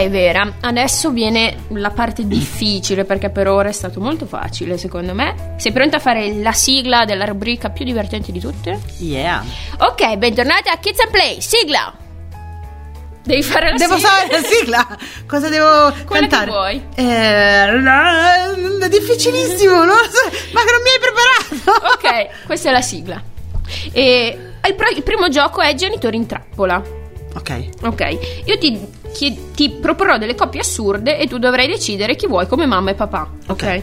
Ok, 0.06 0.12
Vera, 0.12 0.52
adesso 0.60 1.10
viene 1.10 1.64
la 1.70 1.90
parte 1.90 2.26
difficile 2.28 3.04
perché 3.04 3.28
per 3.30 3.48
ora 3.48 3.68
è 3.68 3.72
stato 3.72 3.98
molto 4.00 4.24
facile, 4.26 4.78
secondo 4.78 5.14
me. 5.14 5.54
Sei 5.56 5.72
pronta 5.72 5.96
a 5.96 6.00
fare 6.00 6.32
la 6.34 6.52
sigla 6.52 7.04
della 7.04 7.24
rubrica 7.24 7.70
più 7.70 7.84
divertente 7.84 8.30
di 8.30 8.38
tutte? 8.38 8.78
Yeah. 8.98 9.44
Ok, 9.78 10.16
bentornati 10.16 10.68
a 10.68 10.76
Kids 10.76 11.00
and 11.00 11.10
Play, 11.10 11.40
sigla! 11.40 11.92
Devi 13.24 13.42
fare 13.42 13.70
la 13.72 13.76
Devo 13.76 13.94
sigla. 13.96 14.08
fare 14.08 14.28
la 14.40 14.46
sigla. 14.48 14.86
Cosa 15.26 15.48
devo 15.48 15.92
Quella 16.06 16.26
che 16.26 16.32
cantare? 16.36 16.50
vuoi. 16.50 16.82
Eh, 16.94 18.84
è 18.84 18.88
difficilissimo, 18.88 19.82
non 19.82 19.96
so. 20.08 20.30
Ma 20.52 20.60
che 20.62 20.70
non 20.70 20.82
mi 20.82 20.90
hai 20.90 21.00
preparato. 21.00 21.94
Ok, 21.94 22.44
questa 22.46 22.68
è 22.68 22.72
la 22.72 22.82
sigla. 22.82 23.20
E 23.90 24.38
il, 24.64 24.74
pro- 24.76 24.90
il 24.94 25.02
primo 25.02 25.28
gioco 25.28 25.60
è 25.60 25.74
Genitori 25.74 26.16
in 26.16 26.26
trappola. 26.26 26.80
Ok. 27.36 27.68
Ok, 27.82 28.18
io 28.46 28.58
ti, 28.58 28.78
chied- 29.12 29.52
ti 29.54 29.70
proporrò 29.70 30.16
delle 30.18 30.34
coppie 30.34 30.60
assurde 30.60 31.18
e 31.18 31.26
tu 31.28 31.38
dovrai 31.38 31.66
decidere 31.68 32.16
chi 32.16 32.26
vuoi 32.26 32.46
come 32.46 32.66
mamma 32.66 32.90
e 32.90 32.94
papà. 32.94 33.28
Ok. 33.48 33.62
Ok. 33.62 33.82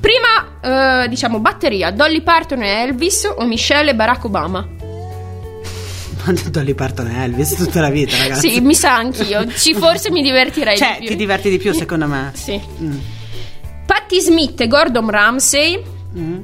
Prima, 0.00 1.02
eh, 1.04 1.08
diciamo, 1.08 1.40
batteria: 1.40 1.90
Dolly 1.90 2.20
Parton 2.22 2.62
e 2.62 2.82
Elvis 2.82 3.30
o 3.36 3.44
Michelle 3.46 3.90
e 3.90 3.94
Barack 3.94 4.24
Obama? 4.24 4.66
Ma 6.24 6.32
Dolly 6.50 6.74
Parton 6.74 7.06
e 7.08 7.22
Elvis 7.24 7.54
tutta 7.54 7.80
la 7.80 7.90
vita, 7.90 8.16
ragazzi. 8.20 8.50
Sì, 8.52 8.60
mi 8.60 8.74
sa 8.74 8.94
anch'io. 8.96 9.46
Ci 9.50 9.72
forse 9.80 10.10
mi 10.10 10.22
divertirei 10.22 10.76
Cioè, 10.76 10.92
di 10.94 10.98
più. 11.00 11.08
ti 11.08 11.16
diverti 11.16 11.50
di 11.50 11.58
più, 11.58 11.72
secondo 11.72 12.06
me. 12.06 12.30
Sì. 12.34 12.60
Mm. 12.82 12.98
Patti 13.86 14.20
Smith 14.20 14.60
e 14.60 14.66
Gordon 14.68 15.08
Ramsay 15.10 15.82
Mm. 16.18 16.40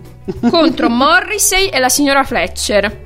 contro 0.49 0.89
Morrissey 0.89 1.67
e 1.69 1.79
la 1.81 1.89
signora 1.89 2.23
Fletcher. 2.23 3.05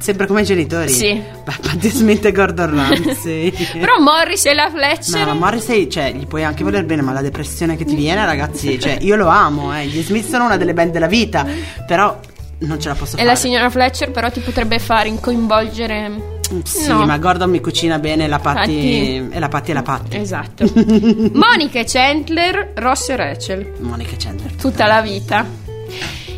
Sempre 0.00 0.26
come 0.26 0.40
i 0.40 0.44
genitori? 0.44 0.88
Sì. 0.88 1.12
Beh, 1.44 1.52
Patti 1.60 1.88
Smith 1.90 2.24
e 2.24 2.32
Gordon 2.32 2.74
Ramsay. 2.74 3.50
Però 3.78 3.98
Morrissey 4.00 4.52
e 4.52 4.54
la 4.54 4.70
Fletcher. 4.70 5.18
No, 5.26 5.26
ma 5.26 5.34
Morrissey, 5.34 5.88
cioè, 5.90 6.12
gli 6.14 6.26
puoi 6.26 6.42
anche 6.42 6.64
voler 6.64 6.84
bene, 6.86 7.02
ma 7.02 7.12
la 7.12 7.20
depressione 7.20 7.76
che 7.76 7.84
ti 7.84 7.94
viene, 7.94 8.24
ragazzi, 8.24 8.80
cioè, 8.80 8.96
io 9.00 9.16
lo 9.16 9.26
amo, 9.28 9.76
eh. 9.76 9.86
Gli 9.86 10.02
Smith 10.02 10.26
sono 10.28 10.46
una 10.46 10.56
delle 10.56 10.72
band 10.72 10.92
della 10.92 11.06
vita, 11.06 11.46
però 11.86 12.18
non 12.60 12.80
ce 12.80 12.88
la 12.88 12.94
posso 12.94 13.14
E 13.14 13.18
fare. 13.18 13.24
la 13.28 13.34
signora 13.36 13.68
Fletcher 13.70 14.10
però 14.10 14.30
ti 14.30 14.40
potrebbe 14.40 14.78
fare 14.78 15.08
in 15.08 15.18
coinvolgere 15.20 16.38
Sì, 16.64 16.88
No. 16.88 17.04
ma 17.06 17.16
Gordon 17.16 17.48
mi 17.50 17.60
cucina 17.60 17.98
bene 17.98 18.26
la 18.26 18.38
Patti 18.38 19.28
e 19.30 19.38
la 19.38 19.48
Patti 19.48 19.70
e 19.70 19.74
la 19.74 19.82
Patti. 19.82 20.16
Esatto. 20.16 20.64
Monica 21.32 21.78
e 21.78 21.84
Chandler, 21.86 22.72
Ross 22.76 23.08
e 23.10 23.16
Rachel. 23.16 23.72
Monica 23.80 24.16
Chandler. 24.18 24.52
Tutta 24.54 24.86
la 24.86 25.00
vita. 25.02 25.46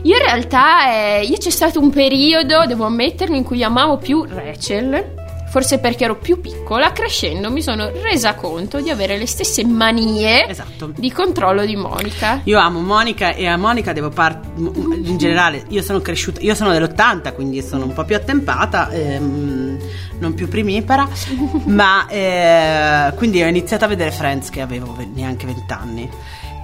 Io 0.02 0.16
in 0.16 0.22
realtà, 0.22 0.92
eh, 0.92 1.22
io 1.24 1.36
c'è 1.36 1.50
stato 1.50 1.78
un 1.80 1.90
periodo, 1.90 2.64
devo 2.66 2.84
ammetterlo, 2.86 3.36
in 3.36 3.44
cui 3.44 3.62
amavo 3.62 3.98
più 3.98 4.24
Rachel. 4.28 5.20
Forse 5.52 5.78
perché 5.80 6.04
ero 6.04 6.16
più 6.16 6.40
piccola, 6.40 6.92
crescendo 6.92 7.50
mi 7.50 7.60
sono 7.60 7.90
resa 8.00 8.34
conto 8.34 8.80
di 8.80 8.88
avere 8.88 9.18
le 9.18 9.26
stesse 9.26 9.62
manie 9.66 10.48
Esatto. 10.48 10.90
di 10.96 11.12
controllo 11.12 11.66
di 11.66 11.76
Monica. 11.76 12.40
Io 12.44 12.58
amo 12.58 12.80
Monica 12.80 13.34
e 13.34 13.46
a 13.46 13.58
Monica 13.58 13.92
devo 13.92 14.08
par- 14.08 14.40
m- 14.56 15.02
in 15.04 15.18
generale, 15.18 15.64
io 15.68 15.82
sono 15.82 16.00
cresciuta, 16.00 16.40
io 16.40 16.54
sono 16.54 16.70
dell'80, 16.72 17.34
quindi 17.34 17.60
sono 17.60 17.84
un 17.84 17.92
po' 17.92 18.04
più 18.04 18.16
attempata, 18.16 18.88
ehm, 18.88 19.76
non 20.20 20.32
più 20.32 20.48
primipara, 20.48 21.06
ma 21.66 22.06
eh, 22.08 23.12
quindi 23.16 23.42
ho 23.42 23.46
iniziato 23.46 23.84
a 23.84 23.88
vedere 23.88 24.10
Friends 24.10 24.48
che 24.48 24.62
avevo 24.62 24.94
ve- 24.96 25.06
neanche 25.12 25.44
20 25.44 25.70
anni. 25.74 26.10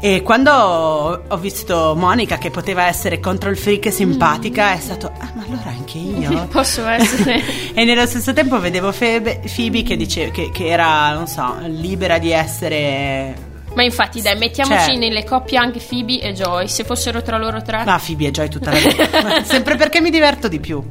E 0.00 0.22
quando 0.22 0.52
ho 0.52 1.36
visto 1.38 1.94
Monica 1.96 2.38
che 2.38 2.50
poteva 2.50 2.86
essere 2.86 3.18
control 3.18 3.56
freak 3.56 3.86
e 3.86 3.90
simpatica, 3.90 4.72
è 4.72 4.78
stato, 4.78 5.08
ah, 5.18 5.32
ma 5.34 5.42
allora 5.44 5.70
anche 5.70 5.98
io. 5.98 6.46
Posso 6.50 6.86
essere. 6.86 7.42
E 7.74 7.84
nello 7.84 8.06
stesso 8.06 8.32
tempo 8.32 8.58
vedevo 8.60 8.92
Febe- 8.92 9.40
Phoebe 9.54 9.82
che, 9.82 9.96
dice, 9.96 10.30
che, 10.30 10.50
che 10.52 10.66
era, 10.68 11.12
non 11.14 11.26
so, 11.26 11.56
libera 11.66 12.18
di 12.18 12.30
essere 12.32 13.34
Ma 13.74 13.82
infatti, 13.82 14.20
dai, 14.20 14.36
mettiamoci 14.36 14.86
Cioè- 14.86 14.96
nelle 14.96 15.24
coppie 15.24 15.58
anche 15.58 15.80
Phoebe 15.80 16.20
e 16.20 16.32
Joy. 16.32 16.68
Se 16.68 16.84
fossero 16.84 17.20
tra 17.22 17.36
loro 17.38 17.60
tre. 17.62 17.82
Ah, 17.84 18.00
Phoebe 18.04 18.26
e 18.26 18.30
Joy 18.30 18.48
tutta 18.48 18.70
la 18.72 18.78
vita. 18.78 19.42
Sempre 19.44 19.76
perché 19.76 20.00
mi 20.00 20.10
diverto 20.10 20.46
di 20.48 20.60
più. 20.60 20.82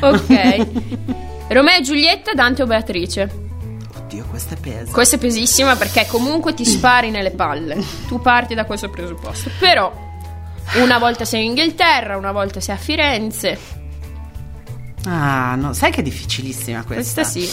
Ok. 0.00 0.66
Romeo 1.48 1.76
e 1.76 1.82
Giulietta, 1.82 2.32
Dante 2.34 2.62
o 2.62 2.66
Beatrice? 2.66 3.42
Oddio, 4.14 4.26
questa 4.26 4.54
pesa. 4.54 4.92
Questa 4.92 5.16
è 5.16 5.18
pesissima 5.18 5.74
perché 5.74 6.06
comunque 6.06 6.54
ti 6.54 6.64
spari 6.64 7.10
nelle 7.10 7.32
palle. 7.32 7.82
Tu 8.06 8.20
parti 8.20 8.54
da 8.54 8.64
questo 8.64 8.88
presupposto. 8.88 9.50
Però, 9.58 9.92
una 10.76 10.98
volta 10.98 11.24
sei 11.24 11.42
in 11.42 11.48
Inghilterra, 11.50 12.16
una 12.16 12.30
volta 12.30 12.60
sei 12.60 12.76
a 12.76 12.78
Firenze. 12.78 13.58
Ah, 15.06 15.54
no, 15.56 15.72
sai 15.72 15.90
che 15.90 16.00
è 16.00 16.02
difficilissima 16.02 16.84
questa. 16.84 17.22
Questa 17.22 17.24
sì. 17.24 17.48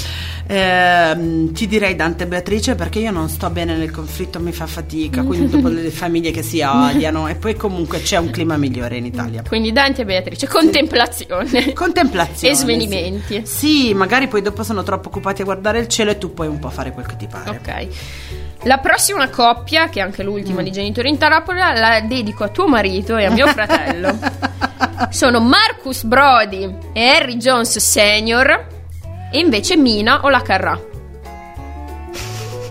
Ehm, 0.48 1.52
ti 1.52 1.68
direi 1.68 1.96
Dante 1.96 2.24
e 2.24 2.28
Beatrice 2.28 2.76
perché 2.76 3.00
io 3.00 3.12
non 3.12 3.30
sto 3.30 3.50
bene 3.50 3.76
nel 3.76 3.92
conflitto, 3.92 4.40
mi 4.40 4.52
fa 4.52 4.68
fatica, 4.68 5.24
quindi 5.24 5.50
dopo 5.50 5.68
le 5.68 5.90
famiglie 5.92 6.32
che 6.32 6.44
si 6.44 6.62
odiano 6.62 7.28
e 7.28 7.36
poi 7.36 7.56
comunque 7.56 8.02
c'è 8.02 8.18
un 8.18 8.30
clima 8.30 8.58
migliore 8.58 8.98
in 8.98 9.06
Italia. 9.06 9.44
Quindi 9.48 9.72
Dante 9.72 10.02
e 10.02 10.06
Beatrice, 10.06 10.48
contemplazione. 10.48 11.74
Contemplazione. 11.74 12.54
E 12.54 12.58
svenimenti. 12.58 13.42
Sì. 13.46 13.72
Sì, 13.72 13.94
magari 13.94 14.28
poi 14.28 14.42
dopo 14.42 14.64
sono 14.64 14.84
troppo 14.84 15.10
occupati 15.10 15.42
a 15.42 15.46
guardare 15.46 15.80
il 15.80 15.88
cielo 15.88 16.12
e 16.12 16.18
tu 16.18 16.34
puoi 16.34 16.48
un 16.48 16.60
po' 16.60 16.70
fare 16.70 16.92
quel 16.92 17.06
che 17.06 17.16
ti 17.18 17.28
pare. 17.28 17.50
Ok. 17.50 17.88
La 18.64 18.78
prossima 18.78 19.28
coppia, 19.30 19.90
che 19.90 20.00
è 20.00 20.04
anche 20.04 20.22
l'ultima 20.22 20.62
di 20.62 20.72
genitori 20.72 21.10
in 21.10 21.18
Tarapola, 21.18 21.74
la 21.74 22.02
dedico 22.02 22.44
a 22.44 22.50
tuo 22.50 22.68
marito 22.68 23.18
e 23.18 23.26
a 23.26 23.32
mio 23.32 23.48
fratello. 23.48 24.70
Sono 25.10 25.40
Marcus 25.40 26.04
Brody 26.04 26.76
e 26.94 27.08
Harry 27.08 27.38
Jones 27.38 27.78
Senior. 27.80 28.68
E 29.32 29.40
invece 29.40 29.78
Mina 29.78 30.22
o 30.24 30.30
la 30.30 30.42
Carrà. 30.42 30.80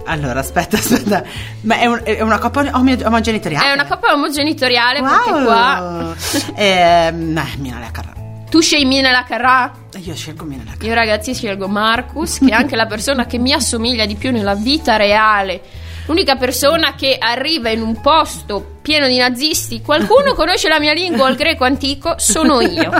Allora, 0.06 0.40
aspetta, 0.40 0.76
aspetta. 0.76 1.22
Ma 1.62 1.76
è, 1.78 1.86
un- 1.86 2.00
è 2.02 2.20
una 2.20 2.38
coppia 2.38 2.70
omo- 2.74 2.96
omogenitoriale? 3.04 3.68
È 3.70 3.72
una 3.72 3.86
coppia 3.86 4.12
omogenitoriale 4.12 5.00
perché 5.02 5.30
Wow. 5.30 5.44
qua 5.44 6.14
Ehm, 6.56 7.36
eh, 7.38 7.44
Mina 7.58 7.78
la 7.78 7.90
Carrà. 7.92 8.12
tu 8.50 8.61
scegli 8.61 8.86
Mina 8.86 9.11
la 9.12 9.22
Carrà. 9.22 9.72
Io 9.98 10.14
scelgo 10.14 10.44
Mina 10.44 10.62
la 10.64 10.72
Carrà. 10.72 10.86
Io 10.88 10.94
ragazzi 10.94 11.32
scelgo 11.32 11.68
Marcus, 11.68 12.38
che 12.40 12.48
è 12.50 12.52
anche 12.54 12.74
la 12.74 12.86
persona 12.86 13.26
che 13.26 13.38
mi 13.38 13.52
assomiglia 13.52 14.04
di 14.04 14.16
più 14.16 14.32
nella 14.32 14.54
vita 14.54 14.96
reale. 14.96 15.61
L'unica 16.07 16.36
persona 16.36 16.94
che 16.94 17.16
arriva 17.18 17.68
in 17.70 17.82
un 17.82 18.01
posto 18.01 18.78
pieno 18.82 19.07
di 19.07 19.16
nazisti, 19.18 19.80
qualcuno 19.82 20.34
conosce 20.34 20.68
la 20.68 20.80
mia 20.80 20.92
lingua, 20.92 21.28
il 21.28 21.36
greco 21.36 21.64
antico, 21.64 22.14
sono 22.18 22.61
io. 22.61 22.90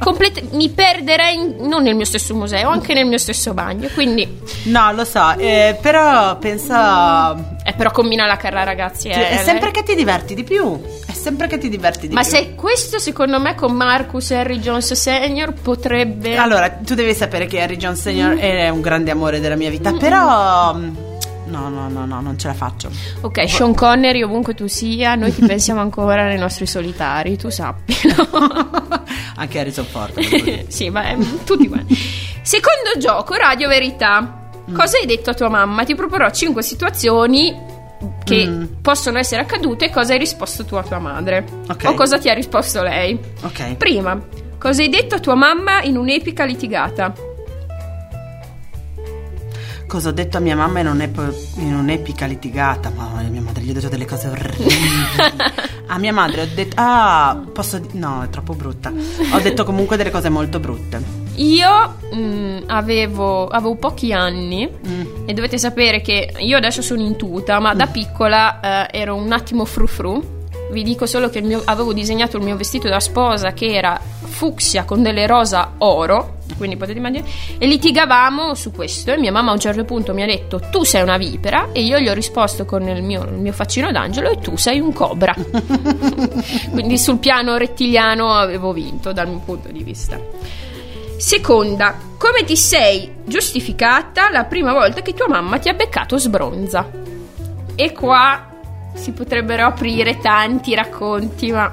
Complete- 0.00 0.48
mi 0.52 0.68
perderei 0.70 1.34
in- 1.34 1.56
non 1.68 1.82
nel 1.82 1.94
mio 1.94 2.04
stesso 2.04 2.34
museo, 2.34 2.68
anche 2.68 2.94
nel 2.94 3.06
mio 3.06 3.18
stesso 3.18 3.52
bagno. 3.54 3.88
Quindi, 3.94 4.40
No, 4.64 4.92
lo 4.92 5.04
so, 5.04 5.34
eh, 5.38 5.76
però 5.80 6.36
pensa... 6.38 7.34
eh, 7.64 7.72
però 7.74 7.90
combina 7.90 8.26
la 8.26 8.36
carra, 8.36 8.64
ragazzi. 8.64 9.08
È, 9.08 9.38
eh, 9.40 9.44
sempre 9.44 9.70
che 9.70 9.82
ti 9.82 9.94
diverti 9.94 10.34
di 10.34 10.42
più. 10.44 10.80
È 11.06 11.12
sempre 11.12 11.46
che 11.46 11.58
ti 11.58 11.68
diverti 11.68 12.08
di 12.08 12.14
Ma 12.14 12.22
più. 12.22 12.30
se 12.30 12.54
questo 12.54 12.98
secondo 12.98 13.38
me 13.40 13.54
con 13.54 13.72
Marcus 13.72 14.30
Harry 14.32 14.58
Jones 14.58 14.92
Senior 14.94 15.52
potrebbe. 15.52 16.36
Allora, 16.36 16.68
tu 16.70 16.94
devi 16.94 17.14
sapere 17.14 17.46
che 17.46 17.60
Harry 17.60 17.76
John 17.76 17.96
Senior 17.96 18.36
è 18.36 18.68
un 18.68 18.80
grande 18.80 19.10
amore 19.12 19.38
della 19.40 19.56
mia 19.56 19.70
vita, 19.70 19.92
però... 19.92 20.76
mm, 21.46 21.50
No, 21.50 21.68
no, 21.68 21.88
no, 21.88 22.04
no, 22.06 22.20
non 22.20 22.38
ce 22.38 22.48
la 22.48 22.54
faccio. 22.54 22.90
Ok, 23.22 23.48
Sean 23.48 23.74
Connery, 23.74 24.22
ovunque 24.22 24.54
tu 24.54 24.66
sia, 24.66 25.14
noi 25.14 25.32
ti 25.34 25.44
pensiamo 25.46 25.80
ancora 25.80 26.24
nei 26.26 26.38
nostri 26.38 26.66
solitari, 26.66 27.36
tu 27.36 27.48
sappilo. 27.50 28.28
Anche 29.36 29.58
Harrison 29.60 29.84
Ford. 29.84 30.18
sì, 30.68 30.90
ma 30.90 31.08
eh, 31.10 31.16
tutti 31.44 31.68
quanti. 31.68 31.94
Secondo 32.42 32.98
gioco, 32.98 33.34
Radio 33.34 33.68
Verità. 33.68 34.42
Cosa 34.72 34.98
hai 34.98 35.06
detto 35.06 35.30
a 35.30 35.34
tua 35.34 35.48
mamma? 35.48 35.84
Ti 35.84 35.94
proporrò 35.94 36.28
5 36.30 36.62
situazioni 36.62 37.74
che 38.24 38.44
Mm. 38.46 38.64
possono 38.82 39.18
essere 39.18 39.40
accadute 39.40 39.86
e 39.86 39.90
cosa 39.90 40.12
hai 40.12 40.18
risposto 40.18 40.64
tu 40.64 40.74
a 40.74 40.82
tua 40.82 40.98
madre. 40.98 41.44
Ok. 41.68 41.84
O 41.86 41.94
cosa 41.94 42.18
ti 42.18 42.28
ha 42.28 42.34
risposto 42.34 42.82
lei. 42.82 43.18
ok. 43.42 43.76
Prima, 43.76 44.20
cosa 44.58 44.82
hai 44.82 44.88
detto 44.88 45.14
a 45.14 45.18
tua 45.20 45.34
mamma 45.36 45.82
in 45.82 45.96
un'epica 45.96 46.44
litigata? 46.44 47.12
Cosa 49.86 50.08
ho 50.08 50.12
detto 50.12 50.36
a 50.36 50.40
mia 50.40 50.56
mamma 50.56 50.80
in, 50.80 50.88
un'epo- 50.88 51.34
in 51.58 51.74
un'epica 51.74 52.26
litigata? 52.26 52.90
Ma 52.94 53.22
mia 53.30 53.40
madre 53.40 53.62
gli 53.62 53.70
ho 53.70 53.72
detto 53.72 53.88
delle 53.88 54.04
cose 54.04 54.28
orribili. 54.28 54.74
a 55.86 55.98
mia 55.98 56.12
madre 56.12 56.42
ho 56.42 56.46
detto... 56.52 56.74
Ah, 56.78 57.40
posso... 57.52 57.78
di- 57.78 57.90
No, 57.98 58.22
è 58.22 58.28
troppo 58.28 58.54
brutta. 58.54 58.92
Ho 59.32 59.38
detto 59.40 59.64
comunque 59.64 59.96
delle 59.96 60.10
cose 60.10 60.28
molto 60.28 60.58
brutte. 60.58 61.00
Io 61.36 61.96
mm, 62.14 62.62
avevo, 62.66 63.46
avevo 63.46 63.76
pochi 63.76 64.12
anni 64.12 64.68
Mm. 64.68 65.26
e 65.28 65.32
dovete 65.34 65.56
sapere 65.58 66.00
che 66.00 66.34
io 66.38 66.56
adesso 66.56 66.82
sono 66.82 67.02
in 67.02 67.16
tuta, 67.16 67.60
ma 67.60 67.72
da 67.74 67.86
piccola 67.86 68.88
eh, 68.88 68.98
ero 69.00 69.14
un 69.14 69.30
attimo 69.32 69.64
frufru. 69.64 70.34
Vi 70.70 70.82
dico 70.82 71.06
solo 71.06 71.30
che 71.30 71.40
mio- 71.40 71.62
avevo 71.64 71.92
disegnato 71.92 72.36
il 72.36 72.42
mio 72.42 72.56
vestito 72.56 72.88
da 72.88 73.00
sposa 73.00 73.52
che 73.52 73.66
era 73.66 73.98
fucsia 74.00 74.84
con 74.84 75.02
delle 75.02 75.26
rosa 75.26 75.74
oro, 75.78 76.38
quindi 76.56 76.76
potete 76.76 76.98
immaginare, 76.98 77.30
e 77.58 77.66
litigavamo 77.66 78.54
su 78.54 78.72
questo 78.72 79.12
e 79.12 79.18
mia 79.18 79.32
mamma 79.32 79.50
a 79.50 79.54
un 79.54 79.60
certo 79.60 79.84
punto 79.84 80.12
mi 80.12 80.22
ha 80.22 80.26
detto 80.26 80.60
tu 80.70 80.84
sei 80.84 81.02
una 81.02 81.16
vipera 81.16 81.68
e 81.72 81.82
io 81.82 81.98
gli 81.98 82.08
ho 82.08 82.12
risposto 82.12 82.64
con 82.64 82.86
il 82.88 83.02
mio, 83.02 83.24
il 83.24 83.38
mio 83.38 83.52
faccino 83.52 83.90
d'angelo 83.90 84.30
e 84.30 84.38
tu 84.38 84.56
sei 84.56 84.80
un 84.80 84.92
cobra. 84.92 85.34
quindi 86.72 86.98
sul 86.98 87.18
piano 87.18 87.56
rettiliano 87.56 88.32
avevo 88.32 88.72
vinto 88.72 89.12
dal 89.12 89.28
mio 89.28 89.40
punto 89.44 89.70
di 89.70 89.82
vista. 89.82 90.20
Seconda, 91.16 91.96
come 92.18 92.44
ti 92.44 92.56
sei 92.56 93.10
giustificata 93.24 94.30
la 94.30 94.44
prima 94.44 94.72
volta 94.72 95.00
che 95.00 95.14
tua 95.14 95.28
mamma 95.28 95.58
ti 95.58 95.70
ha 95.70 95.74
beccato 95.74 96.18
sbronza? 96.18 96.90
E 97.74 97.92
qua 97.92 98.55
si 98.96 99.12
potrebbero 99.12 99.66
aprire 99.66 100.18
tanti 100.18 100.74
racconti, 100.74 101.52
ma 101.52 101.72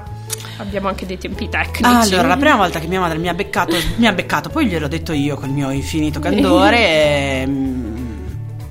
abbiamo 0.58 0.88
anche 0.88 1.06
dei 1.06 1.18
tempi 1.18 1.48
tecnici. 1.48 2.14
Allora, 2.14 2.28
la 2.28 2.36
prima 2.36 2.56
volta 2.56 2.78
che 2.78 2.86
mia 2.86 3.00
madre 3.00 3.18
mi 3.18 3.28
ha 3.28 3.34
beccato, 3.34 3.76
mi 3.96 4.06
ha 4.06 4.12
beccato 4.12 4.48
poi 4.48 4.66
gliel'ho 4.66 4.88
detto 4.88 5.12
io 5.12 5.36
col 5.36 5.50
mio 5.50 5.70
infinito 5.70 6.20
candore, 6.20 6.78
e, 7.42 7.46
mm, 7.46 7.96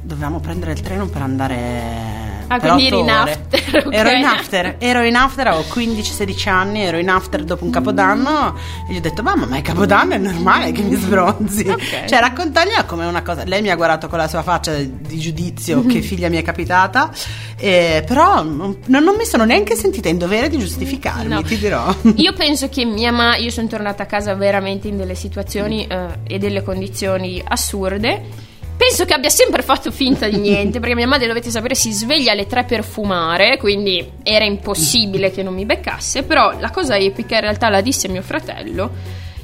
dovevamo 0.01 0.39
prendere 0.39 0.72
il 0.72 0.82
treno 0.82 1.08
per 1.08 1.22
andare 1.22 2.32
Ah, 2.48 2.60
per 2.60 2.72
quindi 2.72 2.88
eri 2.88 3.00
in 3.00 3.10
after, 3.10 3.84
ok. 3.88 3.94
Ero 3.94 4.10
in 4.10 4.24
after, 4.26 4.76
ero 4.80 5.04
in 5.04 5.16
after, 5.16 5.48
avevo 5.48 5.64
15-16 5.74 6.50
anni, 6.50 6.82
ero 6.82 6.98
in 6.98 7.10
after 7.10 7.44
dopo 7.44 7.64
un 7.64 7.72
capodanno 7.72 8.56
e 8.89 8.94
gli 8.94 8.98
ho 8.98 9.02
detto 9.02 9.22
mamma 9.24 9.46
ma 9.46 9.58
è 9.58 9.62
capodanno, 9.62 10.14
è 10.14 10.18
normale 10.18 10.72
che 10.72 10.82
mi 10.82 10.96
sbronzi. 10.96 11.68
Ok. 11.70 12.06
Cioè 12.06 12.20
raccontargliela 12.20 12.86
come 12.86 13.06
una 13.06 13.22
cosa, 13.22 13.44
lei 13.46 13.62
mi 13.62 13.70
ha 13.70 13.76
guardato 13.76 14.08
con 14.08 14.18
la 14.20 14.28
sua 14.28 14.41
faccia 14.44 14.74
di 14.76 15.18
giudizio 15.20 15.86
che 15.86 16.02
figlia 16.02 16.30
mi 16.30 16.38
è 16.38 16.41
capitata, 16.41 17.12
eh, 17.58 18.04
però 18.06 18.44
non, 18.44 18.78
non 18.86 19.16
mi 19.18 19.26
sono 19.26 19.46
neanche 19.46 19.76
sentita 19.76 20.10
in 20.10 20.18
dovere 20.18 20.50
di 20.50 20.58
giustificarmi, 20.58 21.28
No. 21.34 21.41
ti 21.41 21.58
dirò. 21.58 21.94
Io 22.16 22.34
penso 22.34 22.70
che 22.70 22.86
mia 22.86 23.12
mamma, 23.12 23.36
io 23.38 23.50
sono 23.50 23.68
tornata 23.68 24.04
a 24.04 24.06
casa 24.06 24.36
veramente 24.36 24.88
in 24.88 24.98
delle 24.98 25.16
situazioni 25.16 25.88
eh, 25.88 26.08
e 26.28 26.38
delle 26.39 26.62
condizioni 26.64 27.41
assurde. 27.46 28.52
Penso 28.86 29.05
che 29.05 29.13
abbia 29.13 29.29
sempre 29.29 29.61
fatto 29.61 29.91
finta 29.91 30.27
di 30.27 30.36
niente, 30.36 30.81
perché 30.81 30.93
mia 30.93 31.07
madre, 31.07 31.27
dovete 31.27 31.49
sapere, 31.49 31.73
si 31.73 31.93
sveglia 31.93 32.34
alle 32.34 32.47
tre 32.47 32.65
per 32.65 32.84
fumare, 32.84 33.57
quindi 33.57 34.11
era 34.23 34.43
impossibile 34.43 35.31
che 35.31 35.41
non 35.41 35.53
mi 35.53 35.63
beccasse, 35.63 36.23
però 36.23 36.59
la 36.59 36.69
cosa 36.69 36.97
epica 36.97 37.36
in 37.36 37.41
realtà 37.41 37.69
la 37.69 37.79
disse 37.79 38.09
mio 38.09 38.21
fratello, 38.21 38.91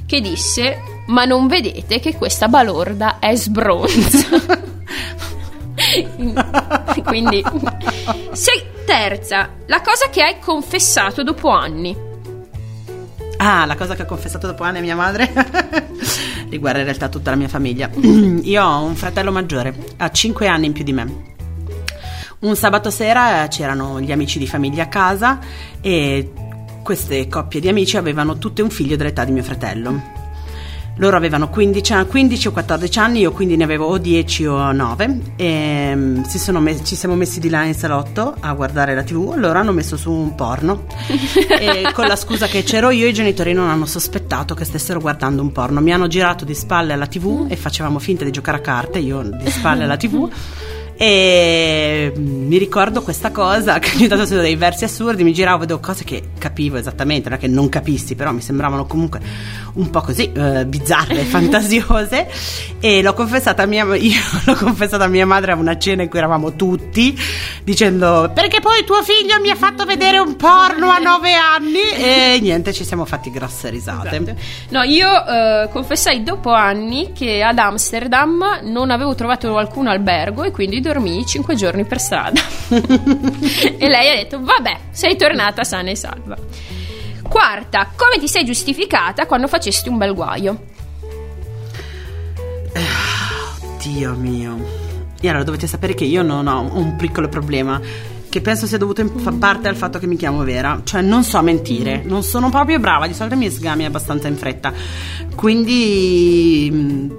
che 0.06 0.20
disse, 0.20 0.82
ma 1.08 1.24
non 1.24 1.48
vedete 1.48 2.02
che 2.02 2.18
questa 2.18 2.50
balorda 2.50 3.20
è 3.20 3.34
sbronza. 3.34 4.28
quindi, 7.06 7.42
se, 8.34 8.72
terza, 8.86 9.52
la 9.68 9.80
cosa 9.80 10.10
che 10.10 10.22
hai 10.22 10.38
confessato 10.40 11.24
dopo 11.24 11.48
anni. 11.48 12.09
Ah, 13.42 13.66
la 13.66 13.78
cosa 13.78 13.96
che 13.96 14.02
ho 14.02 14.06
confessato 14.06 14.48
dopo 14.48 14.64
anni 14.64 14.80
a 14.80 14.82
mia 14.82 14.98
madre 14.98 15.32
riguarda 16.52 16.80
in 16.80 16.86
realtà 16.86 17.08
tutta 17.08 17.30
la 17.30 17.38
mia 17.38 17.48
famiglia. 17.48 17.90
Io 17.96 18.64
ho 18.64 18.84
un 18.84 18.96
fratello 18.96 19.32
maggiore, 19.32 19.74
ha 19.96 20.12
5 20.12 20.46
anni 20.48 20.66
in 20.66 20.74
più 20.74 20.84
di 20.84 20.92
me. 20.92 21.38
Un 22.40 22.56
sabato 22.58 22.90
sera 22.90 23.48
c'erano 23.48 24.02
gli 24.02 24.12
amici 24.12 24.40
di 24.40 24.48
famiglia 24.48 24.84
a 24.84 24.88
casa 24.88 25.40
e 25.80 26.32
queste 26.84 27.30
coppie 27.30 27.62
di 27.62 27.70
amici 27.70 27.96
avevano 27.96 28.38
tutte 28.38 28.62
un 28.62 28.70
figlio 28.70 28.98
dell'età 28.98 29.24
di 29.24 29.32
mio 29.32 29.44
fratello. 29.44 30.19
Loro 31.00 31.16
avevano 31.16 31.48
15, 31.48 31.94
a- 31.94 32.04
15 32.04 32.50
o 32.50 32.52
14 32.52 33.00
anni, 33.00 33.20
io 33.20 33.32
quindi 33.32 33.56
ne 33.56 33.64
avevo 33.64 33.86
o 33.86 33.98
10 33.98 34.46
o 34.46 34.72
9 34.74 35.20
e 35.38 36.22
si 36.28 36.38
sono 36.38 36.60
mes- 36.60 36.82
ci 36.84 36.96
siamo 36.98 37.16
messi 37.16 37.40
di 37.40 37.50
là 37.50 37.64
in 37.64 37.74
salotto 37.74 38.36
a 38.38 38.52
guardare 38.54 38.94
la 38.94 39.04
tv, 39.04 39.36
loro 39.38 39.58
hanno 39.60 39.72
messo 39.72 39.96
su 39.96 40.12
un 40.12 40.36
porno. 40.36 40.84
E 41.60 41.92
con 41.94 42.06
la 42.06 42.16
scusa 42.16 42.48
che 42.48 42.64
c'ero 42.64 42.90
io 42.90 43.08
i 43.08 43.14
genitori 43.14 43.54
non 43.54 43.70
hanno 43.70 43.86
sospettato 43.86 44.54
che 44.56 44.66
stessero 44.66 45.00
guardando 45.00 45.42
un 45.42 45.52
porno, 45.52 45.82
mi 45.82 45.92
hanno 45.94 46.08
girato 46.08 46.44
di 46.46 46.54
spalle 46.54 46.94
alla 46.94 47.08
tv 47.08 47.46
e 47.50 47.56
facevamo 47.56 48.00
finta 48.00 48.24
di 48.24 48.32
giocare 48.32 48.58
a 48.58 48.62
carte, 48.62 49.00
io 49.00 49.22
di 49.22 49.50
spalle 49.50 49.84
alla 49.86 49.98
tv 49.98 50.30
e 51.02 52.12
mm, 52.14 52.48
mi 52.48 52.58
ricordo 52.58 53.02
questa 53.02 53.32
cosa 53.32 53.80
che 53.80 53.92
ogni 53.96 54.10
tanto 54.10 54.26
sento 54.26 54.42
dei 54.42 54.58
versi 54.58 54.84
assurdi, 54.84 55.24
mi 55.24 55.32
giravo, 55.32 55.60
vedevo 55.60 55.80
cose 55.80 56.04
che 56.04 56.32
capivo 56.38 56.76
esattamente, 56.76 57.30
non 57.30 57.38
è 57.38 57.42
che 57.42 57.48
non 57.48 57.70
capissi, 57.70 58.16
però 58.16 58.34
mi 58.34 58.42
sembravano 58.42 58.86
comunque 58.86 59.22
un 59.76 59.90
po' 59.90 60.02
così 60.02 60.30
eh, 60.30 60.66
bizzarre, 60.66 61.24
fantasiose 61.24 62.28
e 62.82 63.02
l'ho 63.02 63.14
confessata 63.14 63.64
a 63.64 63.66
mia 63.66 63.86
io 63.96 64.20
l'ho 64.44 64.56
confessata 64.56 65.06
a 65.06 65.08
mia 65.08 65.26
madre 65.26 65.54
a 65.54 65.56
una 65.56 65.78
cena 65.78 66.04
in 66.04 66.10
cui 66.10 66.18
eravamo 66.18 66.56
tutti 66.56 67.18
dicendo 67.64 68.30
perché 68.34 68.60
poi 68.60 68.84
tuo 68.84 69.02
figlio 69.02 69.40
mi 69.40 69.52
ha 69.52 69.56
fatto 69.56 69.86
vedere 69.86 70.20
un 70.20 70.36
porno 70.36 70.90
a 70.90 70.98
nove 70.98 71.34
anni 71.34 71.80
e 71.96 72.40
niente, 72.42 72.74
ci 72.74 72.84
siamo 72.84 73.06
fatti 73.06 73.32
grosse 73.32 73.70
risate. 73.70 74.18
Esatto. 74.18 74.36
No, 74.70 74.84
io 74.84 75.08
eh, 75.08 75.70
confessai 75.72 76.24
dopo 76.24 76.52
anni 76.52 77.14
che 77.14 77.42
ad 77.42 77.58
Amsterdam 77.58 78.60
non 78.64 78.92
avevo 78.92 79.16
trovato 79.16 79.56
alcun 79.56 79.88
albergo 79.88 80.44
e 80.44 80.52
quindi 80.52 80.82
dormii 80.92 81.26
cinque 81.26 81.56
giorni 81.56 81.86
per 81.86 82.00
strada. 82.00 82.42
e 82.70 83.88
lei 83.88 84.10
ha 84.10 84.16
detto: 84.16 84.42
Vabbè, 84.42 84.80
sei 84.92 85.16
tornata 85.16 85.64
sana 85.64 85.92
e 85.92 85.96
salva. 85.96 86.36
Quarta, 87.22 87.92
come 87.96 88.20
ti 88.20 88.28
sei 88.28 88.44
giustificata 88.44 89.28
quando 89.28 89.48
facesti 89.48 89.88
un 89.88 89.98
bel 89.98 90.14
guaio? 90.16 90.64
Dio 93.84 94.14
mio. 94.16 94.88
E 95.22 95.28
allora 95.28 95.44
dovete 95.44 95.68
sapere 95.68 95.94
che 95.94 96.06
io 96.06 96.24
non 96.24 96.48
ho 96.48 96.70
un 96.74 96.96
piccolo 96.96 97.28
problema 97.28 97.80
che 98.30 98.42
penso 98.42 98.68
sia 98.68 98.78
dovuto 98.78 99.02
in 99.02 99.10
fa 99.18 99.32
parte 99.32 99.68
al 99.68 99.76
fatto 99.76 99.98
che 100.00 100.06
mi 100.08 100.16
chiamo 100.16 100.44
Vera, 100.44 100.82
cioè 100.84 101.02
non 101.02 101.24
so 101.24 101.42
mentire, 101.42 102.04
non 102.06 102.24
sono 102.24 102.50
proprio 102.50 102.80
brava, 102.80 103.08
di 103.08 103.14
solito 103.14 103.36
mi 103.36 103.50
sgami 103.50 103.86
abbastanza 103.86 104.28
in 104.28 104.38
fretta. 104.38 104.72
Quindi 105.36 106.70
mm, 106.72 107.10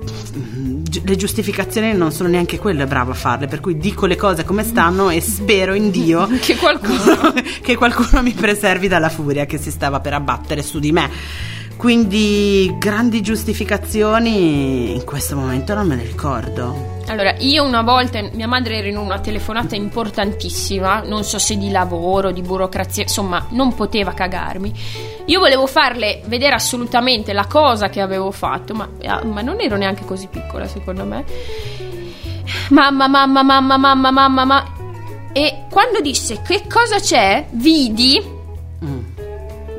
gi- 0.82 1.02
le 1.04 1.16
giustificazioni 1.16 1.92
non 1.94 2.12
sono 2.12 2.28
neanche 2.28 2.58
quelle 2.58 2.86
brava 2.86 3.12
a 3.12 3.14
farle, 3.14 3.48
per 3.48 3.60
cui 3.60 3.76
dico 3.76 4.06
le 4.06 4.16
cose 4.16 4.44
come 4.44 4.62
stanno 4.62 5.10
e 5.10 5.20
spero 5.20 5.74
in 5.74 5.90
Dio 5.90 6.28
Che 6.40 6.56
qualcuno. 6.56 7.32
che 7.60 7.76
qualcuno 7.76 8.22
mi 8.22 8.32
preservi 8.32 8.88
dalla 8.88 9.08
furia 9.08 9.46
che 9.46 9.58
si 9.58 9.70
stava 9.70 10.00
per 10.00 10.14
abbattere 10.14 10.62
su 10.62 10.78
di 10.78 10.92
me. 10.92 11.10
Quindi 11.80 12.76
grandi 12.76 13.22
giustificazioni 13.22 14.92
in 14.94 15.02
questo 15.02 15.34
momento 15.34 15.72
non 15.72 15.86
me 15.86 15.94
ne 15.94 16.02
ricordo. 16.02 16.98
Allora, 17.06 17.34
io 17.38 17.64
una 17.64 17.80
volta, 17.80 18.20
mia 18.32 18.46
madre 18.46 18.76
era 18.76 18.88
in 18.88 18.98
una 18.98 19.18
telefonata 19.18 19.76
importantissima, 19.76 21.00
non 21.00 21.24
so 21.24 21.38
se 21.38 21.56
di 21.56 21.70
lavoro, 21.70 22.32
di 22.32 22.42
burocrazia, 22.42 23.04
insomma, 23.04 23.46
non 23.52 23.74
poteva 23.74 24.12
cagarmi. 24.12 24.70
Io 25.24 25.40
volevo 25.40 25.66
farle 25.66 26.20
vedere 26.26 26.54
assolutamente 26.54 27.32
la 27.32 27.46
cosa 27.46 27.88
che 27.88 28.02
avevo 28.02 28.30
fatto, 28.30 28.74
ma, 28.74 28.86
ah, 29.06 29.24
ma 29.24 29.40
non 29.40 29.58
ero 29.58 29.78
neanche 29.78 30.04
così 30.04 30.26
piccola, 30.26 30.66
secondo 30.68 31.06
me. 31.06 31.24
Mamma, 32.68 33.08
mamma, 33.08 33.42
mamma, 33.42 33.78
mamma, 33.78 34.10
mamma, 34.10 34.28
mamma. 34.28 34.72
E 35.32 35.64
quando 35.70 36.02
disse 36.02 36.42
che 36.42 36.66
cosa 36.68 36.98
c'è, 36.98 37.46
vidi. 37.52 38.38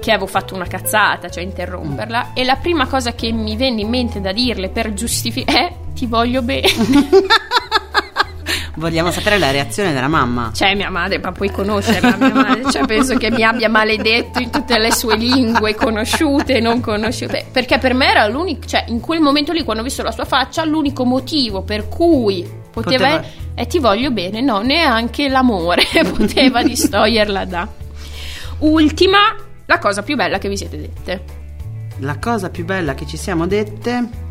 Che 0.01 0.11
avevo 0.11 0.27
fatto 0.27 0.55
una 0.55 0.65
cazzata, 0.65 1.29
cioè 1.29 1.43
interromperla, 1.43 2.33
e 2.33 2.43
la 2.43 2.55
prima 2.55 2.87
cosa 2.87 3.13
che 3.13 3.31
mi 3.31 3.55
venne 3.55 3.81
in 3.81 3.89
mente 3.89 4.19
da 4.19 4.33
dirle 4.33 4.69
per 4.69 4.93
giustificare 4.93 5.67
è 5.67 5.73
ti 5.93 6.07
voglio 6.07 6.41
bene. 6.41 6.67
Vogliamo 8.75 9.11
sapere 9.11 9.37
la 9.37 9.51
reazione 9.51 9.93
della 9.93 10.07
mamma. 10.07 10.51
Cioè, 10.53 10.73
mia 10.75 10.89
madre, 10.89 11.19
ma 11.19 11.31
puoi 11.31 11.51
conoscerla, 11.51 12.15
mia 12.17 12.33
madre, 12.33 12.71
cioè, 12.71 12.85
penso 12.85 13.15
che 13.17 13.29
mi 13.29 13.43
abbia 13.43 13.69
maledetto 13.69 14.39
in 14.39 14.49
tutte 14.49 14.79
le 14.79 14.91
sue 14.93 15.17
lingue, 15.17 15.75
conosciute 15.75 16.55
e 16.55 16.59
non 16.61 16.79
conosciute. 16.79 17.45
Perché 17.51 17.77
per 17.77 17.93
me 17.93 18.09
era 18.09 18.27
l'unico, 18.27 18.65
cioè, 18.65 18.85
in 18.87 18.99
quel 19.01 19.19
momento 19.19 19.51
lì, 19.51 19.63
quando 19.63 19.81
ho 19.81 19.85
visto 19.85 20.03
la 20.03 20.11
sua 20.11 20.25
faccia, 20.25 20.63
l'unico 20.63 21.03
motivo 21.03 21.61
per 21.63 21.89
cui 21.89 22.47
poteva, 22.71 23.17
Poteva- 23.17 23.23
è 23.53 23.67
ti 23.67 23.79
voglio 23.79 24.09
bene, 24.09 24.41
no, 24.41 24.61
neanche 24.61 25.27
l'amore 25.27 25.83
poteva 26.15 26.63
distoglierla 26.63 27.45
da. 27.45 27.67
Ultima, 28.59 29.19
la 29.65 29.79
cosa 29.79 30.03
più 30.03 30.15
bella 30.15 30.37
che 30.37 30.49
vi 30.49 30.57
siete 30.57 30.77
dette. 30.77 31.23
La 31.99 32.17
cosa 32.17 32.49
più 32.49 32.65
bella 32.65 32.93
che 32.93 33.05
ci 33.05 33.17
siamo 33.17 33.47
dette. 33.47 34.29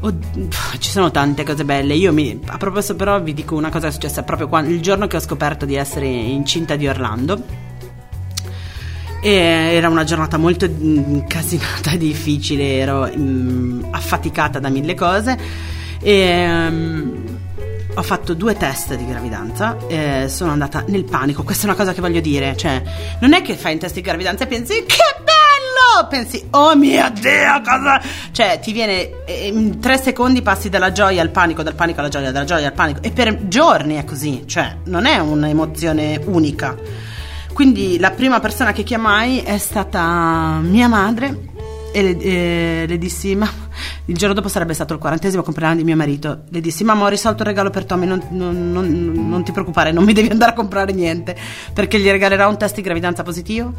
Pff, 0.00 0.78
ci 0.78 0.90
sono 0.90 1.10
tante 1.10 1.44
cose 1.44 1.64
belle. 1.64 1.94
Io 1.94 2.12
mi. 2.12 2.40
A 2.46 2.56
proposito, 2.56 2.96
però, 2.96 3.20
vi 3.20 3.34
dico 3.34 3.56
una 3.56 3.70
cosa 3.70 3.84
che 3.84 3.88
è 3.88 3.92
successa 3.92 4.22
proprio 4.22 4.48
quando, 4.48 4.70
il 4.70 4.80
giorno 4.80 5.06
che 5.06 5.16
ho 5.16 5.20
scoperto 5.20 5.66
di 5.66 5.74
essere 5.74 6.06
incinta 6.06 6.76
di 6.76 6.86
Orlando. 6.86 7.68
E 9.22 9.30
era 9.30 9.88
una 9.90 10.04
giornata 10.04 10.38
molto 10.38 10.66
mm, 10.66 11.14
incasinata 11.16 11.90
e 11.90 11.98
difficile, 11.98 12.78
ero 12.78 13.10
mm, 13.14 13.84
affaticata 13.90 14.58
da 14.58 14.68
mille 14.68 14.94
cose. 14.94 15.38
E. 16.00 16.70
mm, 16.70 17.39
ho 17.94 18.02
fatto 18.02 18.34
due 18.34 18.56
test 18.56 18.94
di 18.94 19.06
gravidanza, 19.06 19.76
eh, 19.88 20.26
sono 20.28 20.52
andata 20.52 20.84
nel 20.88 21.04
panico. 21.04 21.42
Questa 21.42 21.64
è 21.64 21.66
una 21.66 21.76
cosa 21.76 21.92
che 21.92 22.00
voglio 22.00 22.20
dire. 22.20 22.56
Cioè, 22.56 22.82
non 23.20 23.32
è 23.32 23.42
che 23.42 23.56
fai 23.56 23.74
un 23.74 23.78
test 23.78 23.94
di 23.94 24.00
gravidanza 24.00 24.44
e 24.44 24.46
pensi 24.46 24.84
che 24.86 25.16
bello! 25.18 26.08
Pensi, 26.08 26.46
oh 26.50 26.74
mio 26.76 27.10
Dio, 27.10 27.60
cosa. 27.64 28.00
Cioè, 28.30 28.60
ti 28.60 28.72
viene 28.72 29.24
eh, 29.24 29.48
in 29.48 29.80
tre 29.80 29.98
secondi 29.98 30.40
passi 30.40 30.68
dalla 30.68 30.92
gioia 30.92 31.20
al 31.20 31.30
panico, 31.30 31.62
dal 31.62 31.74
panico 31.74 32.00
alla 32.00 32.08
gioia, 32.08 32.30
dalla 32.30 32.44
gioia 32.44 32.68
al 32.68 32.74
panico. 32.74 33.02
E 33.02 33.10
per 33.10 33.48
giorni 33.48 33.96
è 33.96 34.04
così. 34.04 34.44
Cioè, 34.46 34.76
non 34.84 35.06
è 35.06 35.18
un'emozione 35.18 36.20
unica. 36.26 36.76
Quindi 37.52 37.98
la 37.98 38.12
prima 38.12 38.40
persona 38.40 38.72
che 38.72 38.84
chiamai 38.84 39.40
è 39.40 39.58
stata 39.58 40.60
mia 40.62 40.88
madre 40.88 41.49
e 41.92 42.02
le, 42.02 42.18
e 42.18 42.84
le 42.86 42.98
dissi, 42.98 43.34
ma 43.34 43.48
il 44.06 44.16
giorno 44.16 44.34
dopo 44.34 44.48
sarebbe 44.48 44.74
stato 44.74 44.92
il 44.94 44.98
quarantesimo 44.98 45.42
compleanno 45.42 45.76
di 45.76 45.84
mio 45.84 45.96
marito. 45.96 46.42
Le 46.50 46.60
dissi, 46.60 46.84
mamma 46.84 47.04
ho 47.04 47.08
risolto 47.08 47.42
il 47.42 47.48
regalo 47.48 47.70
per 47.70 47.84
Tommy, 47.84 48.06
non, 48.06 48.22
non- 48.30 48.72
non- 48.72 49.28
non 49.28 49.44
ti 49.44 49.52
preoccupare, 49.52 49.92
non 49.92 50.04
mi 50.04 50.12
devi 50.12 50.28
andare 50.28 50.52
a 50.52 50.54
comprare 50.54 50.92
niente 50.92 51.36
perché 51.72 51.98
gli 51.98 52.08
regalerò 52.08 52.48
un 52.48 52.56
test 52.58 52.74
di 52.76 52.82
gravidanza 52.82 53.22
positivo. 53.22 53.72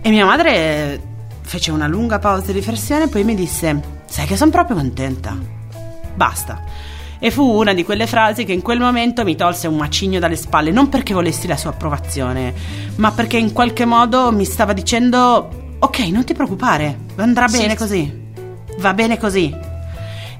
E 0.00 0.10
mia 0.10 0.24
madre 0.26 1.00
fece 1.42 1.70
una 1.70 1.86
lunga 1.86 2.18
pausa 2.18 2.46
di 2.46 2.52
riflessione 2.52 3.04
e 3.04 3.08
poi 3.08 3.24
mi 3.24 3.34
disse, 3.34 3.80
sai 4.06 4.26
che 4.26 4.36
sono 4.36 4.50
proprio 4.50 4.76
contenta. 4.76 5.36
Basta. 6.14 6.62
E 7.18 7.30
fu 7.30 7.44
una 7.44 7.72
di 7.72 7.84
quelle 7.84 8.08
frasi 8.08 8.44
che 8.44 8.52
in 8.52 8.62
quel 8.62 8.80
momento 8.80 9.22
mi 9.22 9.36
tolse 9.36 9.68
un 9.68 9.76
macigno 9.76 10.18
dalle 10.18 10.34
spalle, 10.34 10.72
non 10.72 10.88
perché 10.88 11.14
volessi 11.14 11.46
la 11.46 11.56
sua 11.56 11.70
approvazione, 11.70 12.52
ma 12.96 13.12
perché 13.12 13.36
in 13.36 13.52
qualche 13.52 13.84
modo 13.84 14.32
mi 14.32 14.44
stava 14.44 14.72
dicendo, 14.72 15.61
ok, 15.84 15.98
non 16.08 16.24
ti 16.24 16.32
preoccupare, 16.32 16.96
andrà 17.16 17.46
bene 17.46 17.70
sì. 17.70 17.76
così, 17.76 18.22
va 18.78 18.94
bene 18.94 19.18
così. 19.18 19.54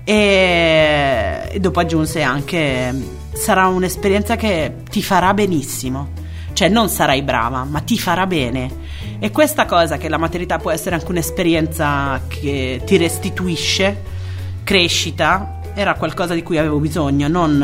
E, 0.04 1.48
e 1.50 1.60
dopo 1.60 1.80
aggiunse 1.80 2.22
anche, 2.22 2.94
sarà 3.32 3.66
un'esperienza 3.66 4.36
che 4.36 4.76
ti 4.88 5.02
farà 5.02 5.34
benissimo 5.34 6.20
cioè 6.52 6.68
non 6.68 6.88
sarai 6.88 7.22
brava, 7.22 7.64
ma 7.64 7.80
ti 7.80 7.98
farà 7.98 8.26
bene. 8.26 8.70
E 9.18 9.30
questa 9.30 9.66
cosa 9.66 9.96
che 9.96 10.08
la 10.08 10.18
maternità 10.18 10.58
può 10.58 10.70
essere 10.70 10.94
anche 10.94 11.10
un'esperienza 11.10 12.20
che 12.28 12.82
ti 12.84 12.96
restituisce 12.96 14.02
crescita, 14.64 15.60
era 15.74 15.94
qualcosa 15.94 16.34
di 16.34 16.42
cui 16.42 16.58
avevo 16.58 16.78
bisogno, 16.78 17.28
non, 17.28 17.56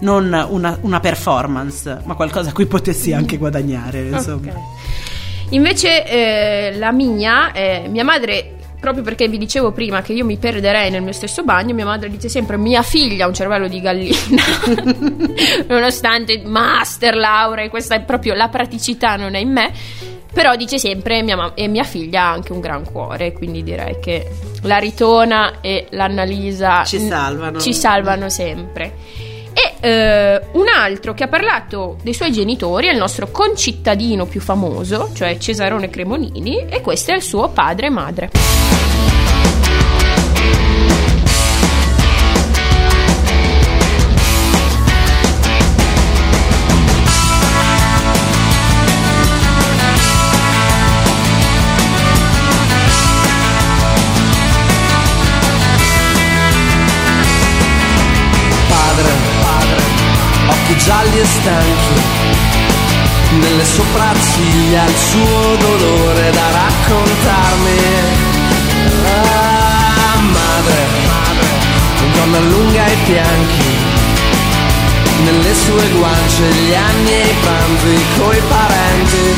non 0.00 0.46
una, 0.48 0.78
una, 0.80 1.00
performance, 1.00 2.00
ma 2.04 2.14
qualcosa 2.14 2.50
a 2.50 2.52
cui 2.52 2.66
potessi 2.66 3.12
anche 3.12 3.36
guadagnare. 3.36 4.08
Insomma. 4.08 4.50
Okay. 4.50 4.62
Invece 5.50 6.04
eh, 6.04 6.76
la 6.76 6.92
mia, 6.92 7.52
eh, 7.52 7.86
mia 7.88 8.04
madre 8.04 8.54
proprio 8.84 9.02
perché 9.02 9.28
vi 9.28 9.38
dicevo 9.38 9.72
prima 9.72 10.02
che 10.02 10.12
io 10.12 10.26
mi 10.26 10.36
perderei 10.36 10.90
nel 10.90 11.00
mio 11.00 11.12
stesso 11.12 11.42
bagno, 11.42 11.72
mia 11.72 11.86
madre 11.86 12.10
dice 12.10 12.28
sempre 12.28 12.58
mia 12.58 12.82
figlia 12.82 13.24
ha 13.24 13.28
un 13.28 13.32
cervello 13.32 13.66
di 13.66 13.80
gallina, 13.80 14.42
nonostante 15.68 16.42
master, 16.44 17.16
laurea, 17.16 17.70
questa 17.70 17.94
è 17.94 18.02
proprio 18.02 18.34
la 18.34 18.48
praticità 18.48 19.16
non 19.16 19.36
è 19.36 19.38
in 19.38 19.52
me, 19.52 19.72
però 20.30 20.54
dice 20.54 20.78
sempre 20.78 21.22
mia 21.22 21.34
ma- 21.34 21.54
e 21.54 21.66
mia 21.66 21.84
figlia 21.84 22.24
ha 22.24 22.32
anche 22.32 22.52
un 22.52 22.60
gran 22.60 22.84
cuore, 22.84 23.32
quindi 23.32 23.62
direi 23.62 23.98
che 24.00 24.28
la 24.64 24.76
Ritona 24.76 25.60
e 25.62 25.86
l'Annalisa 25.90 26.84
ci 26.84 26.98
salvano, 26.98 27.60
ci 27.60 27.72
salvano 27.72 28.28
sempre. 28.28 28.92
E 29.64 29.88
eh, 29.88 30.40
un 30.52 30.66
altro 30.68 31.14
che 31.14 31.24
ha 31.24 31.28
parlato 31.28 31.96
dei 32.02 32.12
suoi 32.12 32.30
genitori 32.32 32.88
è 32.88 32.92
il 32.92 32.98
nostro 32.98 33.30
concittadino 33.30 34.26
più 34.26 34.40
famoso, 34.40 35.10
cioè 35.14 35.38
Cesarone 35.38 35.88
Cremonini, 35.88 36.66
e 36.68 36.80
questo 36.82 37.12
è 37.12 37.14
il 37.14 37.22
suo 37.22 37.48
padre 37.48 37.86
e 37.86 37.90
madre. 37.90 38.73
Gialli 61.14 61.20
e 61.20 61.24
stanchi, 61.24 62.00
nelle 63.38 63.64
sopracciglia 63.64 64.84
il 64.84 64.96
suo 64.96 65.56
dolore 65.56 66.30
da 66.30 66.50
raccontarmi. 66.50 67.78
Ah, 69.06 70.18
madre, 70.20 70.86
donna 72.14 72.38
lunga 72.40 72.84
ai 72.84 72.96
fianchi, 73.04 73.64
nelle 75.24 75.54
sue 75.54 75.88
guance 75.90 76.42
gli 76.42 76.74
anni 76.74 77.10
e 77.10 77.22
i 77.22 77.34
pranzi 77.40 78.04
coi 78.18 78.42
parenti. 78.48 79.34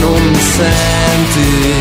Non 0.00 0.22
mi 0.22 0.40
senti 0.40 1.74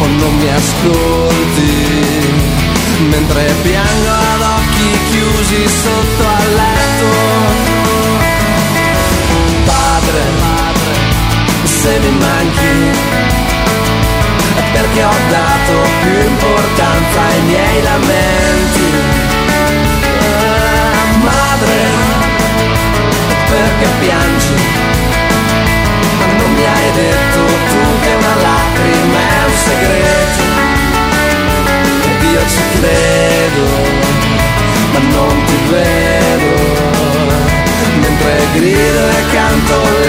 o 0.00 0.06
non 0.06 0.34
mi 0.36 0.48
ascolti 0.48 2.69
mentre 3.08 3.42
piango 3.62 4.08
ad 4.08 4.40
occhi 4.40 4.98
chiusi 5.10 5.68
sotto 5.68 6.24
al 6.26 6.54
letto. 6.54 7.08
Padre, 9.64 10.22
se 11.64 11.98
mi 11.98 12.10
manchi, 12.18 12.98
è 14.56 14.62
perché 14.72 15.04
ho 15.04 15.18
dato 15.28 15.88
più 16.02 16.20
importanza 16.28 17.20
ai 17.20 17.40
miei 17.42 17.82
lamenti. 17.82 18.88
Ah, 20.18 21.16
madre, 21.22 21.76
perché 23.48 23.88
piangi? 24.00 24.54
Ma 26.18 26.26
non 26.26 26.52
mi 26.52 26.64
hai 26.64 26.92
detto 26.92 27.40
tu 27.70 28.00
che 28.02 28.14
una 28.14 28.34
lacrima 28.34 29.18
è 29.18 29.44
un 29.46 29.56
segreto 29.64 30.09
ci 32.60 32.78
credo, 32.78 33.66
ma 34.92 34.98
non 34.98 35.44
ti 35.44 35.56
vedo, 35.70 36.52
mentre 38.00 38.46
grido 38.54 39.08
e 39.08 39.32
canto 39.32 39.99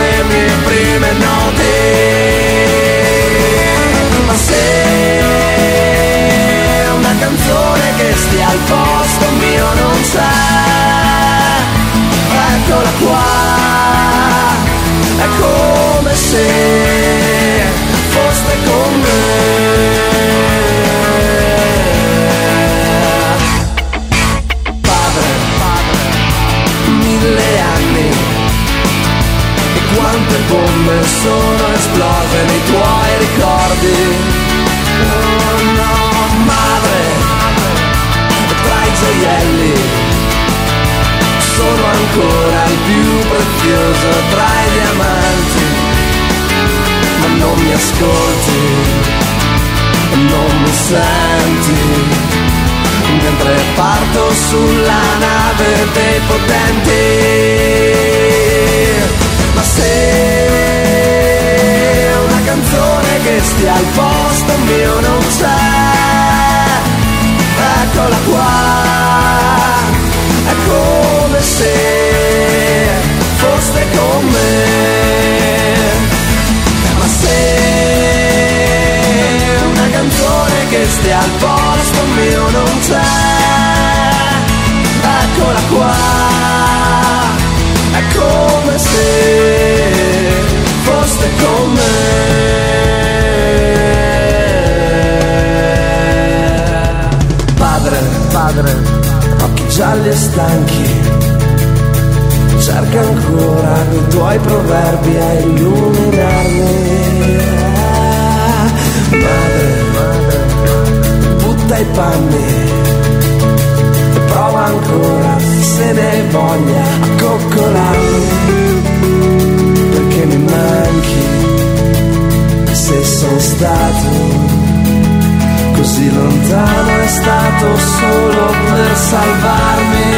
per 128.91 128.99
salvarmi 128.99 130.11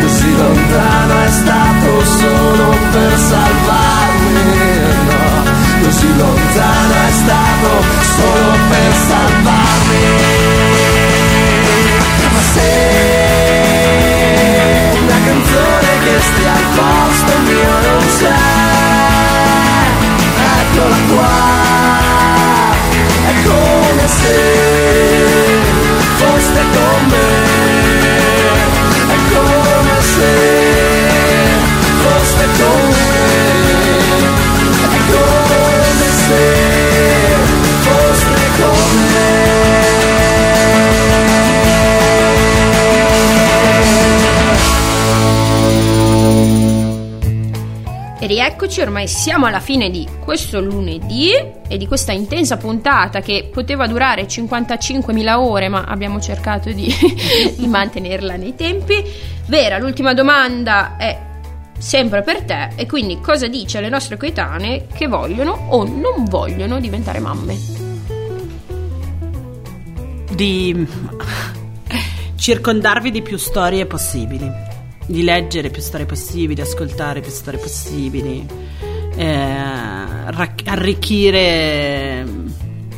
così 0.00 0.36
lontano 0.36 1.20
è 1.20 1.30
stato 1.30 2.04
solo 2.04 2.76
per 2.92 3.18
salvarmi 3.18 4.32
no 5.08 5.82
così 5.82 6.16
lontano 6.16 6.94
è 6.94 7.10
stato 7.10 7.70
solo 8.16 8.52
per 8.70 8.92
salvarmi. 9.08 10.04
Ma 12.32 12.40
se 12.52 12.70
una 15.02 15.18
canzone 15.24 15.90
che 16.04 16.20
stia 16.20 16.52
al 16.52 16.66
rieccoci, 48.44 48.82
ormai 48.82 49.08
siamo 49.08 49.46
alla 49.46 49.60
fine 49.60 49.88
di 49.88 50.06
questo 50.20 50.60
lunedì 50.60 51.30
e 51.66 51.78
di 51.78 51.86
questa 51.86 52.12
intensa 52.12 52.58
puntata 52.58 53.20
che 53.20 53.48
poteva 53.50 53.86
durare 53.86 54.26
55.000 54.26 55.34
ore, 55.34 55.68
ma 55.68 55.84
abbiamo 55.84 56.20
cercato 56.20 56.70
di, 56.70 56.92
di 57.56 57.66
mantenerla 57.66 58.36
nei 58.36 58.54
tempi. 58.54 59.02
Vera, 59.46 59.78
l'ultima 59.78 60.12
domanda 60.12 60.96
è 60.98 61.18
sempre 61.78 62.22
per 62.22 62.42
te 62.42 62.68
e 62.76 62.86
quindi 62.86 63.18
cosa 63.20 63.46
dice 63.46 63.78
alle 63.78 63.88
nostre 63.88 64.18
coetanee 64.18 64.88
che 64.94 65.06
vogliono 65.06 65.66
o 65.70 65.84
non 65.84 66.24
vogliono 66.28 66.80
diventare 66.80 67.20
mamme? 67.20 67.56
Di 70.34 70.86
circondarvi 72.36 73.10
di 73.10 73.22
più 73.22 73.38
storie 73.38 73.86
possibili, 73.86 74.50
di 75.06 75.22
leggere 75.22 75.70
più 75.70 75.82
storie 75.82 76.06
possibili, 76.06 76.60
ascoltare 76.60 77.20
più 77.20 77.30
storie 77.30 77.60
possibili, 77.60 78.46
eh, 79.16 80.30
rac- 80.30 80.66
arricchire 80.66 82.26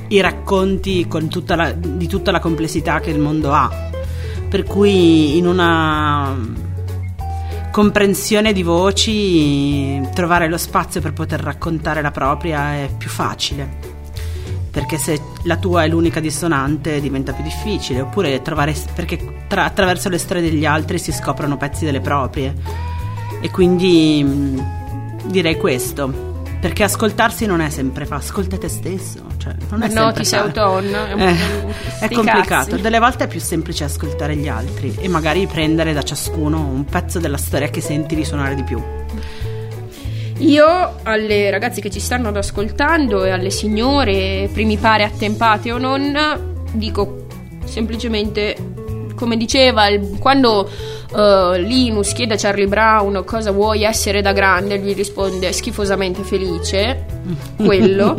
i 0.09 0.21
racconti 0.21 1.07
con 1.09 1.29
tutta 1.29 1.57
la- 1.57 1.73
di 1.73 2.07
tutta 2.07 2.31
la 2.31 2.41
complessità 2.41 3.01
che 3.01 3.11
il 3.11 3.19
mondo 3.19 3.53
ha. 3.53 3.71
Per 4.49 4.63
cui 4.63 5.37
in 5.37 5.47
una 5.47 6.37
comprensione 7.73 8.53
di 8.53 8.63
voci 8.63 10.01
trovare 10.15 10.49
lo 10.49 10.57
spazio 10.57 11.01
per 11.01 11.13
poter 11.13 11.41
raccontare 11.41 12.01
la 12.01 12.11
propria 12.11 12.75
è 12.75 12.91
più 12.97 13.11
facile 13.11 13.87
perché 14.77 14.99
se 14.99 15.19
la 15.47 15.57
tua 15.57 15.85
è 15.85 15.89
l'unica 15.89 16.21
dissonante 16.21 17.01
diventa 17.01 17.33
più 17.33 17.43
difficile 17.43 18.01
oppure 18.01 18.43
trovare 18.43 18.75
perché 18.95 19.45
tra- 19.49 19.65
attraverso 19.65 20.09
le 20.09 20.19
storie 20.19 20.43
degli 20.43 20.65
altri 20.67 20.99
si 20.99 21.13
scoprono 21.13 21.57
pezzi 21.57 21.85
delle 21.85 22.01
proprie 22.01 22.53
e 23.41 23.51
quindi 23.51 24.23
mh, 24.25 25.27
direi 25.27 25.57
questo 25.57 26.35
perché 26.61 26.83
ascoltarsi 26.83 27.47
non 27.47 27.61
è 27.61 27.71
sempre 27.71 28.07
facile 28.07 28.29
ascolta 28.29 28.59
te 28.59 28.69
stesso 28.69 29.25
cioè, 29.39 29.55
non 29.71 29.83
è 29.83 29.87
no, 29.89 29.95
sempre 29.95 30.23
ti 30.23 30.25
sei 30.25 30.39
autoonna. 30.41 31.09
È, 31.09 31.13
un- 31.13 31.21
Eh, 31.21 31.37
è 32.01 32.11
complicato, 32.11 32.71
cazzi. 32.71 32.81
delle 32.81 32.99
volte 32.99 33.25
è 33.25 33.27
più 33.29 33.39
semplice 33.39 33.85
ascoltare 33.85 34.35
gli 34.35 34.49
altri 34.49 34.97
e 34.99 35.07
magari 35.09 35.47
prendere 35.47 35.93
da 35.93 36.03
ciascuno 36.03 36.59
un 36.67 36.85
pezzo 36.85 37.21
della 37.21 37.37
storia 37.37 37.69
che 37.69 37.81
senti 37.81 38.17
risuonare 38.17 38.57
di 38.57 38.65
più. 38.65 38.83
Io 40.39 40.97
alle 41.03 41.51
ragazze 41.51 41.81
che 41.81 41.91
ci 41.91 42.01
stanno 42.01 42.29
ad 42.29 42.37
ascoltando 42.37 43.25
e 43.25 43.31
alle 43.31 43.51
signore, 43.51 44.49
primi 44.53 44.77
pare 44.77 45.05
attempate 45.05 45.73
o 45.73 45.79
non, 45.79 46.65
dico 46.73 47.25
semplicemente 47.65 48.55
come 49.15 49.39
diceva 49.39 49.87
il- 49.89 50.19
quando 50.21 50.69
eh, 51.17 51.59
Linus 51.61 52.13
chiede 52.13 52.35
a 52.35 52.37
Charlie 52.37 52.67
Brown 52.67 53.23
cosa 53.25 53.51
vuoi 53.51 53.83
essere 53.83 54.21
da 54.21 54.33
grande, 54.33 54.77
lui 54.77 54.93
risponde 54.93 55.53
schifosamente 55.53 56.23
felice, 56.23 57.07
quello. 57.57 58.15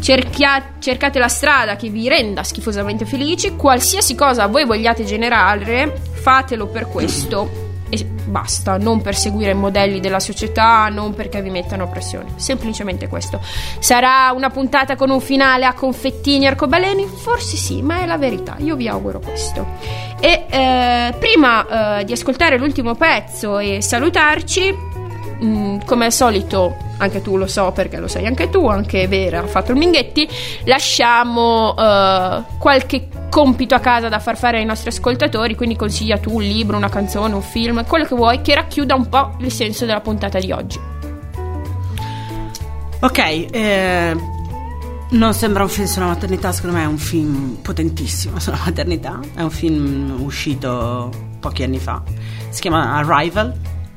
Cerchia- 0.00 0.74
cercate 0.78 1.18
la 1.18 1.26
strada 1.26 1.74
che 1.74 1.88
vi 1.88 2.08
renda 2.08 2.44
schifosamente 2.44 3.04
felici, 3.04 3.56
qualsiasi 3.56 4.14
cosa 4.14 4.46
voi 4.46 4.64
vogliate 4.64 5.04
generare, 5.04 6.00
fatelo 6.12 6.68
per 6.68 6.86
questo 6.86 7.64
e 7.88 8.04
basta, 8.04 8.76
non 8.78 9.00
per 9.00 9.14
seguire 9.14 9.52
i 9.52 9.54
modelli 9.54 10.00
della 10.00 10.20
società, 10.20 10.88
non 10.88 11.14
perché 11.14 11.42
vi 11.42 11.50
mettano 11.50 11.88
pressione, 11.88 12.32
semplicemente 12.36 13.08
questo. 13.08 13.40
Sarà 13.78 14.32
una 14.34 14.50
puntata 14.50 14.96
con 14.96 15.10
un 15.10 15.20
finale 15.20 15.64
a 15.64 15.72
confettini 15.72 16.44
e 16.44 16.48
arcobaleni? 16.48 17.06
Forse 17.06 17.56
sì, 17.56 17.82
ma 17.82 18.00
è 18.00 18.06
la 18.06 18.18
verità, 18.18 18.56
io 18.58 18.76
vi 18.76 18.88
auguro 18.88 19.20
questo. 19.20 19.66
E 20.20 20.46
eh, 20.48 21.14
prima 21.18 21.98
eh, 21.98 22.04
di 22.04 22.12
ascoltare 22.12 22.58
l'ultimo 22.58 22.94
pezzo 22.94 23.58
e 23.58 23.80
salutarci, 23.80 24.94
Mm, 25.42 25.80
come 25.84 26.06
al 26.06 26.12
solito, 26.12 26.74
anche 26.96 27.20
tu 27.20 27.36
lo 27.36 27.46
so 27.46 27.70
perché 27.70 27.98
lo 27.98 28.08
sai 28.08 28.24
anche 28.26 28.48
tu, 28.48 28.66
anche 28.68 29.06
Vera 29.06 29.40
ha 29.40 29.46
fatto 29.46 29.72
il 29.72 29.76
Minghetti, 29.76 30.26
lasciamo 30.64 31.76
eh, 31.76 32.42
qualche 32.58 33.08
compito 33.36 33.74
a 33.74 33.80
casa 33.80 34.08
da 34.08 34.18
far 34.18 34.38
fare 34.38 34.56
ai 34.56 34.64
nostri 34.64 34.88
ascoltatori, 34.88 35.54
quindi 35.54 35.76
consiglia 35.76 36.16
tu 36.16 36.36
un 36.36 36.42
libro, 36.42 36.74
una 36.74 36.88
canzone, 36.88 37.34
un 37.34 37.42
film, 37.42 37.84
quello 37.84 38.06
che 38.06 38.14
vuoi 38.14 38.40
che 38.40 38.54
racchiuda 38.54 38.94
un 38.94 39.10
po' 39.10 39.36
il 39.40 39.52
senso 39.52 39.84
della 39.84 40.00
puntata 40.00 40.38
di 40.38 40.52
oggi. 40.52 40.80
Ok, 43.00 43.18
eh, 43.18 44.16
non 45.10 45.34
sembra 45.34 45.64
un 45.64 45.68
film 45.68 45.86
sulla 45.86 46.06
maternità, 46.06 46.50
secondo 46.50 46.78
me 46.78 46.84
è 46.84 46.86
un 46.86 46.96
film 46.96 47.58
potentissimo 47.60 48.40
sulla 48.40 48.58
maternità, 48.64 49.20
è 49.34 49.42
un 49.42 49.50
film 49.50 50.16
uscito 50.18 51.10
pochi 51.38 51.62
anni 51.62 51.78
fa, 51.78 52.02
si 52.48 52.62
chiama 52.62 52.94
Arrival 52.94 53.54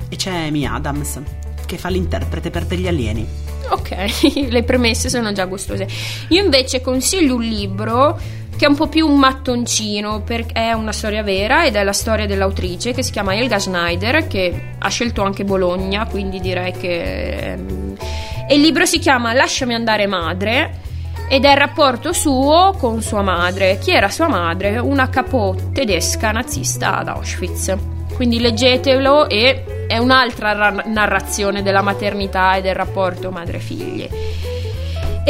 e 0.10 0.18
c'è 0.18 0.48
Amy 0.48 0.66
Adams 0.66 1.18
che 1.66 1.78
fa 1.78 1.88
l'interprete 1.88 2.50
per 2.50 2.66
degli 2.66 2.90
alieni. 2.90 3.26
Ok, 3.70 3.96
le 4.50 4.64
premesse 4.64 5.08
sono 5.08 5.32
già 5.32 5.46
gustose. 5.46 5.88
Io 6.30 6.44
invece 6.44 6.82
consiglio 6.82 7.36
un 7.36 7.44
libro 7.44 8.20
che 8.60 8.66
è 8.66 8.68
un 8.68 8.76
po' 8.76 8.88
più 8.88 9.08
un 9.08 9.18
mattoncino 9.18 10.20
perché 10.20 10.52
è 10.52 10.74
una 10.74 10.92
storia 10.92 11.24
vera 11.24 11.64
ed 11.64 11.78
è 11.78 11.84
la 11.84 11.94
storia 11.94 12.26
dell'autrice 12.26 12.92
che 12.92 13.04
si 13.04 13.12
chiama 13.14 13.34
Elga 13.34 13.58
Schneider 13.58 14.28
che 14.28 14.74
ha 14.78 14.90
scelto 14.90 15.24
anche 15.24 15.46
Bologna, 15.46 16.06
quindi 16.08 16.42
direi 16.42 16.74
che... 16.74 17.54
ehm, 17.54 17.96
E 18.50 18.56
il 18.56 18.60
libro 18.60 18.86
si 18.86 19.00
chiama 19.00 19.32
Lasciami 19.32 19.74
andare 19.74 20.08
madre 20.08 20.74
ed 21.30 21.46
è 21.46 21.52
il 21.52 21.58
rapporto 21.58 22.12
suo 22.12 22.76
con 22.78 23.02
sua 23.02 23.22
madre. 23.22 23.78
Chi 23.80 23.92
era 23.92 24.10
sua 24.10 24.28
madre? 24.28 24.78
Una 24.78 25.08
capò 25.08 25.56
tedesca 25.72 26.32
nazista 26.32 26.98
ad 26.98 27.08
Auschwitz. 27.08 27.78
Quindi 28.14 28.42
leggetelo 28.42 29.30
e 29.30 29.86
è 29.88 29.98
un'altra 29.98 30.52
ra- 30.52 30.84
narrazione 30.86 31.62
della 31.62 31.82
maternità 31.82 32.56
e 32.56 32.62
del 32.62 32.76
rapporto 32.76 33.32
madre-figlie. 33.32 34.10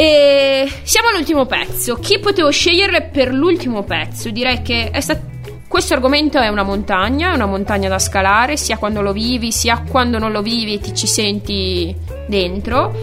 E 0.00 0.66
siamo 0.82 1.08
all'ultimo 1.08 1.44
pezzo. 1.44 1.96
Chi 1.96 2.18
potevo 2.20 2.48
scegliere 2.48 3.02
per 3.02 3.34
l'ultimo 3.34 3.82
pezzo? 3.82 4.30
Direi 4.30 4.62
che 4.62 4.88
è 4.88 4.98
sta- 4.98 5.20
questo 5.68 5.92
argomento 5.92 6.38
è 6.38 6.48
una 6.48 6.62
montagna, 6.62 7.32
è 7.32 7.34
una 7.34 7.44
montagna 7.44 7.90
da 7.90 7.98
scalare, 7.98 8.56
sia 8.56 8.78
quando 8.78 9.02
lo 9.02 9.12
vivi, 9.12 9.52
sia 9.52 9.84
quando 9.86 10.18
non 10.18 10.32
lo 10.32 10.40
vivi 10.40 10.72
e 10.72 10.78
ti 10.78 10.94
ci 10.94 11.06
senti 11.06 11.94
dentro. 12.26 12.96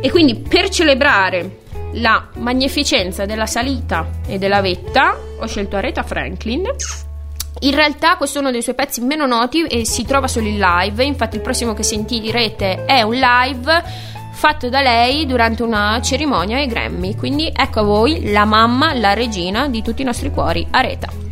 E 0.00 0.10
quindi 0.10 0.36
per 0.36 0.70
celebrare 0.70 1.58
la 1.92 2.28
magnificenza 2.36 3.26
della 3.26 3.44
salita 3.44 4.08
e 4.26 4.38
della 4.38 4.62
vetta, 4.62 5.18
ho 5.38 5.46
scelto 5.46 5.76
Aretha 5.76 6.02
Franklin. 6.02 6.66
In 7.60 7.74
realtà 7.74 8.16
questo 8.16 8.38
è 8.38 8.40
uno 8.40 8.52
dei 8.52 8.62
suoi 8.62 8.74
pezzi 8.74 9.02
meno 9.02 9.26
noti 9.26 9.64
e 9.64 9.84
si 9.84 10.06
trova 10.06 10.28
solo 10.28 10.46
in 10.46 10.58
live, 10.58 11.04
infatti 11.04 11.36
il 11.36 11.42
prossimo 11.42 11.74
che 11.74 11.82
sentirete 11.82 12.86
è 12.86 13.02
un 13.02 13.16
live 13.16 14.16
fatto 14.38 14.68
da 14.68 14.80
lei 14.80 15.26
durante 15.26 15.64
una 15.64 16.00
cerimonia 16.00 16.58
ai 16.58 16.68
Grammy, 16.68 17.16
quindi 17.16 17.52
ecco 17.52 17.80
a 17.80 17.82
voi 17.82 18.30
la 18.30 18.44
mamma, 18.44 18.94
la 18.94 19.12
regina 19.12 19.66
di 19.66 19.82
tutti 19.82 20.02
i 20.02 20.04
nostri 20.04 20.30
cuori, 20.30 20.64
Aretha. 20.70 21.27